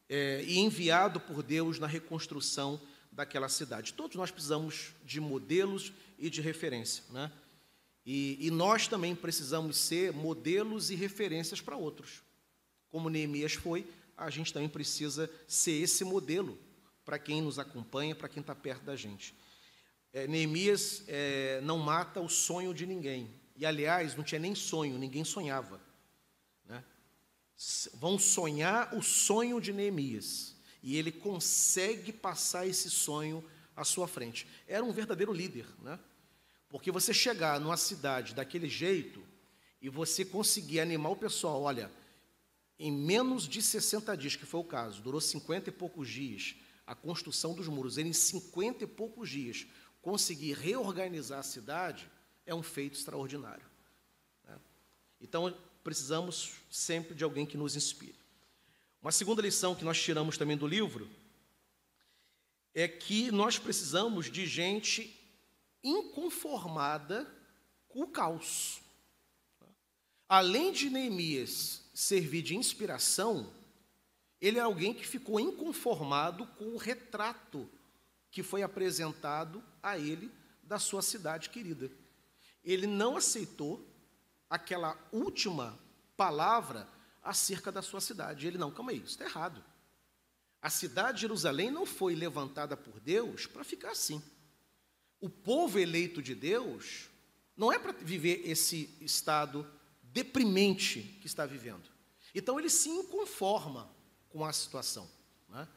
é, 0.08 0.42
e 0.48 0.58
enviado 0.58 1.20
por 1.20 1.44
Deus 1.44 1.80
na 1.80 1.88
reconstrução 1.88 2.80
daquela 3.18 3.50
cidade. 3.50 3.94
Todos 3.94 4.16
nós 4.16 4.32
precisamos 4.32 4.94
de 5.04 5.20
modelos 5.20 5.92
e 6.18 6.30
de 6.30 6.40
referência, 6.40 7.04
né? 7.12 7.30
E, 8.06 8.38
e 8.40 8.50
nós 8.50 8.88
também 8.88 9.14
precisamos 9.14 9.76
ser 9.76 10.14
modelos 10.14 10.90
e 10.90 10.96
referências 10.96 11.60
para 11.60 11.76
outros. 11.76 12.22
Como 12.90 13.10
Neemias 13.10 13.52
foi, 13.52 13.86
a 14.16 14.30
gente 14.30 14.54
também 14.54 14.70
precisa 14.70 15.30
ser 15.46 15.74
esse 15.74 16.06
modelo 16.06 16.58
para 17.04 17.20
quem 17.20 17.42
nos 17.42 17.60
acompanha, 17.60 18.16
para 18.16 18.30
quem 18.30 18.40
está 18.40 18.56
perto 18.56 18.84
da 18.84 18.96
gente. 18.96 19.36
É, 20.14 20.26
Neemias 20.26 21.04
é, 21.08 21.60
não 21.62 21.78
mata 21.80 22.22
o 22.22 22.30
sonho 22.30 22.74
de 22.74 22.86
ninguém. 22.86 23.30
E, 23.58 23.66
aliás, 23.66 24.16
não 24.16 24.24
tinha 24.24 24.40
nem 24.40 24.56
sonho, 24.56 24.98
ninguém 24.98 25.26
sonhava 25.26 25.82
vão 27.96 28.20
sonhar 28.20 28.96
o 28.96 29.02
sonho 29.02 29.60
de 29.60 29.74
Neemias. 29.74 30.56
E 30.82 30.96
ele 30.96 31.12
consegue 31.12 32.12
passar 32.12 32.68
esse 32.68 32.90
sonho 32.90 33.44
à 33.76 33.84
sua 33.84 34.08
frente. 34.08 34.48
Era 34.68 34.84
um 34.84 34.92
verdadeiro 34.92 35.34
líder, 35.34 35.66
né? 35.82 36.00
Porque 36.70 36.92
você 36.92 37.14
chegar 37.14 37.60
numa 37.60 37.78
cidade 37.78 38.36
daquele 38.36 38.68
jeito 38.68 39.24
e 39.82 39.90
você 39.90 40.26
conseguir 40.26 40.80
animar 40.80 41.12
o 41.12 41.16
pessoal, 41.16 41.62
olha, 41.62 41.92
em 42.80 42.92
menos 42.92 43.48
de 43.48 43.62
60 43.62 44.16
dias, 44.18 44.36
que 44.36 44.46
foi 44.46 44.60
o 44.60 44.66
caso, 44.66 45.02
durou 45.02 45.22
50 45.22 45.70
e 45.70 45.74
poucos 45.74 46.10
dias, 46.10 46.56
a 46.86 46.94
construção 46.94 47.54
dos 47.54 47.68
muros, 47.68 47.98
ele 47.98 48.10
em 48.10 48.14
50 48.14 48.84
e 48.84 48.88
poucos 48.88 49.30
dias 49.30 49.66
conseguir 50.02 50.54
reorganizar 50.54 51.40
a 51.40 51.44
cidade, 51.44 52.10
é 52.46 52.54
um 52.54 52.64
feito 52.64 52.98
extraordinário. 52.98 53.66
Né? 54.46 54.58
Então, 55.20 55.54
precisamos 55.84 56.54
sempre 56.70 57.16
de 57.16 57.24
alguém 57.24 57.46
que 57.46 57.58
nos 57.58 57.76
inspire. 57.76 58.16
Uma 59.02 59.12
segunda 59.12 59.42
lição 59.42 59.76
que 59.76 59.86
nós 59.86 60.02
tiramos 60.02 60.38
também 60.38 60.58
do 60.58 60.68
livro 60.68 61.10
é 62.74 62.88
que 62.88 63.32
nós 63.32 63.58
precisamos 63.58 64.30
de 64.30 64.46
gente 64.46 65.16
inconformada 65.84 67.28
com 67.88 68.02
o 68.02 68.08
caos. 68.08 68.82
Além 70.28 70.72
de 70.72 70.90
Neemias 70.90 71.84
servir 71.94 72.42
de 72.42 72.56
inspiração, 72.56 73.52
ele 74.42 74.60
é 74.60 74.62
alguém 74.62 74.94
que 74.94 75.08
ficou 75.08 75.40
inconformado 75.40 76.46
com 76.58 76.66
o 76.66 76.78
retrato 76.78 77.70
que 78.30 78.44
foi 78.44 78.62
apresentado 78.62 79.64
a 79.82 79.98
ele 79.98 80.32
da 80.62 80.78
sua 80.78 81.02
cidade 81.02 81.50
querida. 81.50 81.90
Ele 82.64 82.86
não 82.86 83.18
aceitou 83.18 83.84
aquela 84.50 84.98
última 85.12 85.80
palavra 86.16 86.88
acerca 87.28 87.72
da 87.72 87.82
sua 87.82 88.00
cidade. 88.00 88.48
Ele, 88.48 88.58
não, 88.58 88.72
calma 88.72 88.92
aí, 88.92 88.98
isso 89.00 89.08
está 89.08 89.26
errado. 89.26 89.62
A 90.62 90.70
cidade 90.70 91.16
de 91.16 91.22
Jerusalém 91.22 91.70
não 91.70 91.86
foi 91.86 92.16
levantada 92.16 92.78
por 92.78 93.00
Deus 93.02 93.46
para 93.46 93.66
ficar 93.66 93.92
assim. 93.92 94.24
O 95.20 95.30
povo 95.30 95.78
eleito 95.78 96.22
de 96.22 96.34
Deus 96.34 97.10
não 97.56 97.72
é 97.72 97.78
para 97.78 97.92
viver 97.92 98.50
esse 98.50 98.98
estado 99.02 99.70
deprimente 100.02 101.02
que 101.20 101.28
está 101.28 101.46
vivendo. 101.46 101.90
Então 102.34 102.58
ele 102.58 102.70
se 102.70 102.90
inconforma 102.90 103.90
com 104.30 104.46
a 104.46 104.54
situação. 104.54 105.10
Né? 105.50 105.68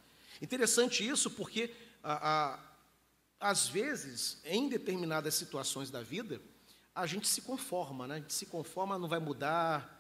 Interessante 0.40 1.06
isso 1.06 1.30
porque, 1.30 1.74
a, 2.02 2.54
a, 2.54 3.50
às 3.50 3.66
vezes, 3.66 4.40
em 4.44 4.68
determinadas 4.68 5.34
situações 5.34 5.90
da 5.90 6.02
vida, 6.02 6.40
a 6.94 7.06
gente 7.06 7.26
se 7.26 7.42
conforma, 7.42 8.06
né? 8.06 8.14
a 8.16 8.18
gente 8.18 8.34
se 8.34 8.46
conforma, 8.46 8.98
não 8.98 9.08
vai 9.08 9.18
mudar, 9.18 9.99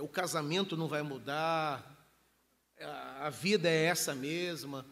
o 0.00 0.08
casamento 0.08 0.76
não 0.76 0.88
vai 0.88 1.02
mudar, 1.02 1.94
a 3.20 3.30
vida 3.30 3.68
é 3.68 3.84
essa 3.84 4.14
mesma, 4.14 4.84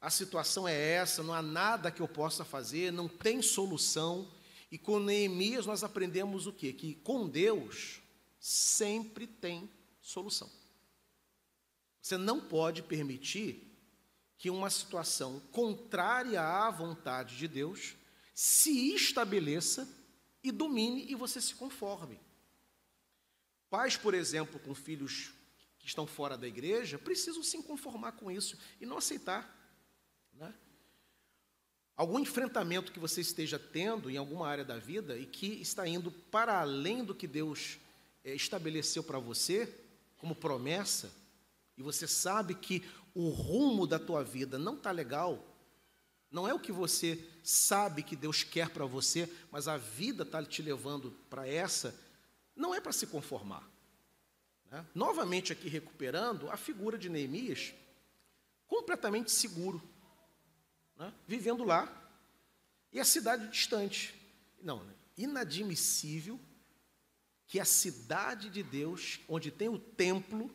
a 0.00 0.10
situação 0.10 0.68
é 0.68 0.78
essa, 0.78 1.22
não 1.22 1.34
há 1.34 1.42
nada 1.42 1.90
que 1.90 2.00
eu 2.00 2.08
possa 2.08 2.44
fazer, 2.44 2.92
não 2.92 3.08
tem 3.08 3.40
solução. 3.40 4.30
E 4.70 4.78
com 4.78 4.98
Neemias 4.98 5.66
nós 5.66 5.82
aprendemos 5.82 6.46
o 6.46 6.52
quê? 6.52 6.72
Que 6.72 6.94
com 6.96 7.28
Deus 7.28 8.00
sempre 8.38 9.26
tem 9.26 9.70
solução. 10.00 10.50
Você 12.00 12.18
não 12.18 12.40
pode 12.40 12.82
permitir 12.82 13.74
que 14.36 14.50
uma 14.50 14.68
situação 14.68 15.40
contrária 15.50 16.42
à 16.42 16.70
vontade 16.70 17.36
de 17.36 17.48
Deus 17.48 17.94
se 18.34 18.94
estabeleça 18.94 19.88
e 20.42 20.52
domine 20.52 21.06
e 21.08 21.14
você 21.14 21.40
se 21.40 21.54
conforme. 21.54 22.20
Pais, 23.74 23.96
por 23.96 24.14
exemplo, 24.14 24.60
com 24.60 24.72
filhos 24.72 25.32
que 25.80 25.88
estão 25.88 26.06
fora 26.06 26.38
da 26.38 26.46
igreja, 26.46 26.96
precisam 26.96 27.42
se 27.42 27.60
conformar 27.64 28.12
com 28.12 28.30
isso 28.30 28.56
e 28.80 28.86
não 28.86 28.98
aceitar. 28.98 29.52
Né? 30.32 30.54
Algum 31.96 32.20
enfrentamento 32.20 32.92
que 32.92 33.00
você 33.00 33.20
esteja 33.20 33.58
tendo 33.58 34.08
em 34.08 34.16
alguma 34.16 34.46
área 34.46 34.64
da 34.64 34.78
vida 34.78 35.18
e 35.18 35.26
que 35.26 35.60
está 35.60 35.88
indo 35.88 36.12
para 36.12 36.60
além 36.60 37.04
do 37.04 37.16
que 37.16 37.26
Deus 37.26 37.80
é, 38.22 38.32
estabeleceu 38.32 39.02
para 39.02 39.18
você, 39.18 39.68
como 40.18 40.36
promessa, 40.36 41.12
e 41.76 41.82
você 41.82 42.06
sabe 42.06 42.54
que 42.54 42.88
o 43.12 43.28
rumo 43.30 43.88
da 43.88 43.98
tua 43.98 44.22
vida 44.22 44.56
não 44.56 44.76
está 44.76 44.92
legal, 44.92 45.44
não 46.30 46.46
é 46.46 46.54
o 46.54 46.60
que 46.60 46.70
você 46.70 47.28
sabe 47.42 48.04
que 48.04 48.14
Deus 48.14 48.44
quer 48.44 48.68
para 48.68 48.86
você, 48.86 49.28
mas 49.50 49.66
a 49.66 49.76
vida 49.76 50.22
está 50.22 50.40
te 50.44 50.62
levando 50.62 51.10
para 51.28 51.48
essa, 51.48 52.03
não 52.54 52.74
é 52.74 52.80
para 52.80 52.92
se 52.92 53.06
conformar. 53.06 53.68
Né? 54.70 54.84
Novamente 54.94 55.52
aqui 55.52 55.68
recuperando 55.68 56.50
a 56.50 56.56
figura 56.56 56.98
de 56.98 57.08
Neemias, 57.08 57.74
completamente 58.66 59.30
seguro, 59.30 59.82
né? 60.96 61.12
vivendo 61.26 61.64
lá, 61.64 61.88
e 62.92 63.00
a 63.00 63.04
cidade 63.04 63.48
distante. 63.48 64.14
Não, 64.62 64.82
né? 64.82 64.94
inadmissível 65.16 66.40
que 67.46 67.60
a 67.60 67.64
cidade 67.64 68.48
de 68.48 68.62
Deus, 68.62 69.20
onde 69.28 69.50
tem 69.50 69.68
o 69.68 69.78
templo, 69.78 70.50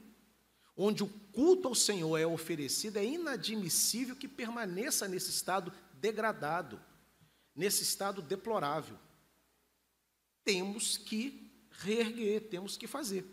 onde 0.75 1.03
o 1.03 1.07
culto 1.31 1.67
ao 1.67 1.75
Senhor 1.75 2.17
é 2.17 2.25
oferecido, 2.25 2.97
é 2.97 3.05
inadmissível 3.05 4.15
que 4.15 4.27
permaneça 4.27 5.07
nesse 5.07 5.29
estado 5.29 5.73
degradado, 5.93 6.81
nesse 7.55 7.83
estado 7.83 8.21
deplorável. 8.21 8.97
Temos 10.43 10.97
que 10.97 11.48
reerguer, 11.79 12.41
temos 12.49 12.77
que 12.77 12.87
fazer. 12.87 13.25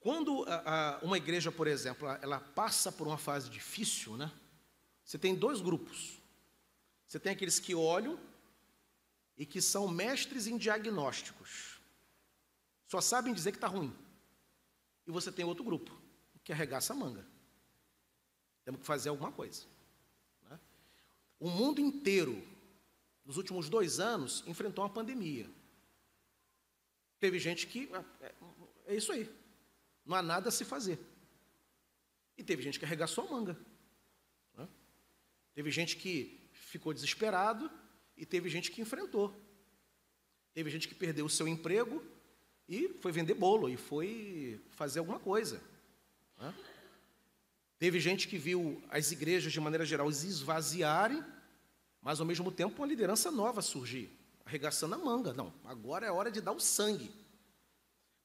Quando 0.00 0.44
a, 0.44 0.96
a, 0.96 0.98
uma 0.98 1.16
igreja, 1.16 1.50
por 1.50 1.66
exemplo, 1.66 2.06
ela 2.20 2.38
passa 2.38 2.92
por 2.92 3.06
uma 3.06 3.16
fase 3.16 3.48
difícil, 3.48 4.16
né? 4.16 4.30
Você 5.04 5.18
tem 5.18 5.34
dois 5.34 5.60
grupos. 5.60 6.20
Você 7.06 7.18
tem 7.18 7.32
aqueles 7.32 7.58
que 7.58 7.74
olham 7.74 8.18
e 9.36 9.46
que 9.46 9.60
são 9.60 9.88
mestres 9.88 10.46
em 10.46 10.56
diagnósticos. 10.56 11.80
Só 12.86 13.00
sabem 13.00 13.32
dizer 13.32 13.52
que 13.52 13.56
está 13.56 13.66
ruim. 13.66 13.94
E 15.06 15.10
você 15.10 15.30
tem 15.32 15.44
outro 15.44 15.64
grupo, 15.64 15.90
que 16.42 16.52
arregaça 16.52 16.92
a 16.92 16.96
manga. 16.96 17.26
Temos 18.64 18.80
que 18.80 18.86
fazer 18.86 19.10
alguma 19.10 19.32
coisa. 19.32 19.64
Né? 20.48 20.58
O 21.38 21.50
mundo 21.50 21.80
inteiro, 21.80 22.42
nos 23.24 23.36
últimos 23.36 23.68
dois 23.68 24.00
anos, 24.00 24.42
enfrentou 24.46 24.84
uma 24.84 24.90
pandemia. 24.90 25.48
Teve 27.24 27.38
gente 27.38 27.66
que. 27.66 27.88
É, 27.90 28.26
é, 28.26 28.34
é 28.88 28.94
isso 28.94 29.10
aí. 29.10 29.26
Não 30.04 30.14
há 30.14 30.20
nada 30.20 30.50
a 30.50 30.52
se 30.52 30.62
fazer. 30.62 30.98
E 32.36 32.44
teve 32.44 32.62
gente 32.62 32.78
que 32.78 32.84
arregaçou 32.84 33.26
a 33.26 33.30
manga. 33.30 33.56
Né? 34.54 34.68
Teve 35.54 35.70
gente 35.70 35.96
que 35.96 36.38
ficou 36.52 36.92
desesperado 36.92 37.70
e 38.14 38.26
teve 38.26 38.50
gente 38.50 38.70
que 38.70 38.82
enfrentou. 38.82 39.34
Teve 40.52 40.68
gente 40.68 40.86
que 40.86 40.94
perdeu 40.94 41.24
o 41.24 41.30
seu 41.30 41.48
emprego 41.48 42.04
e 42.68 42.90
foi 43.00 43.10
vender 43.10 43.32
bolo 43.32 43.70
e 43.70 43.78
foi 43.78 44.60
fazer 44.72 44.98
alguma 44.98 45.18
coisa. 45.18 45.62
Né? 46.38 46.54
Teve 47.78 48.00
gente 48.00 48.28
que 48.28 48.36
viu 48.36 48.82
as 48.90 49.12
igrejas, 49.12 49.50
de 49.50 49.60
maneira 49.62 49.86
geral, 49.86 50.10
esvaziarem, 50.10 51.24
mas 52.02 52.20
ao 52.20 52.26
mesmo 52.26 52.52
tempo 52.52 52.82
uma 52.82 52.86
liderança 52.86 53.30
nova 53.30 53.62
surgir, 53.62 54.10
arregaçando 54.44 54.94
a 54.94 54.98
manga. 54.98 55.32
Não, 55.32 55.52
agora 55.64 56.06
é 56.06 56.10
hora 56.10 56.30
de 56.30 56.40
dar 56.40 56.52
o 56.52 56.60
sangue. 56.60 57.10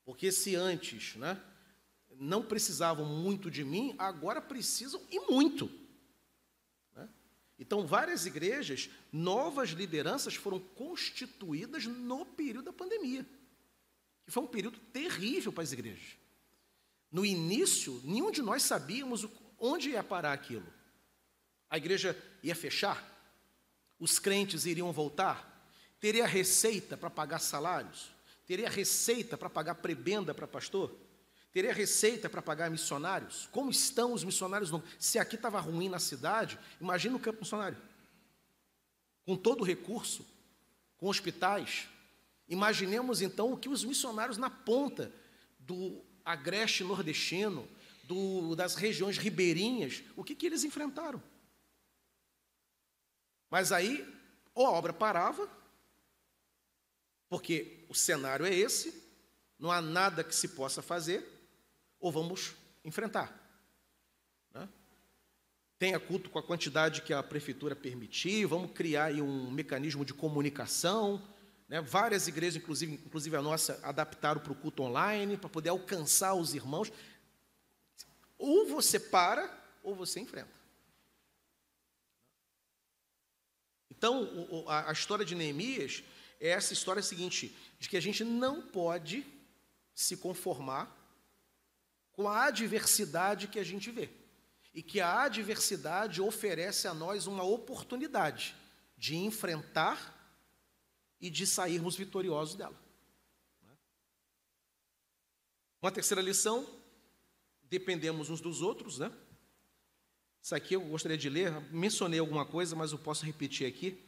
Porque 0.03 0.31
se 0.31 0.55
antes 0.55 1.15
né, 1.15 1.41
não 2.19 2.43
precisavam 2.43 3.05
muito 3.05 3.49
de 3.49 3.63
mim, 3.63 3.95
agora 3.97 4.41
precisam 4.41 5.01
e 5.09 5.19
muito. 5.31 5.71
Né? 6.95 7.07
Então, 7.57 7.85
várias 7.85 8.25
igrejas, 8.25 8.89
novas 9.11 9.69
lideranças 9.69 10.35
foram 10.35 10.59
constituídas 10.59 11.85
no 11.85 12.25
período 12.25 12.65
da 12.65 12.73
pandemia, 12.73 13.25
que 14.25 14.31
foi 14.31 14.43
um 14.43 14.47
período 14.47 14.79
terrível 14.91 15.53
para 15.53 15.63
as 15.63 15.71
igrejas. 15.71 16.17
No 17.11 17.25
início, 17.25 18.01
nenhum 18.03 18.31
de 18.31 18.41
nós 18.41 18.63
sabíamos 18.63 19.25
onde 19.57 19.91
ia 19.91 20.03
parar 20.03 20.33
aquilo. 20.33 20.65
A 21.69 21.77
igreja 21.77 22.17
ia 22.43 22.55
fechar? 22.55 23.03
Os 23.99 24.19
crentes 24.19 24.65
iriam 24.65 24.91
voltar? 24.91 25.48
Teria 25.99 26.25
receita 26.25 26.95
para 26.95 27.09
pagar 27.09 27.39
salários? 27.39 28.11
Teria 28.47 28.69
receita 28.69 29.37
para 29.37 29.49
pagar 29.49 29.75
prebenda 29.75 30.33
para 30.33 30.47
pastor? 30.47 30.95
Teria 31.51 31.73
receita 31.73 32.29
para 32.29 32.41
pagar 32.41 32.69
missionários? 32.69 33.47
Como 33.51 33.69
estão 33.69 34.13
os 34.13 34.23
missionários? 34.23 34.71
Se 34.97 35.19
aqui 35.19 35.35
estava 35.35 35.59
ruim 35.59 35.89
na 35.89 35.99
cidade, 35.99 36.57
imagina 36.79 37.15
o 37.15 37.19
campo 37.19 37.39
missionário. 37.41 37.77
Com 39.25 39.35
todo 39.35 39.61
o 39.61 39.65
recurso, 39.65 40.25
com 40.97 41.07
hospitais. 41.07 41.87
Imaginemos 42.47 43.21
então 43.21 43.51
o 43.51 43.57
que 43.57 43.69
os 43.69 43.83
missionários 43.83 44.37
na 44.37 44.49
ponta 44.49 45.11
do 45.59 46.01
agreste 46.23 46.83
nordestino, 46.83 47.67
do, 48.03 48.55
das 48.55 48.75
regiões 48.75 49.17
ribeirinhas, 49.17 50.03
o 50.15 50.23
que, 50.23 50.33
que 50.33 50.45
eles 50.45 50.63
enfrentaram? 50.63 51.21
Mas 53.49 53.71
aí, 53.71 54.07
ou 54.53 54.65
a 54.65 54.71
obra 54.71 54.93
parava, 54.93 55.49
porque 57.29 57.85
o 57.87 57.93
cenário 57.93 58.45
é 58.45 58.53
esse, 58.53 59.07
não 59.57 59.71
há 59.71 59.81
nada 59.81 60.23
que 60.23 60.33
se 60.33 60.49
possa 60.49 60.81
fazer, 60.81 61.23
ou 61.99 62.11
vamos 62.11 62.55
enfrentar. 62.83 63.31
Né? 64.51 64.67
Tenha 65.77 65.99
culto 65.99 66.29
com 66.29 66.39
a 66.39 66.43
quantidade 66.43 67.01
que 67.03 67.13
a 67.13 67.21
prefeitura 67.21 67.75
permitir, 67.75 68.45
vamos 68.45 68.71
criar 68.71 69.13
um 69.13 69.51
mecanismo 69.51 70.03
de 70.03 70.13
comunicação. 70.13 71.21
Né? 71.67 71.81
Várias 71.81 72.27
igrejas, 72.27 72.61
inclusive, 72.61 72.93
inclusive 72.93 73.35
a 73.35 73.41
nossa, 73.41 73.79
adaptaram 73.83 74.41
para 74.41 74.51
o 74.51 74.55
culto 74.55 74.81
online, 74.81 75.37
para 75.37 75.49
poder 75.49 75.69
alcançar 75.69 76.33
os 76.33 76.55
irmãos. 76.55 76.91
Ou 78.37 78.67
você 78.67 78.99
para, 78.99 79.55
ou 79.83 79.93
você 79.93 80.19
enfrenta. 80.19 80.57
Então, 83.91 84.65
a 84.65 84.93
história 84.93 85.25
de 85.25 85.35
Neemias 85.35 86.01
é 86.39 86.49
essa 86.49 86.73
história 86.73 87.01
seguinte: 87.01 87.55
de 87.79 87.89
que 87.89 87.97
a 87.97 88.01
gente 88.01 88.23
não 88.23 88.61
pode 88.61 89.25
se 89.93 90.15
conformar 90.17 90.95
com 92.11 92.27
a 92.27 92.45
adversidade 92.45 93.47
que 93.47 93.59
a 93.59 93.63
gente 93.63 93.91
vê. 93.91 94.09
E 94.73 94.83
que 94.83 95.01
a 95.01 95.23
adversidade 95.23 96.21
oferece 96.21 96.87
a 96.87 96.93
nós 96.93 97.27
uma 97.27 97.43
oportunidade 97.43 98.55
de 98.97 99.15
enfrentar 99.15 100.15
e 101.19 101.29
de 101.29 101.45
sairmos 101.47 101.95
vitoriosos 101.95 102.55
dela. 102.55 102.79
Uma 105.81 105.91
terceira 105.91 106.21
lição, 106.21 106.67
dependemos 107.63 108.29
uns 108.29 108.41
dos 108.41 108.61
outros, 108.61 108.99
né? 108.99 109.11
Isso 110.41 110.55
aqui 110.55 110.73
eu 110.73 110.81
gostaria 110.81 111.17
de 111.17 111.29
ler, 111.29 111.51
mencionei 111.71 112.19
alguma 112.19 112.45
coisa, 112.45 112.75
mas 112.75 112.91
eu 112.91 112.97
posso 112.97 113.25
repetir 113.25 113.67
aqui. 113.67 114.01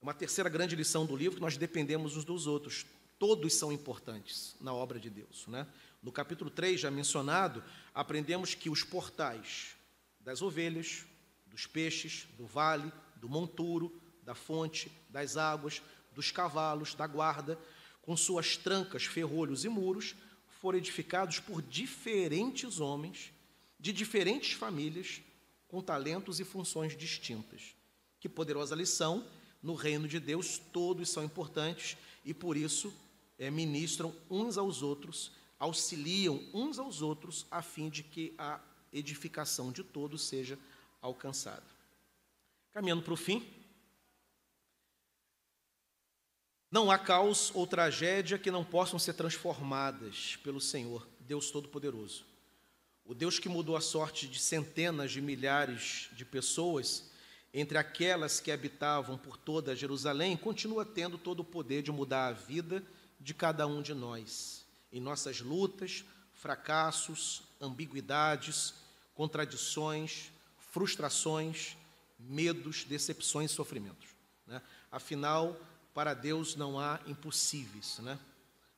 Uma 0.00 0.14
terceira 0.14 0.48
grande 0.48 0.76
lição 0.76 1.04
do 1.04 1.16
livro, 1.16 1.40
nós 1.40 1.56
dependemos 1.56 2.16
uns 2.16 2.24
dos 2.24 2.46
outros. 2.46 2.86
Todos 3.18 3.54
são 3.54 3.72
importantes 3.72 4.54
na 4.60 4.72
obra 4.72 5.00
de 5.00 5.10
Deus, 5.10 5.46
né? 5.48 5.66
No 6.00 6.12
capítulo 6.12 6.50
3, 6.50 6.80
já 6.80 6.90
mencionado, 6.90 7.64
aprendemos 7.92 8.54
que 8.54 8.70
os 8.70 8.84
portais 8.84 9.74
das 10.20 10.40
ovelhas, 10.40 11.04
dos 11.46 11.66
peixes, 11.66 12.28
do 12.36 12.46
vale, 12.46 12.92
do 13.16 13.28
monturo, 13.28 14.00
da 14.22 14.34
fonte, 14.34 14.92
das 15.10 15.36
águas, 15.36 15.82
dos 16.14 16.30
cavalos, 16.30 16.94
da 16.94 17.06
guarda, 17.06 17.58
com 18.02 18.16
suas 18.16 18.56
trancas, 18.56 19.04
ferrolhos 19.04 19.64
e 19.64 19.68
muros, 19.68 20.14
foram 20.60 20.78
edificados 20.78 21.40
por 21.40 21.60
diferentes 21.60 22.78
homens, 22.78 23.32
de 23.80 23.92
diferentes 23.92 24.52
famílias, 24.52 25.20
com 25.66 25.82
talentos 25.82 26.38
e 26.38 26.44
funções 26.44 26.96
distintas. 26.96 27.74
Que 28.20 28.28
poderosa 28.28 28.74
lição! 28.74 29.24
No 29.62 29.74
reino 29.74 30.06
de 30.06 30.20
Deus, 30.20 30.58
todos 30.72 31.10
são 31.10 31.24
importantes 31.24 31.96
e, 32.24 32.32
por 32.32 32.56
isso, 32.56 32.92
é, 33.38 33.50
ministram 33.50 34.14
uns 34.30 34.56
aos 34.56 34.82
outros 34.82 35.32
auxiliam 35.58 36.40
uns 36.54 36.78
aos 36.78 37.02
outros 37.02 37.46
a 37.50 37.60
fim 37.60 37.88
de 37.88 38.02
que 38.02 38.32
a 38.38 38.60
edificação 38.92 39.72
de 39.72 39.82
todos 39.82 40.22
seja 40.22 40.58
alcançada. 41.02 41.66
Caminhando 42.72 43.02
para 43.02 43.14
o 43.14 43.16
fim, 43.16 43.46
não 46.70 46.90
há 46.90 46.98
caos 46.98 47.50
ou 47.54 47.66
tragédia 47.66 48.38
que 48.38 48.50
não 48.50 48.64
possam 48.64 48.98
ser 48.98 49.14
transformadas 49.14 50.36
pelo 50.44 50.60
Senhor, 50.60 51.08
Deus 51.20 51.50
Todo-Poderoso. 51.50 52.24
O 53.04 53.14
Deus 53.14 53.38
que 53.38 53.48
mudou 53.48 53.74
a 53.74 53.80
sorte 53.80 54.28
de 54.28 54.38
centenas 54.38 55.10
de 55.10 55.20
milhares 55.20 56.10
de 56.12 56.26
pessoas 56.26 57.10
entre 57.52 57.78
aquelas 57.78 58.40
que 58.40 58.52
habitavam 58.52 59.16
por 59.16 59.36
toda 59.36 59.74
Jerusalém, 59.74 60.36
continua 60.36 60.84
tendo 60.84 61.16
todo 61.16 61.40
o 61.40 61.44
poder 61.44 61.82
de 61.82 61.90
mudar 61.90 62.28
a 62.28 62.32
vida 62.32 62.82
de 63.18 63.34
cada 63.34 63.66
um 63.66 63.82
de 63.82 63.94
nós 63.94 64.66
em 64.92 65.00
nossas 65.00 65.40
lutas, 65.40 66.04
fracassos, 66.32 67.42
ambiguidades, 67.60 68.74
contradições, 69.14 70.30
frustrações, 70.58 71.76
medos, 72.18 72.84
decepções 72.84 73.50
e 73.50 73.54
sofrimentos. 73.54 74.08
Né? 74.46 74.62
Afinal, 74.90 75.58
para 75.92 76.14
Deus 76.14 76.56
não 76.56 76.78
há 76.78 77.00
impossíveis. 77.06 77.98
Né? 77.98 78.18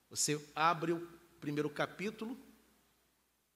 Você 0.09 0.41
abre 0.55 0.93
o 0.93 1.09
primeiro 1.41 1.71
capítulo 1.71 2.37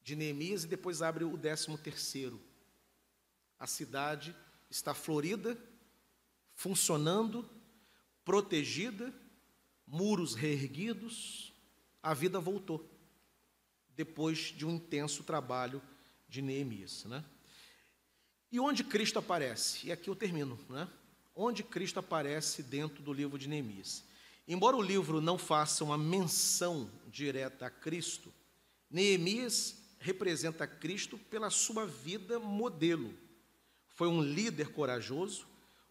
de 0.03 0.15
Neemias 0.15 0.65
e 0.65 0.69
depois 0.69 1.03
abre 1.03 1.25
o 1.25 1.37
décimo 1.37 1.79
terceiro. 1.79 2.41
A 3.59 3.67
cidade 3.67 4.35
está 4.71 4.95
florida, 4.95 5.59
funcionando, 6.55 7.49
protegida, 8.25 9.13
muros 9.87 10.35
reerguidos, 10.35 11.53
a 12.03 12.15
vida 12.15 12.41
voltou, 12.41 12.89
depois 13.97 14.39
de 14.39 14.67
um 14.67 14.71
intenso 14.71 15.23
trabalho 15.23 15.83
de 16.29 16.43
Neemias. 16.43 17.05
Né? 17.05 17.25
E 18.51 18.59
onde 18.61 18.85
Cristo 18.85 19.19
aparece? 19.19 19.87
E 19.87 19.93
aqui 19.93 20.09
eu 20.09 20.17
termino. 20.17 20.59
Né? 20.69 20.89
Onde 21.35 21.63
Cristo 21.63 21.99
aparece 21.99 22.63
dentro 22.63 23.03
do 23.03 23.13
livro 23.13 23.39
de 23.39 23.49
Neemias? 23.49 24.05
Embora 24.47 24.77
o 24.77 24.83
livro 24.83 25.21
não 25.21 25.39
faça 25.39 25.83
uma 25.83 25.97
menção 25.97 26.91
direta 27.09 27.67
a 27.67 27.71
Cristo, 27.71 28.33
Neemias 28.91 29.77
representa 29.99 30.67
Cristo 30.67 31.17
pela 31.17 31.49
sua 31.49 31.87
vida 31.87 32.39
modelo. 32.39 33.15
Foi 33.95 34.09
um 34.09 34.21
líder 34.21 34.73
corajoso, 34.73 35.47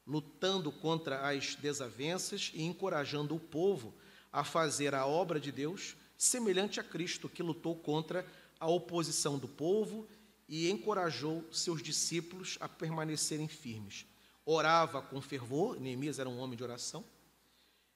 lutando 0.05 0.71
contra 0.71 1.27
as 1.29 1.55
desavenças 1.55 2.51
e 2.53 2.61
encorajando 2.61 3.35
o 3.35 3.39
povo 3.39 3.93
a 4.31 4.43
fazer 4.43 4.93
a 4.93 5.05
obra 5.05 5.39
de 5.39 5.51
Deus 5.51 5.95
semelhante 6.17 6.79
a 6.79 6.83
Cristo, 6.83 7.29
que 7.29 7.41
lutou 7.41 7.75
contra 7.75 8.25
a 8.59 8.67
oposição 8.67 9.37
do 9.37 9.47
povo 9.47 10.07
e 10.47 10.69
encorajou 10.69 11.43
seus 11.51 11.81
discípulos 11.81 12.57
a 12.59 12.67
permanecerem 12.67 13.47
firmes. 13.47 14.05
Orava 14.45 15.01
com 15.01 15.21
fervor, 15.21 15.79
Neemias 15.79 16.19
era 16.19 16.29
um 16.29 16.39
homem 16.39 16.57
de 16.57 16.63
oração, 16.63 17.03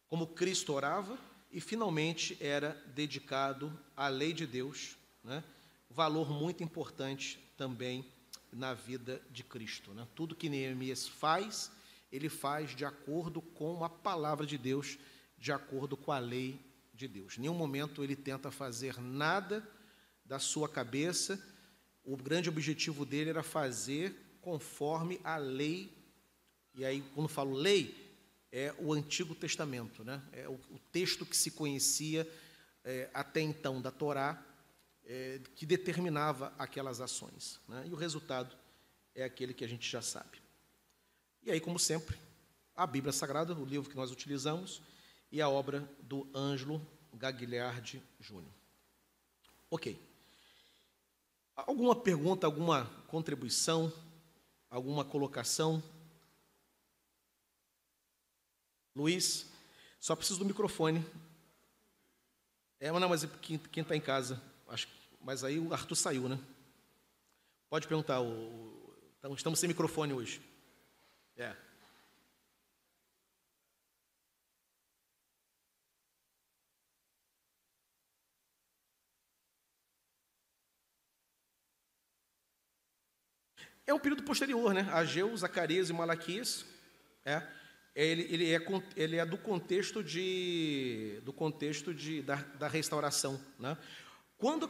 como 0.08 0.28
Cristo 0.28 0.74
orava, 0.74 1.20
e 1.52 1.60
finalmente 1.60 2.38
era 2.40 2.82
dedicado 2.94 3.78
à 3.96 4.08
lei 4.08 4.32
de 4.32 4.46
Deus, 4.46 4.98
né? 5.24 5.44
valor 5.90 6.30
muito 6.30 6.64
importante 6.64 7.40
também 7.58 8.06
na 8.52 8.74
vida 8.74 9.22
de 9.30 9.44
Cristo. 9.44 9.94
Né? 9.94 10.08
Tudo 10.16 10.36
que 10.36 10.50
Neemias 10.50 11.08
faz, 11.08 11.72
ele 12.12 12.30
faz 12.30 12.76
de 12.76 12.86
acordo 12.86 13.42
com 13.42 13.84
a 13.84 13.90
palavra 13.90 14.46
de 14.46 14.58
Deus, 14.58 14.98
de 15.38 15.52
acordo 15.52 15.96
com 15.96 16.12
a 16.12 16.20
lei 16.20 16.60
de 16.94 17.08
Deus. 17.08 17.38
Em 17.38 17.42
nenhum 17.42 17.54
momento 17.54 18.04
ele 18.04 18.16
tenta 18.16 18.50
fazer 18.50 19.00
nada 19.00 19.68
da 20.26 20.40
sua 20.40 20.68
cabeça. 20.68 21.42
O 22.04 22.18
grande 22.18 22.50
objetivo 22.50 23.06
dele 23.06 23.30
era 23.30 23.44
fazer 23.44 24.16
conforme 24.42 25.20
a 25.24 25.38
lei. 25.38 25.92
E 26.74 26.86
aí, 26.86 27.04
quando 27.14 27.28
falo 27.28 27.54
lei, 27.54 28.08
é 28.52 28.74
o 28.80 28.94
Antigo 28.94 29.36
Testamento, 29.36 30.04
né? 30.04 30.22
é 30.32 30.48
o, 30.48 30.60
texto 30.92 31.26
que 31.26 31.36
se 31.36 31.52
conhecia 31.52 32.28
é, 32.84 33.10
até 33.14 33.42
então 33.42 33.82
da 33.82 33.92
Torá, 33.92 34.42
é, 35.08 35.40
que 35.56 35.66
determinava 35.66 36.54
aquelas 36.60 37.00
ações. 37.00 37.60
Né? 37.68 37.88
E 37.88 37.94
o 37.94 37.96
resultado 37.96 38.56
é 39.16 39.24
aquele 39.24 39.54
que 39.54 39.64
a 39.64 39.68
gente 39.68 39.90
já 39.90 40.02
sabe. 40.02 40.42
E 41.42 41.50
aí, 41.50 41.62
como 41.62 41.80
sempre, 41.80 42.18
a 42.76 42.86
Bíblia 42.86 43.14
Sagrada, 43.14 43.54
o 43.56 43.66
livro 43.66 43.90
que 43.90 43.96
nós 43.96 44.12
utilizamos, 44.12 44.82
e 45.32 45.42
a 45.42 45.50
obra 45.50 45.90
do 46.02 46.30
Ângelo 46.36 46.86
Gagliardi 47.14 48.04
Júnior. 48.20 48.52
Ok. 49.72 50.00
Alguma 51.56 51.96
pergunta, 51.96 52.46
alguma 52.46 52.86
contribuição, 53.08 53.92
alguma 54.70 55.04
colocação? 55.04 55.82
Luiz, 58.94 59.48
só 60.00 60.16
preciso 60.16 60.40
do 60.40 60.46
microfone. 60.46 61.06
É, 62.80 62.92
não, 62.92 63.10
mas 63.10 63.26
quem 63.42 63.82
está 63.82 63.96
em 63.96 64.02
casa? 64.02 64.42
Acho, 64.68 64.88
mas 65.22 65.44
aí 65.44 65.60
o 65.60 65.74
Arthur 65.74 65.96
saiu, 65.96 66.28
né? 66.28 66.40
Pode 67.70 67.88
perguntar. 67.88 68.22
O, 68.22 68.94
então, 69.20 69.34
estamos 69.34 69.60
sem 69.60 69.68
microfone 69.68 70.14
hoje. 70.14 70.42
É. 71.38 71.56
É 83.86 83.94
um 83.94 84.00
período 84.00 84.24
posterior, 84.24 84.74
né? 84.74 84.86
Ageu, 84.92 85.36
Zacarias 85.38 85.90
e 85.90 85.94
Malaquias. 85.94 86.66
É, 87.24 87.42
ele, 87.96 88.24
ele, 88.30 88.54
é, 88.54 88.60
ele 88.98 89.16
é 89.16 89.26
do 89.26 89.38
contexto, 89.38 90.04
de, 90.04 91.22
do 91.24 91.32
contexto 91.32 91.94
de, 91.94 92.22
da, 92.22 92.36
da 92.36 92.68
restauração. 92.68 93.42
Né? 93.58 93.78
Quando. 94.38 94.70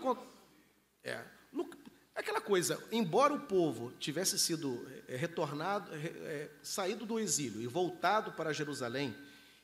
É, 1.04 1.24
no, 1.52 1.70
aquela 2.16 2.42
coisa, 2.42 2.82
embora 2.92 3.34
o 3.34 3.42
povo 3.42 3.92
tivesse 4.00 4.40
sido 4.40 4.86
é, 5.08 5.16
retornado, 5.16 5.90
é, 5.94 6.50
saído 6.64 7.06
do 7.06 7.20
exílio 7.20 7.62
e 7.62 7.68
voltado 7.68 8.32
para 8.32 8.54
Jerusalém, 8.54 9.16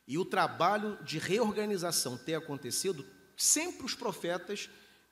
e 0.08 0.18
o 0.18 0.26
trabalho 0.26 0.98
de 1.04 1.18
reorganização 1.18 2.18
ter 2.18 2.36
acontecido, 2.36 3.06
sempre 3.38 3.86
os 3.86 3.96
profetas 3.96 4.70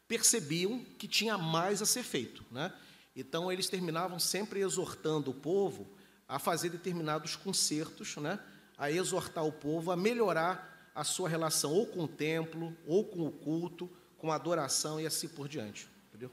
percebiam 0.07 0.83
que 0.97 1.07
tinha 1.07 1.37
mais 1.37 1.81
a 1.81 1.85
ser 1.85 2.03
feito. 2.03 2.43
Né? 2.51 2.73
Então, 3.15 3.51
eles 3.51 3.69
terminavam 3.69 4.19
sempre 4.19 4.59
exortando 4.59 5.31
o 5.31 5.33
povo 5.33 5.87
a 6.27 6.37
fazer 6.37 6.69
determinados 6.69 7.35
concertos, 7.35 8.17
né? 8.17 8.39
a 8.77 8.91
exortar 8.91 9.45
o 9.45 9.51
povo 9.51 9.91
a 9.91 9.95
melhorar 9.95 10.91
a 10.93 11.03
sua 11.05 11.29
relação 11.29 11.71
ou 11.71 11.87
com 11.87 12.03
o 12.03 12.07
templo, 12.07 12.75
ou 12.85 13.05
com 13.05 13.25
o 13.25 13.31
culto, 13.31 13.89
com 14.21 14.31
adoração 14.31 15.01
e 15.01 15.07
assim 15.07 15.27
por 15.27 15.49
diante. 15.49 15.89
Entendeu? 16.09 16.29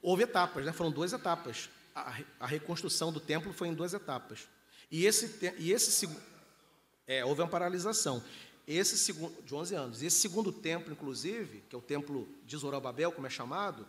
Houve 0.00 0.22
etapas, 0.22 0.64
né? 0.64 0.72
foram 0.72 0.90
duas 0.90 1.12
etapas. 1.12 1.68
A, 1.94 2.18
a 2.40 2.46
reconstrução 2.46 3.12
do 3.12 3.20
templo 3.20 3.52
foi 3.52 3.68
em 3.68 3.74
duas 3.74 3.92
etapas. 3.92 4.48
E 4.90 5.04
esse, 5.04 5.38
e 5.58 5.70
esse 5.70 6.08
é, 7.06 7.22
houve 7.22 7.42
uma 7.42 7.48
paralisação. 7.48 8.24
Esse 8.66 8.96
segundo, 8.96 9.42
de 9.42 9.54
11 9.54 9.74
anos. 9.74 10.02
Esse 10.02 10.20
segundo 10.20 10.50
templo, 10.50 10.94
inclusive, 10.94 11.62
que 11.68 11.76
é 11.76 11.78
o 11.78 11.82
templo 11.82 12.26
de 12.46 12.56
Zorobabel, 12.56 13.12
como 13.12 13.26
é 13.26 13.30
chamado, 13.30 13.86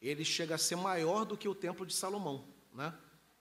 ele 0.00 0.24
chega 0.24 0.54
a 0.54 0.58
ser 0.58 0.76
maior 0.76 1.26
do 1.26 1.36
que 1.36 1.46
o 1.46 1.54
templo 1.54 1.84
de 1.84 1.92
Salomão, 1.92 2.46
né? 2.72 2.94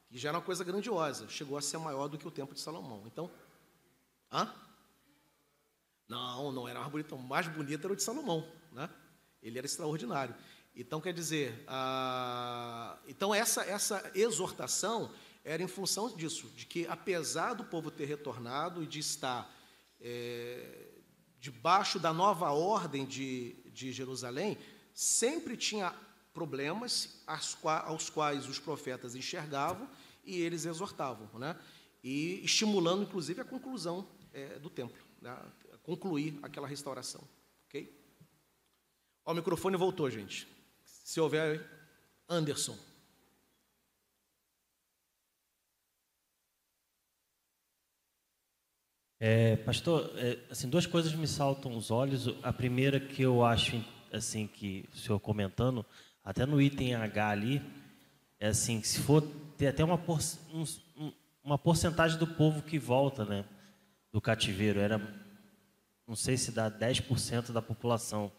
Que 0.10 0.18
já 0.18 0.30
era 0.30 0.38
uma 0.38 0.44
coisa 0.44 0.66
grandiosa, 0.66 1.30
chegou 1.30 1.58
a 1.58 1.62
ser 1.62 1.78
maior 1.78 2.10
do 2.10 2.18
que 2.18 2.28
o 2.28 2.32
templo 2.32 2.54
de 2.54 2.60
Salomão. 2.60 3.04
Então, 3.06 3.32
hã? 4.30 4.54
Não, 6.12 6.52
não 6.52 6.68
era 6.68 6.78
mais 6.82 6.92
bonito, 6.92 7.16
o 7.16 7.24
mais 7.24 7.48
bonito 7.48 7.86
era 7.86 7.94
o 7.94 7.96
de 7.96 8.04
Salomão, 8.04 8.46
né? 8.74 8.90
Ele 9.42 9.58
era 9.58 9.66
extraordinário. 9.66 10.36
Então, 10.76 11.00
quer 11.00 11.14
dizer, 11.14 11.64
a... 11.66 13.00
então 13.08 13.34
essa, 13.34 13.64
essa 13.64 14.12
exortação 14.14 15.10
era 15.42 15.64
em 15.64 15.70
função 15.70 16.14
disso, 16.14 16.50
de 16.50 16.66
que 16.66 16.86
apesar 16.88 17.54
do 17.54 17.64
povo 17.64 17.90
ter 17.90 18.04
retornado 18.04 18.84
e 18.84 18.88
de 18.88 19.00
estar 19.00 19.50
é, 20.02 20.90
debaixo 21.40 21.98
da 21.98 22.12
nova 22.12 22.52
ordem 22.52 23.06
de, 23.06 23.54
de 23.72 23.94
Jerusalém, 23.94 24.58
sempre 24.94 25.56
tinha 25.56 25.96
problemas 26.34 27.24
aos 27.26 28.10
quais 28.10 28.50
os 28.50 28.60
profetas 28.60 29.16
enxergavam 29.16 29.90
e 30.26 30.42
eles 30.42 30.66
exortavam, 30.66 31.30
né? 31.40 31.58
e 32.04 32.44
estimulando, 32.44 33.04
inclusive, 33.04 33.40
a 33.40 33.46
conclusão 33.46 34.06
é, 34.34 34.60
do 34.60 34.70
templo, 34.70 35.02
né? 35.22 35.38
Concluir 35.84 36.40
aquela 36.42 36.68
restauração. 36.68 37.22
Ok? 37.68 37.92
Ó, 39.26 39.32
o 39.32 39.36
microfone 39.36 39.78
voltou, 39.78 40.10
gente. 40.10 40.48
Se 40.84 41.20
houver, 41.20 41.66
Anderson. 42.28 42.78
É, 49.24 49.56
pastor, 49.58 50.12
é, 50.16 50.40
assim, 50.50 50.68
duas 50.68 50.88
coisas 50.88 51.14
me 51.14 51.28
saltam 51.28 51.78
os 51.78 51.92
olhos. 51.92 52.28
A 52.42 52.52
primeira 52.52 53.00
que 53.00 53.22
eu 53.22 53.46
acho, 53.46 53.84
assim, 54.12 54.48
que 54.48 54.90
o 54.92 54.98
senhor 54.98 55.20
comentando, 55.20 55.86
até 56.24 56.44
no 56.46 56.60
item 56.60 56.96
H 56.96 57.30
ali, 57.30 57.62
é 58.40 58.48
assim, 58.48 58.82
se 58.82 59.00
for 59.00 59.22
ter 59.56 59.68
até 59.68 59.84
uma, 59.84 60.00
por, 60.00 60.20
um, 60.52 61.14
uma 61.44 61.58
porcentagem 61.58 62.18
do 62.18 62.26
povo 62.26 62.64
que 62.64 62.80
volta, 62.80 63.24
né, 63.24 63.46
do 64.12 64.20
cativeiro, 64.20 64.80
era, 64.80 65.00
não 66.08 66.16
sei 66.16 66.38
se 66.38 66.52
dá 66.52 66.70
10% 66.70 67.52
da 67.52 67.62
população, 67.62 68.32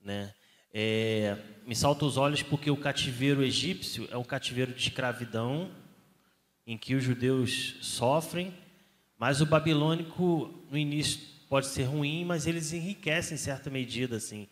né, 0.00 0.32
é, 0.72 1.36
me 1.66 1.74
salta 1.74 2.04
os 2.04 2.16
olhos 2.16 2.42
porque 2.42 2.70
o 2.70 2.76
cativeiro 2.76 3.42
egípcio 3.42 4.06
é 4.10 4.16
um 4.16 4.24
cativeiro 4.24 4.72
de 4.72 4.80
escravidão, 4.80 5.70
em 6.66 6.76
que 6.76 6.94
os 6.94 7.02
judeus 7.02 7.76
sofrem, 7.80 8.52
mas 9.18 9.40
o 9.40 9.46
babilônico, 9.46 10.54
no 10.70 10.76
início, 10.76 11.20
pode 11.48 11.66
ser 11.66 11.84
ruim, 11.84 12.24
mas 12.24 12.46
eles 12.46 12.72
enriquecem 12.72 13.34
em 13.34 13.38
certa 13.38 13.70
medida, 13.70 14.16
assim. 14.16 14.46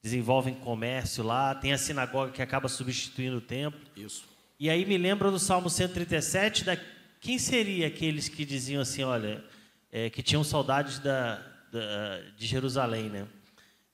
Desenvolvem 0.00 0.54
comércio 0.54 1.24
lá, 1.24 1.54
tem 1.54 1.72
a 1.72 1.78
sinagoga 1.78 2.30
que 2.30 2.40
acaba 2.40 2.68
substituindo 2.68 3.38
o 3.38 3.40
templo. 3.40 3.80
Isso. 3.96 4.24
E 4.58 4.70
aí 4.70 4.86
me 4.86 4.96
lembra 4.96 5.30
do 5.30 5.38
Salmo 5.38 5.68
137, 5.68 6.64
da, 6.64 6.78
quem 7.20 7.38
seria 7.38 7.88
aqueles 7.88 8.28
que 8.28 8.44
diziam 8.44 8.80
assim, 8.80 9.02
olha, 9.02 9.44
é, 9.90 10.08
que 10.08 10.22
tinham 10.22 10.44
saudades 10.44 11.00
da, 11.00 11.44
da 11.72 12.20
de 12.36 12.46
Jerusalém, 12.46 13.08
né? 13.08 13.26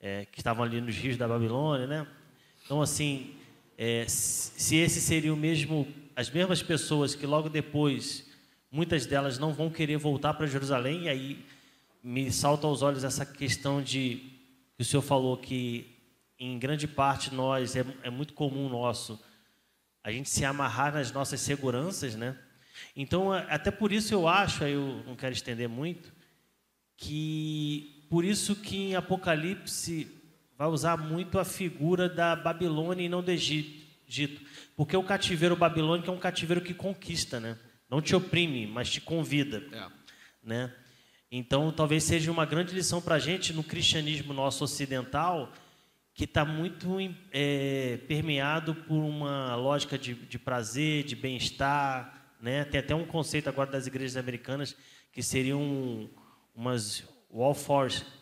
É, 0.01 0.27
que 0.27 0.41
estavam 0.41 0.65
ali 0.65 0.81
nos 0.81 0.97
rios 0.97 1.17
da 1.17 1.29
Babilônia, 1.29 1.87
né? 1.87 2.07
Então, 2.65 2.83
assim, 2.83 3.35
é, 3.79 4.05
se 4.09 4.77
esse 4.77 5.01
seria 5.01 5.33
o 5.33 5.37
mesmo, 5.37 5.87
as 6.15 6.31
mesmas 6.31 6.63
pessoas 6.63 7.15
que 7.15 7.27
logo 7.27 7.49
depois 7.49 8.31
muitas 8.71 9.07
delas 9.07 9.39
não 9.39 9.53
vão 9.53 9.71
querer 9.71 9.99
voltar 9.99 10.35
para 10.35 10.47
Jerusalém, 10.47 11.05
e 11.05 11.09
aí 11.09 11.47
me 12.03 12.33
salta 12.33 12.67
aos 12.67 12.83
olhos 12.83 13.05
essa 13.05 13.25
questão 13.25 13.83
de 13.83 14.23
que 14.77 14.83
o 14.83 14.85
senhor 14.85 15.03
falou 15.03 15.37
que 15.37 15.87
em 16.39 16.59
grande 16.59 16.89
parte 16.89 17.33
nós 17.33 17.77
é, 17.77 17.85
é 18.03 18.11
muito 18.11 18.33
comum 18.33 18.69
nosso 18.69 19.23
a 20.03 20.11
gente 20.11 20.29
se 20.29 20.45
amarrar 20.45 20.93
nas 20.93 21.13
nossas 21.13 21.41
seguranças, 21.41 22.17
né? 22.17 22.37
Então, 22.97 23.33
até 23.33 23.71
por 23.71 23.93
isso 23.93 24.13
eu 24.13 24.27
acho, 24.27 24.65
aí 24.65 24.73
eu 24.73 25.03
não 25.07 25.15
quero 25.15 25.33
estender 25.33 25.69
muito, 25.69 26.13
que 27.03 28.07
por 28.09 28.25
isso 28.25 28.55
que 28.55 28.77
em 28.77 28.95
Apocalipse 28.95 30.09
vai 30.57 30.69
usar 30.69 30.97
muito 30.97 31.37
a 31.41 31.45
figura 31.45 32.09
da 32.09 32.37
Babilônia 32.37 33.05
e 33.05 33.09
não 33.09 33.23
do 33.23 33.31
Egito, 33.33 34.41
porque 34.77 34.97
o 34.97 35.03
cativeiro 35.03 35.57
babilônico 35.57 36.09
é 36.09 36.13
um 36.13 36.19
cativeiro 36.19 36.61
que 36.61 36.73
conquista, 36.73 37.41
né? 37.41 37.59
Não 37.91 38.01
te 38.01 38.15
oprime, 38.15 38.69
mas 38.69 38.89
te 38.89 39.01
convida. 39.01 39.65
É. 39.73 39.89
Né? 40.45 40.73
Então, 41.31 41.73
talvez 41.73 42.05
seja 42.05 42.31
uma 42.31 42.47
grande 42.47 42.73
lição 42.73 43.03
para 43.03 43.17
a 43.17 43.19
gente 43.19 43.53
no 43.53 43.65
cristianismo 43.65 44.33
nosso 44.33 44.63
ocidental, 44.63 45.53
que 46.15 46.25
está 46.25 46.45
muito 46.45 46.99
é, 47.33 47.99
permeado 48.07 48.75
por 48.75 49.03
uma 49.03 49.57
lógica 49.57 49.99
de, 49.99 50.15
de 50.15 50.39
prazer, 50.39 51.03
de 51.03 51.17
bem-estar. 51.17 52.35
Né? 52.41 52.65
Tem 52.65 52.79
até 52.79 52.95
um 52.95 53.05
conceito 53.05 53.49
agora 53.49 53.71
das 53.71 53.87
igrejas 53.87 54.17
americanas 54.17 54.77
que 55.11 55.23
seriam 55.23 56.09
umas 56.55 57.05
Wall 57.31 57.57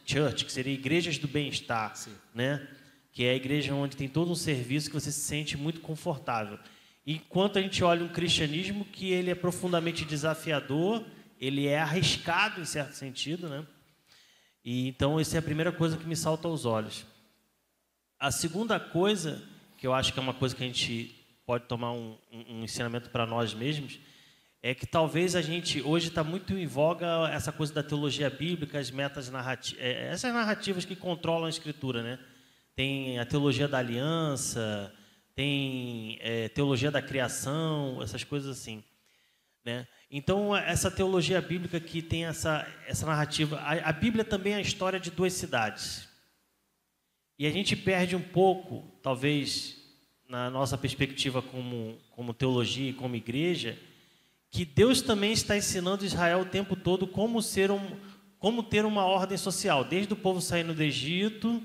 Church, 0.07 0.45
que 0.45 0.53
seriam 0.53 0.75
igrejas 0.75 1.19
do 1.19 1.27
bem-estar. 1.27 1.95
Né? 2.35 2.67
que 3.13 3.25
é 3.25 3.31
a 3.31 3.35
igreja 3.35 3.75
onde 3.75 3.97
tem 3.97 4.09
todo 4.09 4.31
um 4.31 4.37
serviço 4.37 4.89
que 4.89 4.95
você 4.95 5.11
se 5.11 5.21
sente 5.21 5.57
muito 5.57 5.81
confortável. 5.81 6.59
Enquanto 7.07 7.59
a 7.59 7.63
gente 7.63 7.83
olha 7.83 8.05
um 8.05 8.09
cristianismo 8.09 8.85
que 8.85 9.11
ele 9.11 9.31
é 9.31 9.35
profundamente 9.35 10.05
desafiador, 10.05 11.05
ele 11.41 11.67
é 11.67 11.79
arriscado 11.79 12.61
em 12.61 12.65
certo 12.65 12.95
sentido, 12.95 13.49
né? 13.49 13.67
E 14.65 14.89
então 14.89 15.19
essa 15.19 15.37
é 15.37 15.39
a 15.39 15.43
primeira 15.43 15.73
coisa 15.73 15.97
que 15.97 16.07
me 16.07 16.15
salta 16.15 16.47
aos 16.47 16.65
olhos. 16.65 17.05
A 18.19 18.31
segunda 18.31 18.79
coisa, 18.79 19.43
que 19.77 19.87
eu 19.87 19.95
acho 19.95 20.13
que 20.13 20.19
é 20.19 20.23
uma 20.23 20.35
coisa 20.35 20.55
que 20.55 20.63
a 20.63 20.67
gente 20.67 21.17
pode 21.47 21.65
tomar 21.65 21.93
um, 21.93 22.17
um 22.31 22.63
ensinamento 22.63 23.11
para 23.11 23.27
nós 23.27 23.55
mesmos, 23.55 23.99
é 24.63 24.75
que 24.75 24.87
talvez 24.87 25.35
a 25.35 25.41
gente 25.41 25.81
hoje 25.81 26.09
está 26.09 26.23
muito 26.23 26.53
em 26.53 26.67
voga 26.67 27.29
essa 27.33 27.51
coisa 27.51 27.73
da 27.73 27.83
teologia 27.83 28.29
bíblica, 28.29 28.79
as 28.79 28.91
metas 28.91 29.31
narrativas, 29.31 29.83
é, 29.83 30.09
essas 30.09 30.33
narrativas 30.35 30.85
que 30.85 30.95
controlam 30.95 31.47
a 31.47 31.51
escritura, 31.51 32.03
né? 32.03 32.19
Tem 32.77 33.19
a 33.19 33.25
teologia 33.25 33.67
da 33.67 33.79
aliança, 33.79 34.95
tem 35.35 36.19
é, 36.21 36.49
teologia 36.51 36.91
da 36.91 37.01
criação, 37.01 38.03
essas 38.03 38.23
coisas 38.23 38.59
assim, 38.59 38.85
né? 39.65 39.89
Então 40.11 40.55
essa 40.55 40.91
teologia 40.91 41.41
bíblica 41.41 41.81
que 41.81 42.03
tem 42.03 42.27
essa 42.27 42.67
essa 42.87 43.07
narrativa, 43.07 43.59
a, 43.61 43.89
a 43.89 43.93
Bíblia 43.93 44.25
também 44.25 44.53
é 44.53 44.57
a 44.57 44.61
história 44.61 45.01
de 45.01 45.11
duas 45.11 45.33
cidades. 45.33 46.07
E 47.39 47.47
a 47.47 47.51
gente 47.51 47.75
perde 47.75 48.15
um 48.15 48.21
pouco, 48.21 48.85
talvez 49.03 49.79
na 50.29 50.51
nossa 50.51 50.77
perspectiva 50.77 51.41
como 51.41 51.99
como 52.11 52.35
teologia 52.35 52.91
e 52.91 52.93
como 52.93 53.17
igreja, 53.17 53.79
que 54.51 54.65
Deus 54.65 55.01
também 55.01 55.33
está 55.33 55.57
ensinando 55.57 56.05
Israel 56.05 56.41
o 56.41 56.45
tempo 56.45 56.75
todo 56.75 57.07
como 57.07 57.41
ser 57.41 57.71
um, 57.71 57.97
como 58.39 58.63
ter 58.63 58.85
uma 58.85 59.05
ordem 59.05 59.39
social, 59.39 59.85
desde 59.85 60.13
o 60.13 60.17
povo 60.17 60.41
saindo 60.41 60.75
do 60.75 60.83
Egito, 60.83 61.63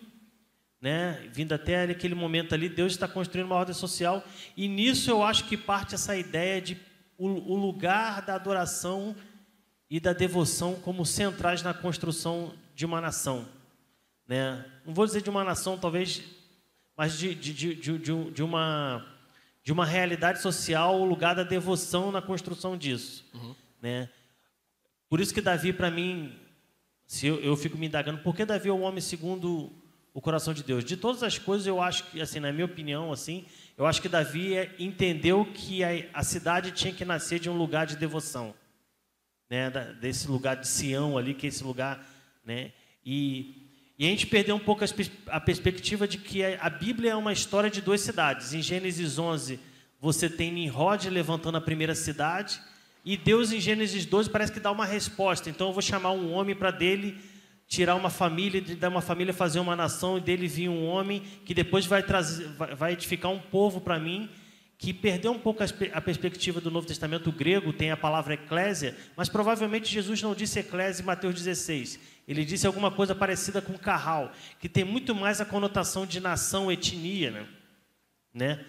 né, 0.79 1.27
vindo 1.33 1.53
até 1.53 1.83
aquele 1.83 2.13
momento 2.13 2.53
ali, 2.53 2.69
Deus 2.69 2.91
está 2.91 3.07
construindo 3.07 3.47
uma 3.47 3.55
ordem 3.55 3.73
social, 3.73 4.23
e 4.55 4.67
nisso 4.67 5.09
eu 5.09 5.23
acho 5.23 5.45
que 5.45 5.57
parte 5.57 5.95
essa 5.95 6.15
ideia 6.15 6.61
de 6.61 6.77
o, 7.17 7.53
o 7.53 7.55
lugar 7.55 8.21
da 8.21 8.35
adoração 8.35 9.15
e 9.89 9.99
da 9.99 10.13
devoção 10.13 10.75
como 10.75 11.05
centrais 11.05 11.63
na 11.63 11.73
construção 11.73 12.53
de 12.75 12.85
uma 12.85 12.99
nação. 12.99 13.47
Né? 14.27 14.63
Não 14.85 14.93
vou 14.93 15.05
dizer 15.05 15.21
de 15.21 15.29
uma 15.29 15.43
nação, 15.43 15.77
talvez, 15.77 16.21
mas 16.97 17.17
de, 17.17 17.33
de, 17.33 17.53
de, 17.53 17.75
de, 17.75 18.31
de 18.31 18.43
uma 18.43 19.14
de 19.65 19.71
uma 19.71 19.83
realidade 19.83 20.43
social, 20.43 21.01
o 21.01 21.05
lugar 21.05 21.33
da 21.33 21.41
devoção 21.41 22.11
na 22.11 22.21
construção 22.21 22.77
disso. 22.77 23.25
Uhum. 23.33 23.55
Né? 23.81 24.07
Por 25.09 25.19
isso 25.19 25.33
que 25.33 25.41
Davi, 25.41 25.73
para 25.73 25.89
mim, 25.89 26.37
se 27.07 27.25
eu, 27.25 27.41
eu, 27.41 27.57
fico 27.57 27.75
me 27.75 27.87
indagando, 27.87 28.19
por 28.19 28.35
que 28.35 28.45
Davi 28.45 28.69
é 28.69 28.71
o 28.71 28.81
homem 28.81 29.01
segundo 29.01 29.73
o 30.13 30.21
coração 30.21 30.53
de 30.53 30.61
Deus? 30.61 30.85
De 30.85 30.95
todas 30.95 31.23
as 31.23 31.39
coisas, 31.39 31.65
eu 31.65 31.81
acho 31.81 32.03
que, 32.11 32.21
assim, 32.21 32.39
na 32.39 32.53
minha 32.53 32.65
opinião, 32.65 33.11
assim, 33.11 33.43
eu 33.75 33.87
acho 33.87 34.03
que 34.03 34.07
Davi 34.07 34.55
é, 34.55 34.75
entendeu 34.77 35.43
que 35.51 35.83
a, 35.83 35.89
a, 36.13 36.23
cidade 36.23 36.71
tinha 36.71 36.93
que 36.93 37.03
nascer 37.03 37.39
de 37.39 37.49
um 37.49 37.57
lugar 37.57 37.87
de 37.87 37.97
devoção, 37.97 38.53
né? 39.49 39.71
Da, 39.71 39.93
desse 39.93 40.27
lugar 40.27 40.57
de 40.57 40.67
Sião 40.67 41.17
ali, 41.17 41.33
que 41.33 41.47
é 41.47 41.49
esse 41.49 41.63
lugar, 41.63 42.05
né? 42.45 42.71
E 43.03 43.64
e 43.97 44.05
a 44.05 44.09
gente 44.09 44.27
perdeu 44.27 44.55
um 44.55 44.59
pouco 44.59 44.83
a 45.27 45.39
perspectiva 45.39 46.07
de 46.07 46.17
que 46.17 46.43
a 46.43 46.69
Bíblia 46.69 47.11
é 47.11 47.15
uma 47.15 47.31
história 47.31 47.69
de 47.69 47.81
duas 47.81 48.01
cidades. 48.01 48.53
Em 48.53 48.61
Gênesis 48.61 49.17
11, 49.17 49.57
você 50.01 50.29
tem 50.29 50.51
Nimrod 50.51 51.09
levantando 51.09 51.57
a 51.57 51.61
primeira 51.61 51.95
cidade, 51.95 52.59
e 53.05 53.15
Deus 53.15 53.51
em 53.53 53.59
Gênesis 53.59 54.05
12 54.05 54.29
parece 54.29 54.51
que 54.51 54.59
dá 54.59 54.71
uma 54.71 54.85
resposta. 54.85 55.49
Então 55.49 55.67
eu 55.67 55.73
vou 55.73 55.81
chamar 55.81 56.11
um 56.11 56.33
homem 56.33 56.55
para 56.55 56.71
dele 56.71 57.17
tirar 57.67 57.95
uma 57.95 58.09
família, 58.09 58.61
de 58.61 58.75
dar 58.75 58.89
uma 58.89 59.01
família 59.01 59.33
fazer 59.33 59.59
uma 59.59 59.75
nação, 59.75 60.17
e 60.17 60.21
dele 60.21 60.47
vir 60.47 60.69
um 60.69 60.85
homem 60.85 61.21
que 61.45 61.53
depois 61.53 61.85
vai 61.85 62.03
trazer, 62.03 62.47
vai 62.75 62.93
edificar 62.93 63.31
um 63.31 63.39
povo 63.39 63.79
para 63.79 63.97
mim 63.97 64.29
que 64.77 64.93
perdeu 64.93 65.31
um 65.31 65.39
pouco 65.39 65.63
a 65.93 66.01
perspectiva 66.01 66.59
do 66.59 66.69
Novo 66.69 66.85
Testamento 66.85 67.31
grego, 67.31 67.71
tem 67.71 67.91
a 67.91 67.97
palavra 67.97 68.33
eclésia, 68.33 68.95
mas 69.15 69.29
provavelmente 69.29 69.91
Jesus 69.91 70.21
não 70.21 70.35
disse 70.35 70.59
eclésia 70.59 71.01
em 71.01 71.05
Mateus 71.05 71.33
16. 71.33 71.99
Ele 72.27 72.43
disse 72.43 72.65
alguma 72.65 72.89
coisa 72.89 73.13
parecida 73.13 73.61
com 73.61 73.77
carral, 73.77 74.31
que 74.59 74.67
tem 74.67 74.83
muito 74.83 75.13
mais 75.13 75.39
a 75.39 75.45
conotação 75.45 76.05
de 76.05 76.19
nação, 76.19 76.71
etnia, 76.71 77.31
né? 77.31 77.47
né? 78.33 78.65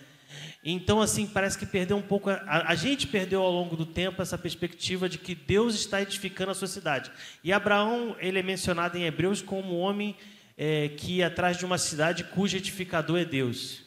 Então, 0.63 1.01
assim, 1.01 1.27
parece 1.27 1.57
que 1.57 1.65
perdeu 1.65 1.97
um 1.97 2.03
pouco. 2.03 2.29
A, 2.29 2.71
a, 2.71 2.75
gente 2.75 3.07
perdeu 3.07 3.41
ao 3.43 3.51
longo 3.51 3.77
do 3.77 3.87
tempo 3.87 4.21
essa 4.21 4.37
perspectiva 4.37 5.09
de 5.09 5.17
que 5.17 5.35
Deus 5.35 5.75
está 5.75 6.03
edificando 6.03 6.51
a 6.51 6.55
sua 6.55 6.69
cidade. 6.69 7.11
E 7.43 7.53
Abraão, 7.53 8.17
ele 8.19 8.39
é 8.39 8.43
mencionado 8.43 8.99
em 8.99 9.05
Hebreus 9.05 9.41
como 9.41 9.77
um 9.77 9.79
homem 9.79 10.17
é, 10.57 10.89
que 10.89 11.19
ia 11.19 11.29
atrás 11.29 11.57
de 11.57 11.65
uma 11.65 11.79
cidade 11.79 12.25
cujo 12.25 12.57
edificador 12.57 13.19
é 13.21 13.25
Deus, 13.25 13.83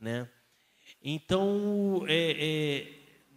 né? 0.00 0.28
Então, 1.02 2.04
é, 2.08 2.86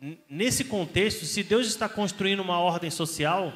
é, 0.01 0.15
nesse 0.29 0.63
contexto, 0.63 1.25
se 1.25 1.43
Deus 1.43 1.67
está 1.67 1.89
construindo 1.89 2.39
uma 2.39 2.59
ordem 2.59 2.89
social, 2.89 3.53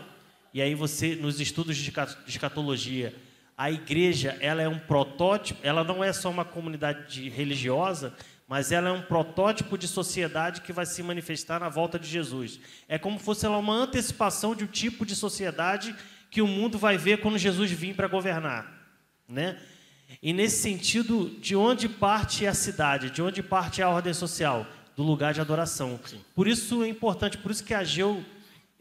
e 0.53 0.61
aí 0.61 0.75
você, 0.75 1.15
nos 1.15 1.39
estudos 1.39 1.77
de 1.77 1.93
escatologia, 2.27 3.15
a 3.57 3.71
igreja 3.71 4.37
ela 4.41 4.61
é 4.61 4.67
um 4.67 4.79
protótipo, 4.79 5.59
ela 5.63 5.83
não 5.83 6.03
é 6.03 6.11
só 6.11 6.29
uma 6.29 6.43
comunidade 6.43 7.29
religiosa, 7.29 8.13
mas 8.47 8.71
ela 8.71 8.89
é 8.89 8.91
um 8.91 9.01
protótipo 9.01 9.77
de 9.77 9.87
sociedade 9.87 10.61
que 10.61 10.73
vai 10.73 10.85
se 10.85 11.01
manifestar 11.01 11.59
na 11.59 11.69
volta 11.69 11.97
de 11.97 12.07
Jesus. 12.07 12.59
É 12.87 12.97
como 12.97 13.17
se 13.17 13.23
fosse 13.23 13.47
uma 13.47 13.73
antecipação 13.73 14.53
de 14.53 14.65
um 14.65 14.67
tipo 14.67 15.05
de 15.05 15.15
sociedade 15.15 15.95
que 16.29 16.41
o 16.41 16.47
mundo 16.47 16.77
vai 16.77 16.97
ver 16.97 17.21
quando 17.21 17.37
Jesus 17.37 17.71
vir 17.71 17.95
para 17.95 18.07
governar, 18.07 18.69
né? 19.27 19.57
E 20.21 20.33
nesse 20.33 20.61
sentido, 20.61 21.29
de 21.39 21.55
onde 21.55 21.87
parte 21.87 22.45
a 22.45 22.53
cidade, 22.53 23.09
de 23.09 23.21
onde 23.21 23.41
parte 23.41 23.81
a 23.81 23.89
ordem 23.89 24.13
social? 24.13 24.67
Do 24.97 25.03
lugar 25.03 25.33
de 25.33 25.39
adoração. 25.39 25.99
Sim. 26.05 26.19
Por 26.35 26.47
isso 26.47 26.83
é 26.83 26.89
importante, 26.89 27.37
por 27.37 27.51
isso 27.51 27.63
que 27.63 27.73
Ageu, 27.73 28.21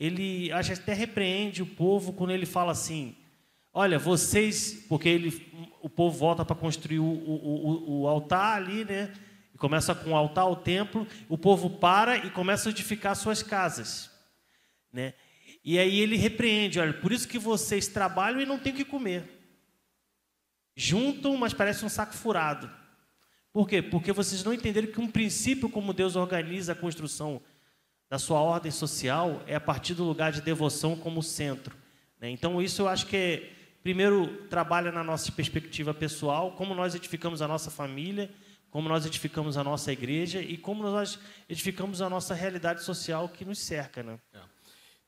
ele 0.01 0.51
acho 0.51 0.73
até 0.73 0.95
repreende 0.95 1.63
o 1.63 1.67
povo 1.67 2.15
quando 2.15 2.31
ele 2.31 2.47
fala 2.47 2.73
assim: 2.73 3.15
olha, 3.71 3.99
vocês, 3.99 4.87
porque 4.89 5.11
ele, 5.11 5.47
o 5.83 5.91
povo 5.91 6.17
volta 6.17 6.43
para 6.43 6.57
construir 6.57 7.01
o, 7.01 7.05
o, 7.05 7.91
o, 7.91 8.01
o 8.01 8.09
altar 8.09 8.57
ali, 8.57 8.87
né? 8.87 9.13
E 9.55 9.59
começa 9.59 9.95
com 9.95 10.13
o 10.13 10.17
altar, 10.17 10.47
o 10.47 10.57
templo, 10.57 11.07
o 11.29 11.37
povo 11.37 11.69
para 11.69 12.17
e 12.17 12.31
começa 12.31 12.71
a 12.71 12.73
edificar 12.73 13.15
suas 13.15 13.43
casas, 13.43 14.11
né? 14.91 15.13
E 15.63 15.79
aí 15.79 16.01
ele 16.01 16.17
repreende, 16.17 16.81
olha, 16.81 16.95
por 16.95 17.13
isso 17.13 17.29
que 17.29 17.39
vocês 17.39 17.87
trabalham 17.87 18.41
e 18.41 18.47
não 18.47 18.59
têm 18.59 18.73
o 18.73 18.77
que 18.77 18.85
comer. 18.87 19.39
Juntam, 20.75 21.37
mas 21.37 21.53
parece 21.53 21.85
um 21.85 21.91
saco 21.91 22.15
furado. 22.15 22.71
Por 23.53 23.69
quê? 23.69 23.83
Porque 23.83 24.13
vocês 24.13 24.43
não 24.43 24.55
entenderam 24.55 24.91
que 24.91 25.01
um 25.01 25.11
princípio 25.11 25.69
como 25.69 25.93
Deus 25.93 26.17
organiza 26.17 26.73
a 26.73 26.77
construção 26.77 27.43
da 28.11 28.19
sua 28.19 28.41
ordem 28.41 28.73
social 28.73 29.41
é 29.47 29.55
a 29.55 29.61
partir 29.61 29.95
do 29.95 30.03
lugar 30.03 30.33
de 30.33 30.43
devoção 30.43 30.97
como 30.97 31.23
centro. 31.23 31.77
Né? 32.21 32.29
Então, 32.29 32.61
isso 32.61 32.83
eu 32.83 32.89
acho 32.89 33.07
que, 33.07 33.17
é, 33.17 33.53
primeiro, 33.85 34.49
trabalha 34.49 34.91
na 34.91 35.05
nossa 35.05 35.31
perspectiva 35.31 35.95
pessoal, 35.95 36.57
como 36.57 36.75
nós 36.75 36.97
edificamos 36.97 37.41
a 37.41 37.47
nossa 37.47 37.71
família, 37.71 38.29
como 38.69 38.89
nós 38.89 39.07
edificamos 39.07 39.57
a 39.57 39.63
nossa 39.63 39.93
igreja 39.93 40.43
e 40.43 40.57
como 40.57 40.83
nós 40.83 41.21
edificamos 41.49 42.03
a 42.03 42.11
nossa 42.11 42.35
realidade 42.35 42.83
social 42.83 43.29
que 43.29 43.45
nos 43.45 43.61
cerca. 43.61 44.03
Né? 44.03 44.19
É. 44.33 44.41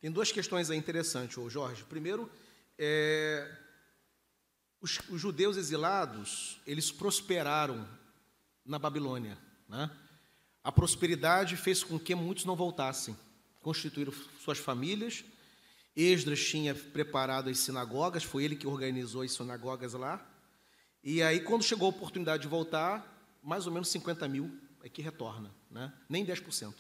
Tem 0.01 0.11
duas 0.11 0.31
questões 0.31 0.71
aí 0.71 0.79
interessantes, 0.79 1.37
Jorge. 1.53 1.83
Primeiro, 1.85 2.31
é, 2.79 3.51
os, 4.81 5.01
os 5.11 5.21
judeus 5.21 5.57
exilados, 5.57 6.61
eles 6.65 6.93
prosperaram 6.93 7.87
na 8.65 8.79
Babilônia. 8.79 9.37
Né? 9.69 9.91
A 10.65 10.71
prosperidade 10.71 11.57
fez 11.57 11.83
com 11.83 11.99
que 11.99 12.15
muitos 12.15 12.45
não 12.45 12.55
voltassem, 12.55 13.17
constituíram 13.61 14.13
suas 14.45 14.59
famílias. 14.59 15.25
Esdras 15.97 16.45
tinha 16.45 16.75
preparado 16.75 17.51
as 17.51 17.59
sinagogas, 17.59 18.23
foi 18.23 18.45
ele 18.45 18.57
que 18.57 18.67
organizou 18.67 19.23
as 19.23 19.33
sinagogas 19.33 19.93
lá. 19.95 20.25
E 21.03 21.21
aí, 21.21 21.41
quando 21.41 21.65
chegou 21.65 21.87
a 21.87 21.91
oportunidade 21.91 22.43
de 22.43 22.49
voltar, 22.49 23.39
mais 23.43 23.67
ou 23.67 23.73
menos 23.73 23.89
50 23.89 24.29
mil 24.29 24.57
é 24.85 24.89
que 24.89 25.03
retorna, 25.03 25.53
né? 25.71 25.93
nem 26.09 26.25
10%. 26.25 26.75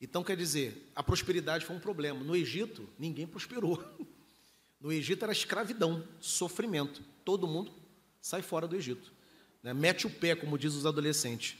Então, 0.00 0.24
quer 0.24 0.36
dizer, 0.36 0.90
a 0.94 1.02
prosperidade 1.02 1.64
foi 1.64 1.76
um 1.76 1.80
problema. 1.80 2.22
No 2.22 2.34
Egito, 2.34 2.88
ninguém 2.98 3.26
prosperou. 3.26 3.82
No 4.78 4.92
Egito 4.92 5.24
era 5.24 5.32
escravidão, 5.32 6.06
sofrimento. 6.20 7.02
Todo 7.24 7.46
mundo 7.46 7.72
sai 8.20 8.42
fora 8.42 8.68
do 8.68 8.76
Egito. 8.76 9.10
Né? 9.62 9.72
Mete 9.72 10.06
o 10.06 10.10
pé, 10.10 10.36
como 10.36 10.58
diz 10.58 10.74
os 10.74 10.84
adolescentes. 10.84 11.56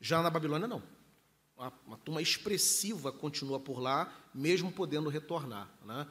Já 0.00 0.22
na 0.22 0.30
Babilônia, 0.30 0.68
não. 0.68 0.82
Uma, 1.56 1.72
uma 1.86 1.96
turma 1.96 2.20
expressiva 2.20 3.10
continua 3.12 3.58
por 3.58 3.80
lá, 3.80 4.12
mesmo 4.34 4.70
podendo 4.70 5.08
retornar. 5.08 5.70
Né? 5.84 6.06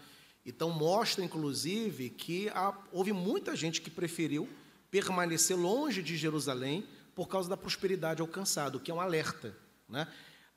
Então, 0.46 0.70
mostra, 0.72 1.24
inclusive, 1.24 2.10
que 2.10 2.50
há, 2.50 2.78
houve 2.92 3.14
muita 3.14 3.56
gente 3.56 3.82
que 3.82 3.90
preferiu 3.90 4.50
permanecer 4.90 5.58
longe 5.58 6.02
de 6.02 6.16
Jerusalém 6.18 6.88
por 7.14 7.28
causa 7.28 7.50
da 7.50 7.58
prosperidade 7.58 8.22
alcançada, 8.22 8.78
o 8.78 8.80
que 8.80 8.92
é 8.92 8.94
um 8.94 9.02
alerta. 9.02 9.56
Né? 9.88 10.08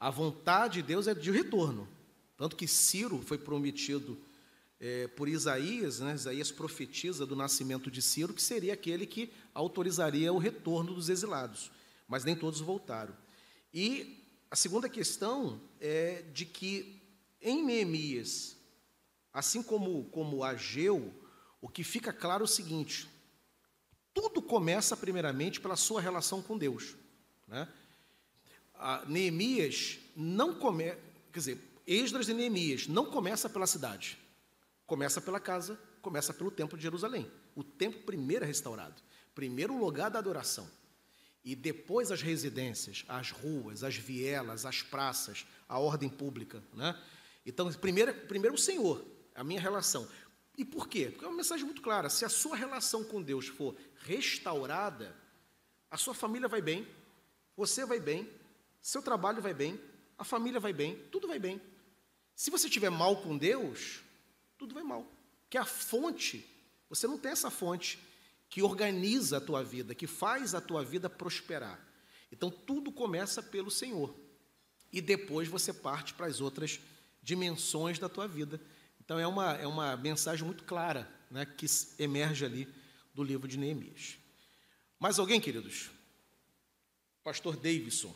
A 0.01 0.11
vontade 0.11 0.74
de 0.74 0.83
Deus 0.83 1.07
é 1.07 1.14
de 1.14 1.31
retorno. 1.31 1.89
Tanto 2.37 2.55
que 2.55 2.68
Ciro 2.68 3.20
foi 3.20 3.37
prometido 3.37 4.16
é, 4.81 5.09
por 5.09 5.29
Isaías, 5.29 6.01
né? 6.01 6.14
Isaías 6.14 6.53
profetiza 6.53 7.26
do 7.26 7.35
nascimento 7.35 7.91
de 7.91 8.01
Ciro, 8.01 8.33
que 8.33 8.43
seria 8.43 8.74
aquele 8.74 9.07
que 9.07 9.33
autorizaria 9.53 10.33
o 10.33 10.39
retorno 10.39 10.95
dos 10.95 11.09
exilados, 11.09 11.70
mas 12.09 12.25
nem 12.25 12.35
todos 12.35 12.61
voltaram. 12.61 13.15
E 13.73 14.25
a 14.51 14.57
segunda 14.57 14.89
questão 14.89 15.61
é 15.79 16.23
de 16.33 16.47
que 16.47 17.01
em 17.41 17.63
Neemias, 17.63 18.57
assim 19.33 19.63
como, 19.63 20.05
como 20.07 20.43
Ageu, 20.43 21.15
o 21.61 21.69
que 21.69 21.85
fica 21.85 22.13
claro 22.13 22.43
é 22.43 22.47
o 22.47 22.49
seguinte: 22.49 23.09
tudo 24.15 24.41
começa 24.41 24.97
primeiramente 24.97 25.61
pela 25.61 25.77
sua 25.77 26.01
relação 26.01 26.43
com 26.43 26.57
Deus. 26.57 26.97
Né? 27.47 27.69
A 28.75 29.05
Neemias 29.07 29.99
não 30.17 30.55
começa, 30.55 30.99
quer 31.33 31.39
dizer, 31.39 31.59
Esdras 31.87 32.29
e 32.29 32.35
Neemias 32.35 32.87
não 32.87 33.07
começa 33.07 33.49
pela 33.49 33.67
cidade, 33.67 34.19
começa 34.87 35.21
pela 35.21 35.39
casa, 35.39 35.79
começa 36.01 36.33
pelo 36.33 36.51
templo 36.51 36.77
de 36.77 36.83
Jerusalém. 36.83 37.31
O 37.55 37.63
templo 37.63 38.01
primeiro 38.03 38.45
é 38.45 38.49
restaurado, 38.49 39.03
primeiro 39.35 39.77
lugar 39.77 40.11
da 40.11 40.19
adoração. 40.19 40.69
E 41.45 41.55
depois 41.55 42.11
as 42.11 42.20
residências, 42.20 43.05
as 43.09 43.30
ruas, 43.30 43.82
as 43.82 43.97
vielas, 43.97 44.66
as 44.66 44.82
praças, 44.82 45.47
a 45.68 45.78
ordem 45.78 46.09
pública. 46.09 46.62
Né? 46.74 47.01
Então, 47.47 47.72
primeiro, 47.72 48.12
primeiro 48.26 48.57
o 48.57 48.59
Senhor, 48.59 49.05
a 49.34 49.45
minha 49.45 49.61
relação. 49.61 50.09
E 50.57 50.64
por 50.64 50.89
quê? 50.89 51.11
Porque 51.11 51.24
é 51.24 51.28
uma 51.28 51.36
mensagem 51.36 51.64
muito 51.64 51.80
clara. 51.80 52.11
Se 52.11 52.24
a 52.24 52.28
sua 52.28 52.57
relação 52.57 53.05
com 53.05 53.22
Deus 53.22 53.47
for 53.47 53.76
restaurada, 54.03 55.16
a 55.91 55.97
sua 55.97 56.12
família 56.12 56.49
vai 56.49 56.61
bem, 56.61 56.86
você 57.57 57.86
vai 57.86 58.01
bem, 58.01 58.28
seu 58.82 59.01
trabalho 59.01 59.41
vai 59.41 59.55
bem, 59.55 59.80
a 60.18 60.24
família 60.24 60.59
vai 60.59 60.72
bem, 60.72 60.97
tudo 61.11 61.28
vai 61.28 61.39
bem. 61.39 61.61
Se 62.34 62.51
você 62.51 62.68
tiver 62.68 62.91
mal 62.91 63.22
com 63.22 63.36
Deus, 63.36 64.03
tudo 64.59 64.74
vai 64.74 64.82
mal. 64.82 65.07
Que 65.49 65.57
a 65.57 65.64
fonte, 65.64 66.45
você 66.89 67.07
não 67.07 67.16
tem 67.16 67.32
essa 67.32 67.51
fonte 67.51 67.99
que 68.49 68.62
organiza 68.62 69.38
a 69.38 69.40
tua 69.40 69.62
vida, 69.62 69.94
que 69.94 70.07
faz 70.07 70.55
a 70.55 70.61
tua 70.61 70.84
vida 70.84 71.09
prosperar. 71.11 71.78
Então 72.32 72.51
tudo 72.51 72.90
começa 72.90 73.42
pelo 73.42 73.70
Senhor. 73.70 74.14
E 74.92 75.01
depois 75.01 75.49
você 75.49 75.72
parte 75.72 76.14
para 76.14 76.26
as 76.26 76.40
outras 76.40 76.80
dimensões 77.22 77.99
da 77.99 78.09
tua 78.09 78.26
vida. 78.26 78.61
Então 79.01 79.18
é 79.18 79.26
uma, 79.26 79.53
é 79.55 79.66
uma 79.66 79.96
mensagem 79.96 80.44
muito 80.44 80.64
clara 80.64 81.11
né, 81.30 81.44
que 81.44 81.66
emerge 81.99 82.44
ali 82.44 82.68
do 83.14 83.22
livro 83.22 83.46
de 83.46 83.59
Neemias. 83.59 84.18
Mais 84.99 85.18
alguém, 85.18 85.40
queridos? 85.40 85.90
Pastor 87.22 87.57
Davidson. 87.57 88.14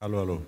Alô, 0.00 0.18
alô. 0.18 0.42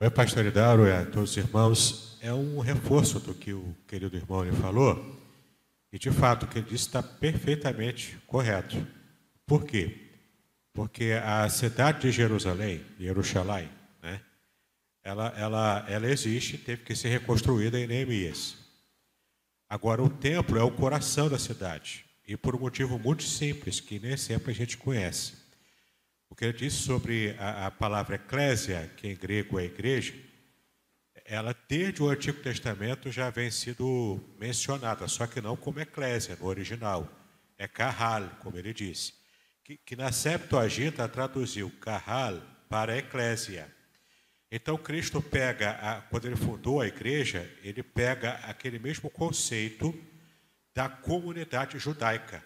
Oi, 0.00 0.08
pastor 0.08 0.46
Idaro, 0.46 0.86
é, 0.86 1.04
todos 1.04 1.32
os 1.32 1.36
irmãos. 1.36 2.18
É 2.20 2.32
um 2.32 2.60
reforço 2.60 3.18
do 3.18 3.34
que 3.34 3.52
o 3.52 3.76
querido 3.88 4.16
irmão 4.16 4.44
lhe 4.44 4.52
falou. 4.52 5.20
E, 5.92 5.98
de 5.98 6.08
fato, 6.12 6.44
o 6.44 6.46
que 6.46 6.60
ele 6.60 6.68
disse 6.68 6.86
está 6.86 7.02
perfeitamente 7.02 8.16
correto. 8.24 8.86
Por 9.44 9.64
quê? 9.64 10.12
Porque 10.72 11.20
a 11.20 11.48
cidade 11.48 12.02
de 12.02 12.12
Jerusalém, 12.12 12.86
Jerusalém, 12.96 13.68
né, 14.00 14.20
ela, 15.02 15.34
ela, 15.36 15.84
ela 15.88 16.06
existe, 16.06 16.56
teve 16.56 16.84
que 16.84 16.94
ser 16.94 17.08
reconstruída 17.08 17.76
em 17.76 17.88
Neemias. 17.88 18.56
Agora, 19.68 20.00
o 20.00 20.08
templo 20.08 20.56
é 20.56 20.62
o 20.62 20.70
coração 20.70 21.28
da 21.28 21.40
cidade. 21.40 22.04
E 22.24 22.36
por 22.36 22.54
um 22.54 22.60
motivo 22.60 23.00
muito 23.00 23.24
simples, 23.24 23.80
que 23.80 23.98
nem 23.98 24.16
sempre 24.16 24.52
a 24.52 24.54
gente 24.54 24.78
conhece. 24.78 25.41
O 26.32 26.34
que 26.34 26.46
ele 26.46 26.54
disse 26.54 26.78
sobre 26.78 27.36
a, 27.38 27.66
a 27.66 27.70
palavra 27.70 28.14
eclésia, 28.14 28.90
que 28.96 29.06
em 29.06 29.14
grego 29.14 29.60
é 29.60 29.64
igreja, 29.64 30.14
ela 31.26 31.54
desde 31.68 32.02
o 32.02 32.08
Antigo 32.08 32.42
Testamento 32.42 33.12
já 33.12 33.28
vem 33.28 33.50
sido 33.50 34.18
mencionada, 34.40 35.06
só 35.08 35.26
que 35.26 35.42
não 35.42 35.58
como 35.58 35.78
eclésia 35.80 36.34
no 36.40 36.46
original. 36.46 37.06
É 37.58 37.68
carral, 37.68 38.30
como 38.40 38.56
ele 38.56 38.72
disse. 38.72 39.12
Que, 39.62 39.76
que 39.76 39.94
na 39.94 40.10
Septuaginta 40.10 41.06
traduziu 41.06 41.70
carral 41.82 42.40
para 42.66 42.96
eclésia. 42.96 43.70
Então 44.50 44.78
Cristo 44.78 45.20
pega, 45.20 45.72
a, 45.72 46.00
quando 46.00 46.24
ele 46.24 46.36
fundou 46.36 46.80
a 46.80 46.88
igreja, 46.88 47.46
ele 47.62 47.82
pega 47.82 48.40
aquele 48.44 48.78
mesmo 48.78 49.10
conceito 49.10 49.94
da 50.74 50.88
comunidade 50.88 51.78
judaica 51.78 52.42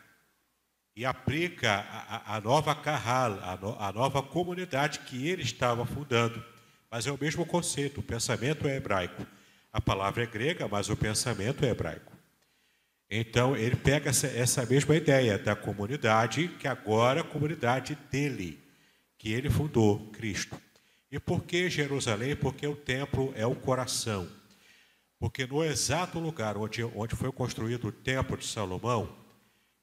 e 0.97 1.05
aplica 1.05 1.87
a, 1.91 2.37
a 2.37 2.41
nova 2.41 2.75
carral, 2.75 3.39
a, 3.43 3.57
no, 3.59 3.77
a 3.79 3.93
nova 3.93 4.23
comunidade 4.23 5.01
que 5.01 5.29
ele 5.29 5.43
estava 5.43 5.85
fundando. 5.85 6.43
Mas 6.91 7.07
é 7.07 7.13
o 7.13 7.19
mesmo 7.21 7.45
conceito, 7.45 8.01
o 8.01 8.03
pensamento 8.03 8.67
é 8.67 8.77
hebraico. 8.77 9.27
A 9.71 9.79
palavra 9.79 10.23
é 10.23 10.27
grega, 10.27 10.67
mas 10.67 10.89
o 10.89 10.97
pensamento 10.97 11.67
é 11.67 11.69
hebraico. 11.69 12.17
Então, 13.11 13.55
ele 13.55 13.77
pega 13.77 14.09
essa, 14.09 14.27
essa 14.27 14.65
mesma 14.65 14.97
ideia 14.97 15.39
da 15.39 15.55
comunidade, 15.55 16.49
que 16.59 16.67
agora 16.67 17.21
é 17.21 17.23
a 17.23 17.27
comunidade 17.27 17.97
dele, 18.11 18.59
que 19.19 19.31
ele 19.33 19.51
fundou, 19.51 20.11
Cristo. 20.13 20.59
E 21.13 21.21
por 21.21 21.45
que 21.45 21.69
Jerusalém? 21.69 22.35
Porque 22.35 22.67
o 22.67 22.75
templo 22.75 23.33
é 23.37 23.47
o 23.47 23.55
coração. 23.55 24.27
Porque 25.19 25.47
no 25.47 25.63
exato 25.63 26.19
lugar 26.19 26.57
onde, 26.57 26.83
onde 26.83 27.15
foi 27.15 27.31
construído 27.31 27.89
o 27.89 27.93
templo 27.93 28.37
de 28.37 28.47
Salomão, 28.47 29.26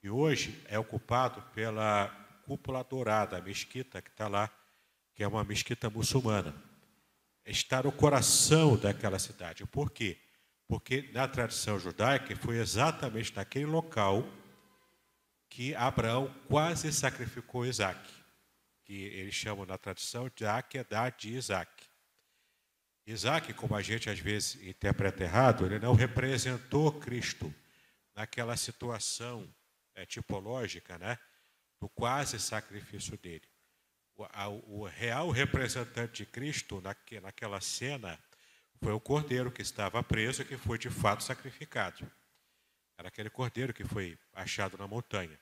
e 0.03 0.09
hoje 0.09 0.61
é 0.67 0.77
ocupado 0.77 1.41
pela 1.53 2.09
cúpula 2.45 2.83
dourada, 2.83 3.37
a 3.37 3.41
mesquita 3.41 4.01
que 4.01 4.09
está 4.09 4.27
lá, 4.27 4.51
que 5.15 5.23
é 5.23 5.27
uma 5.27 5.45
mesquita 5.45 5.89
muçulmana. 5.89 6.53
Está 7.45 7.81
no 7.81 7.91
coração 7.91 8.75
daquela 8.75 9.17
cidade. 9.17 9.65
Por 9.65 9.89
quê? 9.89 10.17
Porque 10.67 11.09
na 11.13 11.25
tradição 11.25 11.79
judaica 11.79 12.35
foi 12.35 12.57
exatamente 12.57 13.33
naquele 13.33 13.65
local 13.65 14.27
que 15.49 15.73
Abraão 15.75 16.33
quase 16.49 16.91
sacrificou 16.91 17.65
Isaac, 17.65 18.09
que 18.83 18.93
eles 18.93 19.33
chamam 19.33 19.65
na 19.65 19.77
tradição 19.77 20.29
de 20.35 20.45
Akedah 20.45 21.11
de 21.11 21.33
Isaac. 21.33 21.71
Isaac, 23.05 23.53
como 23.53 23.75
a 23.75 23.81
gente 23.81 24.09
às 24.09 24.19
vezes 24.19 24.61
interpreta 24.63 25.23
errado, 25.23 25.65
ele 25.65 25.79
não 25.79 25.93
representou 25.93 26.91
Cristo 26.91 27.53
naquela 28.15 28.57
situação 28.57 29.47
é, 29.95 30.05
tipológica 30.05 30.97
né, 30.97 31.17
do 31.79 31.89
quase 31.89 32.39
sacrifício 32.39 33.17
dele. 33.17 33.47
O, 34.15 34.25
a, 34.25 34.47
o, 34.47 34.85
real 34.85 35.29
representante 35.29 36.23
de 36.23 36.25
Cristo 36.25 36.79
naque, 36.81 37.19
naquela 37.19 37.59
cena 37.59 38.19
foi 38.81 38.93
o 38.93 38.99
cordeiro 38.99 39.51
que 39.51 39.61
estava 39.61 40.03
preso 40.03 40.41
e 40.41 40.45
que 40.45 40.57
foi 40.57 40.77
de 40.77 40.89
fato 40.89 41.23
sacrificado. 41.23 42.09
Era 42.97 43.07
aquele 43.07 43.29
cordeiro 43.29 43.73
que 43.73 43.83
foi 43.83 44.17
achado 44.33 44.77
na 44.77 44.87
montanha. 44.87 45.39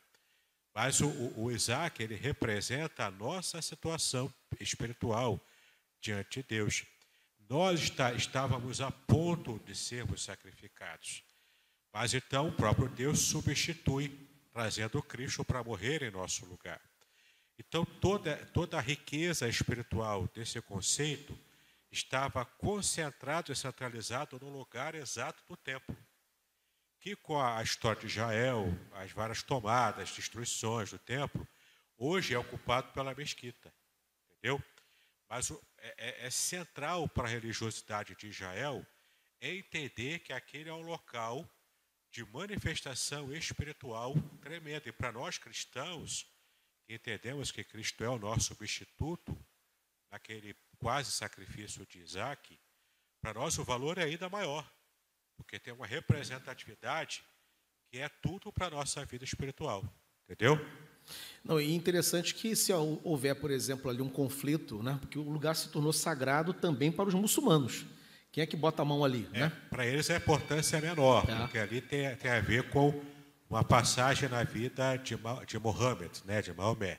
Mas 0.73 1.01
o, 1.01 1.09
o, 1.35 1.51
Isaac, 1.51 2.01
ele 2.01 2.15
representa 2.15 3.05
a 3.05 3.11
nossa 3.11 3.61
situação 3.61 4.33
espiritual 4.59 5.39
diante 5.99 6.41
de 6.41 6.47
Deus. 6.47 6.85
Nós 7.49 7.81
está, 7.81 8.13
estávamos 8.13 8.79
a 8.79 8.89
ponto 8.89 9.59
de 9.59 9.75
sermos 9.75 10.23
sacrificados. 10.23 11.23
Mas 11.93 12.13
então 12.13 12.47
o 12.47 12.53
próprio 12.53 12.87
Deus 12.87 13.19
substitui 13.19 14.30
trazendo 14.51 15.01
Cristo 15.01 15.43
para 15.43 15.63
morrer 15.63 16.03
em 16.03 16.11
nosso 16.11 16.45
lugar. 16.45 16.81
Então, 17.57 17.85
toda, 17.85 18.35
toda 18.47 18.77
a 18.77 18.81
riqueza 18.81 19.47
espiritual 19.47 20.27
desse 20.33 20.61
conceito 20.61 21.37
estava 21.91 22.45
concentrado 22.45 23.51
e 23.51 23.55
centralizado 23.55 24.39
no 24.39 24.49
lugar 24.49 24.95
exato 24.95 25.43
do 25.47 25.55
templo. 25.55 25.95
Que 26.99 27.15
com 27.15 27.39
a 27.41 27.61
história 27.61 28.01
de 28.01 28.07
Israel, 28.07 28.65
as 28.93 29.11
várias 29.11 29.43
tomadas, 29.43 30.11
destruições 30.11 30.91
do 30.91 30.99
templo, 30.99 31.47
hoje 31.97 32.33
é 32.33 32.39
ocupado 32.39 32.91
pela 32.93 33.13
mesquita. 33.13 33.73
Entendeu? 34.31 34.63
Mas 35.29 35.51
é, 35.77 35.95
é, 35.97 36.27
é 36.27 36.29
central 36.29 37.07
para 37.07 37.27
a 37.27 37.31
religiosidade 37.31 38.15
de 38.15 38.27
Israel 38.27 38.85
entender 39.41 40.19
que 40.19 40.33
aquele 40.33 40.69
é 40.69 40.73
um 40.73 40.81
local 40.81 41.49
de 42.11 42.25
manifestação 42.25 43.33
espiritual 43.33 44.13
tremenda. 44.41 44.89
E 44.89 44.91
para 44.91 45.11
nós 45.11 45.37
cristãos, 45.37 46.27
que 46.85 46.93
entendemos 46.93 47.51
que 47.51 47.63
Cristo 47.63 48.03
é 48.03 48.09
o 48.09 48.19
nosso 48.19 48.47
substituto, 48.47 49.37
naquele 50.11 50.55
quase 50.77 51.11
sacrifício 51.11 51.85
de 51.85 51.99
Isaac, 51.99 52.59
para 53.21 53.33
nós 53.33 53.57
o 53.57 53.63
valor 53.63 53.97
é 53.97 54.03
ainda 54.03 54.29
maior, 54.29 54.69
porque 55.37 55.59
tem 55.59 55.73
uma 55.73 55.87
representatividade 55.87 57.23
que 57.89 57.99
é 57.99 58.09
tudo 58.09 58.51
para 58.51 58.67
a 58.67 58.71
nossa 58.71 59.05
vida 59.05 59.23
espiritual. 59.23 59.83
Entendeu? 60.25 60.57
Não, 61.43 61.59
e 61.59 61.73
interessante 61.73 62.33
que 62.33 62.55
se 62.55 62.71
houver, 62.73 63.35
por 63.35 63.51
exemplo, 63.51 63.89
ali 63.89 64.01
um 64.01 64.09
conflito, 64.09 64.81
né, 64.81 64.97
porque 64.99 65.17
o 65.17 65.29
lugar 65.29 65.55
se 65.55 65.69
tornou 65.69 65.91
sagrado 65.91 66.53
também 66.53 66.91
para 66.91 67.09
os 67.09 67.13
muçulmanos. 67.13 67.85
Quem 68.31 68.43
é 68.43 68.47
que 68.47 68.55
bota 68.55 68.81
a 68.81 68.85
mão 68.85 69.03
ali? 69.03 69.27
É, 69.33 69.39
né? 69.41 69.51
Para 69.69 69.85
eles 69.85 70.09
a 70.09 70.15
importância 70.15 70.77
é 70.77 70.81
menor, 70.81 71.25
é. 71.29 71.35
porque 71.35 71.57
ali 71.57 71.81
tem, 71.81 72.15
tem 72.15 72.31
a 72.31 72.39
ver 72.39 72.69
com 72.69 72.93
uma 73.49 73.63
passagem 73.63 74.29
na 74.29 74.43
vida 74.43 74.95
de, 74.95 75.17
de 75.45 75.59
Mohammed, 75.59 76.21
né, 76.23 76.41
de 76.41 76.53
Maomé. 76.53 76.97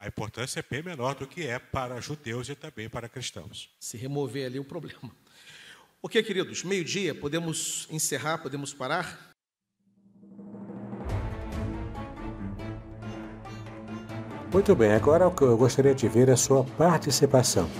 A 0.00 0.08
importância 0.08 0.58
é 0.58 0.64
bem 0.68 0.82
menor 0.82 1.14
do 1.14 1.28
que 1.28 1.46
é 1.46 1.60
para 1.60 2.00
judeus 2.00 2.48
e 2.48 2.56
também 2.56 2.88
para 2.88 3.08
cristãos. 3.08 3.70
Se 3.78 3.96
remover 3.96 4.46
ali 4.46 4.58
o 4.58 4.64
problema. 4.64 4.98
Ok, 6.04 6.20
queridos, 6.24 6.64
meio-dia, 6.64 7.14
podemos 7.14 7.86
encerrar, 7.88 8.38
podemos 8.38 8.74
parar? 8.74 9.30
Muito 14.52 14.74
bem, 14.74 14.90
agora 14.94 15.28
o 15.28 15.30
que 15.30 15.42
eu 15.42 15.56
gostaria 15.56 15.94
de 15.94 16.08
ver 16.08 16.28
é 16.28 16.32
a 16.32 16.36
sua 16.36 16.64
participação. 16.64 17.70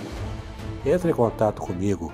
Entre 0.85 1.11
em 1.11 1.13
contato 1.13 1.61
comigo, 1.61 2.13